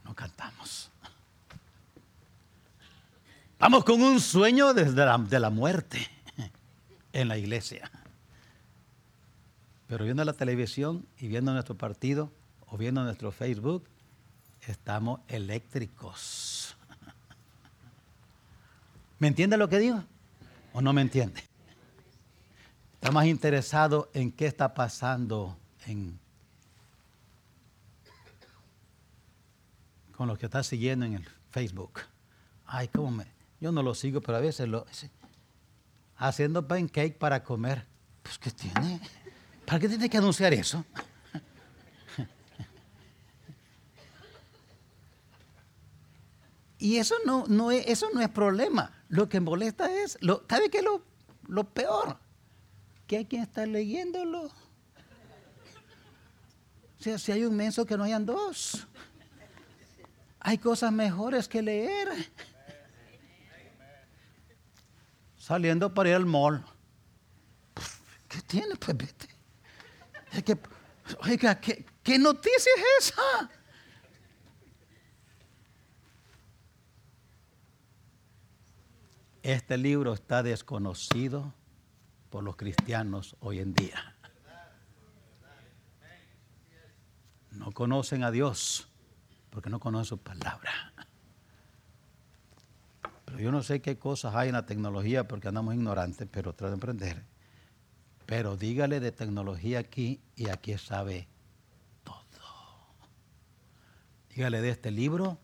No 0.03 0.13
cantamos. 0.13 0.91
Vamos 3.57 3.83
con 3.83 4.03
un 4.03 4.19
sueño 4.19 4.71
desde 4.71 5.03
la, 5.03 5.17
de 5.17 5.39
la 5.39 5.49
muerte 5.49 6.07
en 7.11 7.27
la 7.27 7.39
iglesia. 7.39 7.89
Pero 9.87 10.05
viendo 10.05 10.25
la 10.25 10.33
televisión 10.33 11.05
y 11.19 11.27
viendo 11.27 11.53
nuestro 11.53 11.75
partido 11.75 12.31
o 12.67 12.77
viendo 12.77 13.03
nuestro 13.03 13.31
Facebook, 13.31 13.87
estamos 14.61 15.21
eléctricos. 15.27 16.75
¿Me 19.19 19.27
entiende 19.27 19.57
lo 19.57 19.69
que 19.69 19.79
digo? 19.79 20.03
¿O 20.73 20.81
no 20.81 20.93
me 20.93 21.01
entiende? 21.01 21.43
Está 22.95 23.11
más 23.11 23.27
interesado 23.27 24.09
en 24.13 24.31
qué 24.31 24.47
está 24.47 24.73
pasando 24.73 25.55
en, 25.85 26.19
con 30.15 30.27
lo 30.27 30.37
que 30.37 30.47
está 30.47 30.63
siguiendo 30.63 31.05
en 31.05 31.13
el 31.13 31.27
Facebook. 31.51 31.99
Ay, 32.65 32.87
cómo 32.87 33.11
me. 33.11 33.27
Yo 33.61 33.71
no 33.71 33.83
lo 33.83 33.93
sigo, 33.93 34.21
pero 34.21 34.39
a 34.39 34.41
veces 34.41 34.67
lo. 34.67 34.87
Haciendo 36.17 36.67
pancake 36.67 37.17
para 37.17 37.43
comer. 37.43 37.85
Pues, 38.23 38.39
¿qué 38.39 38.49
tiene? 38.49 38.99
¿Para 39.65 39.79
qué 39.79 39.89
tiene 39.89 40.09
que 40.09 40.17
anunciar 40.17 40.53
eso? 40.53 40.85
Y 46.77 46.97
eso 46.97 47.15
no, 47.25 47.45
no 47.47 47.71
es, 47.71 47.87
eso 47.87 48.09
no 48.13 48.21
es 48.21 48.29
problema. 48.29 48.91
Lo 49.09 49.27
que 49.27 49.39
molesta 49.39 49.91
es, 49.91 50.19
lo, 50.21 50.45
¿sabe 50.47 50.69
qué 50.69 50.77
es 50.79 50.83
lo, 50.83 51.03
lo 51.47 51.63
peor? 51.63 52.19
Que 53.07 53.17
hay 53.17 53.25
quien 53.25 53.41
está 53.41 53.65
leyéndolo. 53.65 54.43
O 54.43 54.51
sea, 56.99 57.17
si 57.17 57.31
hay 57.31 57.43
un 57.43 57.55
menso 57.55 57.87
que 57.87 57.97
no 57.97 58.03
hayan 58.03 58.25
dos. 58.25 58.87
Hay 60.39 60.59
cosas 60.59 60.91
mejores 60.91 61.47
que 61.47 61.63
leer. 61.63 62.09
Saliendo 65.37 65.91
para 65.91 66.09
ir 66.09 66.15
al 66.15 66.27
mall. 66.27 66.63
¿Qué 68.27 68.41
tiene? 68.41 68.75
Pues 68.75 68.95
vete 68.95 69.34
oiga, 71.23 71.59
¿qué, 71.59 72.19
noticia 72.19 72.71
es 72.77 73.07
esa? 73.07 73.49
Este 79.43 79.77
libro 79.77 80.13
está 80.13 80.41
desconocido 80.41 81.53
por 82.29 82.43
los 82.43 82.55
cristianos 82.55 83.35
hoy 83.39 83.59
en 83.59 83.73
día. 83.73 84.15
No 87.51 87.71
conocen 87.71 88.23
a 88.23 88.31
Dios 88.31 88.89
porque 89.51 89.69
no 89.69 89.79
conocen 89.79 90.05
su 90.05 90.17
palabra. 90.17 90.93
Pero 93.25 93.39
yo 93.39 93.51
no 93.51 93.63
sé 93.63 93.81
qué 93.81 93.97
cosas 93.97 94.35
hay 94.35 94.49
en 94.49 94.55
la 94.55 94.65
tecnología 94.65 95.27
porque 95.27 95.47
andamos 95.47 95.75
ignorantes, 95.75 96.27
pero 96.29 96.53
trato 96.53 96.71
de 96.71 96.77
aprender 96.77 97.34
pero 98.25 98.57
dígale 98.57 98.99
de 98.99 99.11
tecnología 99.11 99.79
aquí 99.79 100.21
y 100.35 100.49
aquí 100.49 100.77
sabe 100.77 101.27
todo. 102.03 102.17
Dígale 104.29 104.61
de 104.61 104.69
este 104.69 104.91
libro, 104.91 105.37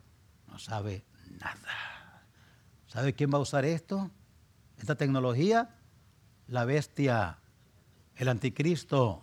no 0.47 0.57
sabe 0.59 1.03
nada. 1.39 2.25
¿Sabe 2.88 3.13
quién 3.13 3.32
va 3.32 3.38
a 3.38 3.41
usar 3.41 3.65
esto? 3.65 4.11
Esta 4.77 4.95
tecnología, 4.95 5.75
la 6.47 6.65
bestia, 6.65 7.38
el 8.15 8.27
anticristo. 8.27 9.21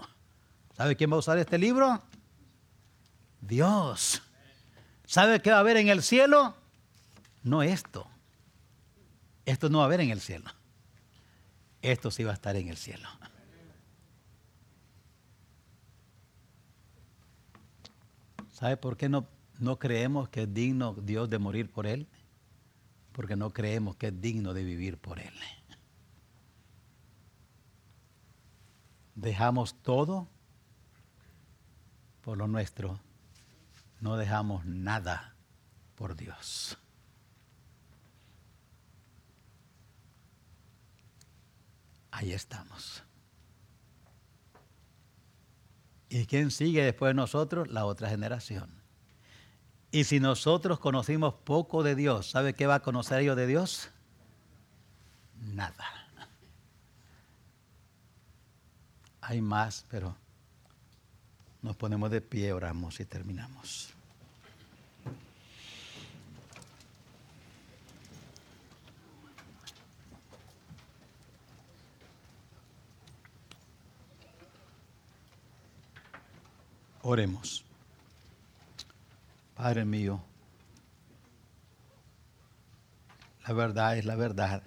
¿Sabe 0.77 0.97
quién 0.97 1.11
va 1.11 1.17
a 1.17 1.19
usar 1.19 1.39
este 1.39 1.59
libro? 1.59 2.03
Dios. 3.41 4.23
¿Sabe 5.05 5.41
qué 5.43 5.51
va 5.51 5.57
a 5.57 5.61
haber 5.61 5.77
en 5.77 5.89
el 5.89 6.03
cielo? 6.03 6.55
No 7.43 7.63
esto. 7.63 8.09
Esto 9.45 9.69
no 9.69 9.79
va 9.79 9.85
a 9.85 9.87
haber 9.87 10.01
en 10.01 10.11
el 10.11 10.21
cielo. 10.21 10.51
Esto 11.83 12.11
sí 12.11 12.25
va 12.25 12.33
a 12.33 12.35
estar 12.35 12.55
en 12.57 12.69
el 12.69 12.77
cielo. 12.77 13.09
¿Sabe 18.59 18.77
por 18.77 18.97
qué 18.97 19.09
no, 19.09 19.29
no 19.61 19.79
creemos 19.79 20.29
que 20.31 20.43
es 20.43 20.53
digno 20.53 20.95
Dios 20.95 21.31
de 21.31 21.39
morir 21.39 21.71
por 21.71 21.87
Él? 21.87 22.09
Porque 23.13 23.37
no 23.37 23.53
creemos 23.53 23.95
que 23.95 24.09
es 24.09 24.21
digno 24.21 24.53
de 24.53 24.65
vivir 24.65 24.99
por 24.99 25.21
Él. 25.21 25.33
Dejamos 29.15 29.81
todo 29.81 30.27
por 32.21 32.37
lo 32.37 32.49
nuestro. 32.49 32.99
No 34.01 34.17
dejamos 34.17 34.65
nada 34.67 35.37
por 35.95 36.17
Dios. 36.17 36.77
Ahí 42.11 42.33
estamos. 42.33 43.05
¿Y 46.09 46.27
quién 46.27 46.51
sigue 46.51 46.83
después 46.83 47.11
de 47.11 47.15
nosotros? 47.15 47.69
La 47.69 47.85
otra 47.85 48.09
generación. 48.09 48.71
Y 49.91 50.05
si 50.05 50.21
nosotros 50.21 50.79
conocimos 50.79 51.35
poco 51.35 51.83
de 51.83 51.95
Dios, 51.95 52.31
¿sabe 52.31 52.55
qué 52.55 52.67
va 52.67 52.77
a 52.77 52.81
conocer 52.81 53.21
ellos 53.21 53.37
de 53.37 53.47
Dios? 53.47 53.91
Nada. 55.41 55.85
Hay 59.21 59.41
más, 59.41 59.85
pero 59.91 60.17
nos 61.63 61.77
ponemos 61.77 62.11
de 62.11 62.21
pie, 62.21 62.53
oramos 62.53 63.01
y 63.01 63.05
terminamos. 63.05 63.95
Oremos. 77.11 77.65
Padre 79.57 79.87
mío, 79.87 80.21
la 83.47 83.55
verdad 83.55 83.97
es 83.97 84.05
la 84.05 84.15
verdad. 84.15 84.63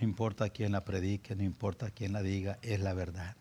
No 0.00 0.06
importa 0.06 0.48
quién 0.48 0.72
la 0.72 0.82
predique, 0.82 1.36
no 1.36 1.42
importa 1.42 1.90
quién 1.90 2.14
la 2.14 2.22
diga, 2.22 2.58
es 2.62 2.80
la 2.80 2.94
verdad. 2.94 3.36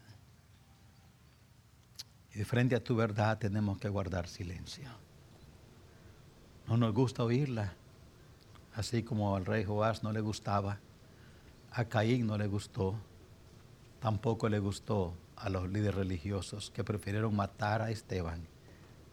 Y 2.36 2.44
frente 2.44 2.76
a 2.76 2.84
tu 2.84 2.98
verdad 2.98 3.38
tenemos 3.38 3.78
que 3.78 3.88
guardar 3.88 4.28
silencio. 4.28 4.90
No 6.68 6.76
nos 6.76 6.94
gusta 6.94 7.24
oírla, 7.24 7.72
así 8.76 9.02
como 9.02 9.34
al 9.38 9.46
rey 9.46 9.64
Joás 9.64 10.04
no 10.04 10.12
le 10.12 10.20
gustaba, 10.20 10.80
a 11.72 11.86
Caín 11.86 12.28
no 12.28 12.38
le 12.38 12.48
gustó, 12.48 13.00
tampoco 14.02 14.50
le 14.50 14.60
gustó 14.60 15.14
a 15.40 15.50
los 15.50 15.70
líderes 15.70 15.96
religiosos 15.96 16.70
que 16.72 16.84
prefirieron 16.84 17.36
matar 17.36 17.82
a 17.82 17.92
Esteban 17.92 18.42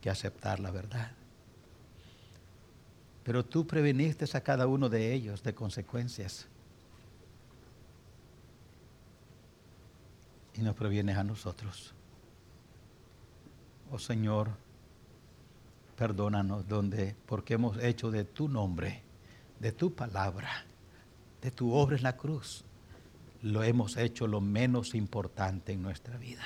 que 0.01 0.11
aceptar 0.11 0.61
la 0.61 0.71
verdad. 0.71 1.13
Pero 3.25 3.45
tú 3.45 3.67
preveniste 3.67 4.25
a 4.37 4.41
cada 4.41 4.67
uno 4.67 4.89
de 4.89 5.13
ellos 5.13 5.43
de 5.43 5.55
consecuencias. 5.55 6.47
Y 10.55 10.61
nos 10.61 10.75
previenes 10.75 11.17
a 11.17 11.25
nosotros. 11.25 11.93
Oh 13.91 13.99
Señor, 13.99 14.51
perdónanos 15.97 16.69
donde, 16.69 17.17
porque 17.27 17.55
hemos 17.55 17.83
hecho 17.83 18.11
de 18.11 18.25
tu 18.25 18.49
nombre, 18.49 19.03
de 19.61 19.73
tu 19.73 19.93
palabra, 19.93 20.65
de 21.43 21.51
tu 21.51 21.73
obra 21.73 21.97
en 21.97 22.03
la 22.03 22.17
cruz, 22.17 22.65
lo 23.43 23.63
hemos 23.63 23.97
hecho 23.97 24.27
lo 24.27 24.41
menos 24.41 24.95
importante 24.95 25.73
en 25.73 25.83
nuestra 25.83 26.17
vida. 26.17 26.45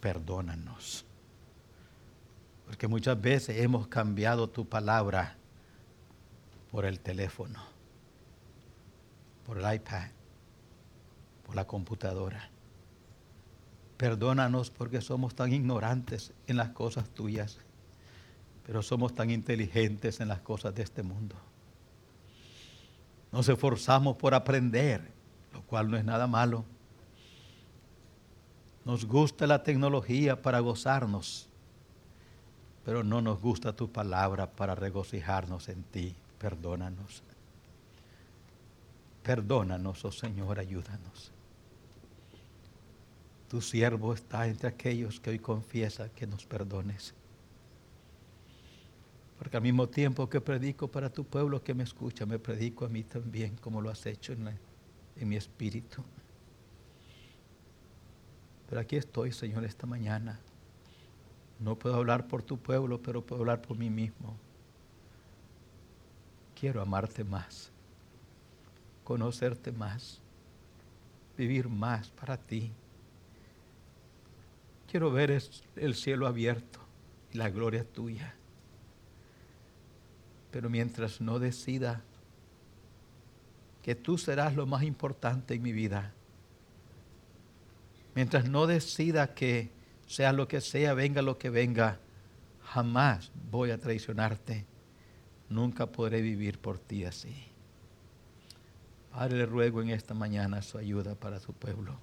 Perdónanos. 0.00 1.04
Porque 2.66 2.88
muchas 2.88 3.20
veces 3.20 3.58
hemos 3.60 3.86
cambiado 3.88 4.48
tu 4.48 4.68
palabra 4.68 5.36
por 6.70 6.84
el 6.84 7.00
teléfono, 7.00 7.60
por 9.46 9.58
el 9.58 9.74
iPad, 9.74 10.08
por 11.44 11.54
la 11.54 11.66
computadora. 11.66 12.50
Perdónanos 13.96 14.70
porque 14.70 15.00
somos 15.00 15.34
tan 15.34 15.52
ignorantes 15.52 16.32
en 16.46 16.56
las 16.56 16.70
cosas 16.70 17.10
tuyas, 17.10 17.58
pero 18.66 18.82
somos 18.82 19.14
tan 19.14 19.30
inteligentes 19.30 20.20
en 20.20 20.28
las 20.28 20.40
cosas 20.40 20.74
de 20.74 20.82
este 20.82 21.02
mundo. 21.02 21.36
Nos 23.30 23.48
esforzamos 23.48 24.16
por 24.16 24.34
aprender 24.34 25.12
lo 25.52 25.62
cual 25.62 25.90
no 25.90 25.96
es 25.96 26.04
nada 26.04 26.26
malo. 26.26 26.64
Nos 28.84 29.04
gusta 29.04 29.46
la 29.46 29.62
tecnología 29.62 30.42
para 30.42 30.60
gozarnos, 30.60 31.48
pero 32.84 33.04
no 33.04 33.22
nos 33.22 33.40
gusta 33.40 33.72
tu 33.72 33.90
palabra 33.90 34.50
para 34.50 34.74
regocijarnos 34.74 35.68
en 35.68 35.84
ti. 35.84 36.14
Perdónanos. 36.38 37.22
Perdónanos, 39.22 40.04
oh 40.04 40.10
Señor, 40.10 40.58
ayúdanos. 40.58 41.30
Tu 43.48 43.60
siervo 43.60 44.14
está 44.14 44.48
entre 44.48 44.68
aquellos 44.68 45.20
que 45.20 45.30
hoy 45.30 45.38
confiesa 45.38 46.08
que 46.08 46.26
nos 46.26 46.44
perdones. 46.44 47.14
Porque 49.38 49.56
al 49.56 49.62
mismo 49.62 49.88
tiempo 49.88 50.28
que 50.28 50.40
predico 50.40 50.88
para 50.88 51.10
tu 51.10 51.24
pueblo 51.24 51.62
que 51.62 51.74
me 51.74 51.84
escucha, 51.84 52.26
me 52.26 52.38
predico 52.38 52.84
a 52.84 52.88
mí 52.88 53.04
también, 53.04 53.56
como 53.56 53.80
lo 53.80 53.90
has 53.90 54.06
hecho 54.06 54.32
en 54.32 54.44
la 54.44 54.52
en 55.16 55.28
mi 55.28 55.36
espíritu. 55.36 56.02
Pero 58.68 58.80
aquí 58.80 58.96
estoy, 58.96 59.32
Señor, 59.32 59.64
esta 59.64 59.86
mañana. 59.86 60.38
No 61.58 61.76
puedo 61.76 61.94
hablar 61.94 62.26
por 62.26 62.42
tu 62.42 62.58
pueblo, 62.58 63.00
pero 63.02 63.22
puedo 63.22 63.42
hablar 63.42 63.62
por 63.62 63.76
mí 63.76 63.90
mismo. 63.90 64.36
Quiero 66.58 66.80
amarte 66.80 67.22
más, 67.22 67.70
conocerte 69.04 69.72
más, 69.72 70.20
vivir 71.36 71.68
más 71.68 72.10
para 72.10 72.36
ti. 72.36 72.72
Quiero 74.90 75.10
ver 75.10 75.42
el 75.76 75.94
cielo 75.94 76.26
abierto 76.26 76.80
y 77.32 77.38
la 77.38 77.50
gloria 77.50 77.84
tuya. 77.84 78.34
Pero 80.50 80.68
mientras 80.68 81.20
no 81.20 81.38
decida 81.38 82.02
que 83.82 83.96
tú 83.96 84.16
serás 84.16 84.54
lo 84.54 84.64
más 84.66 84.84
importante 84.84 85.54
en 85.54 85.62
mi 85.62 85.72
vida. 85.72 86.12
Mientras 88.14 88.48
no 88.48 88.66
decida 88.66 89.34
que 89.34 89.70
sea 90.06 90.32
lo 90.32 90.46
que 90.46 90.60
sea, 90.60 90.94
venga 90.94 91.20
lo 91.20 91.38
que 91.38 91.50
venga, 91.50 91.98
jamás 92.62 93.32
voy 93.50 93.70
a 93.70 93.78
traicionarte. 93.78 94.66
Nunca 95.48 95.86
podré 95.86 96.22
vivir 96.22 96.58
por 96.58 96.78
ti 96.78 97.04
así. 97.04 97.34
Padre, 99.10 99.38
le 99.38 99.46
ruego 99.46 99.82
en 99.82 99.90
esta 99.90 100.14
mañana 100.14 100.62
su 100.62 100.78
ayuda 100.78 101.14
para 101.14 101.40
su 101.40 101.52
pueblo. 101.52 101.98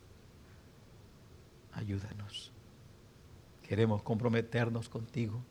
Ayúdanos. 1.73 2.51
Queremos 3.67 4.03
comprometernos 4.03 4.89
contigo 4.89 5.41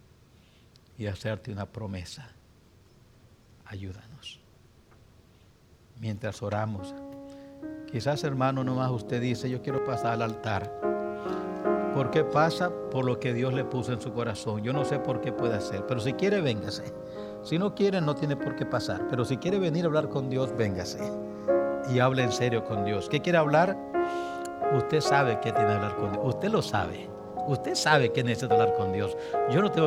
y 0.98 1.06
hacerte 1.06 1.50
una 1.50 1.66
promesa. 1.66 2.28
Ayúdanos 3.64 4.40
mientras 6.00 6.42
oramos. 6.42 6.94
Quizás, 7.90 8.22
hermano, 8.24 8.64
nomás 8.64 8.90
usted 8.90 9.20
dice, 9.20 9.48
yo 9.48 9.62
quiero 9.62 9.84
pasar 9.84 10.12
al 10.12 10.22
altar. 10.22 10.72
¿Por 11.94 12.10
qué 12.10 12.22
pasa? 12.22 12.70
Por 12.90 13.04
lo 13.04 13.18
que 13.18 13.32
Dios 13.32 13.54
le 13.54 13.64
puso 13.64 13.92
en 13.92 14.00
su 14.00 14.12
corazón. 14.12 14.62
Yo 14.62 14.72
no 14.72 14.84
sé 14.84 14.98
por 14.98 15.20
qué 15.20 15.32
puede 15.32 15.54
hacer, 15.54 15.84
pero 15.86 16.00
si 16.00 16.12
quiere, 16.12 16.40
véngase. 16.40 16.92
Si 17.42 17.58
no 17.58 17.74
quiere, 17.74 18.00
no 18.00 18.14
tiene 18.14 18.36
por 18.36 18.56
qué 18.56 18.66
pasar. 18.66 19.06
Pero 19.08 19.24
si 19.24 19.38
quiere 19.38 19.58
venir 19.58 19.84
a 19.84 19.88
hablar 19.88 20.08
con 20.08 20.28
Dios, 20.28 20.54
véngase. 20.56 21.00
Y 21.92 21.98
hable 21.98 22.22
en 22.22 22.32
serio 22.32 22.64
con 22.64 22.84
Dios. 22.84 23.08
¿Qué 23.08 23.20
quiere 23.20 23.38
hablar? 23.38 23.76
Usted 24.76 25.00
sabe 25.00 25.40
que 25.40 25.50
tiene 25.50 25.68
que 25.68 25.74
hablar 25.74 25.96
con 25.96 26.12
Dios. 26.12 26.24
Usted 26.24 26.50
lo 26.50 26.60
sabe. 26.60 27.08
Usted 27.46 27.74
sabe 27.74 28.12
que 28.12 28.22
necesita 28.22 28.54
hablar 28.54 28.74
con 28.74 28.92
Dios. 28.92 29.16
Yo 29.50 29.62
no 29.62 29.70
tengo 29.70 29.86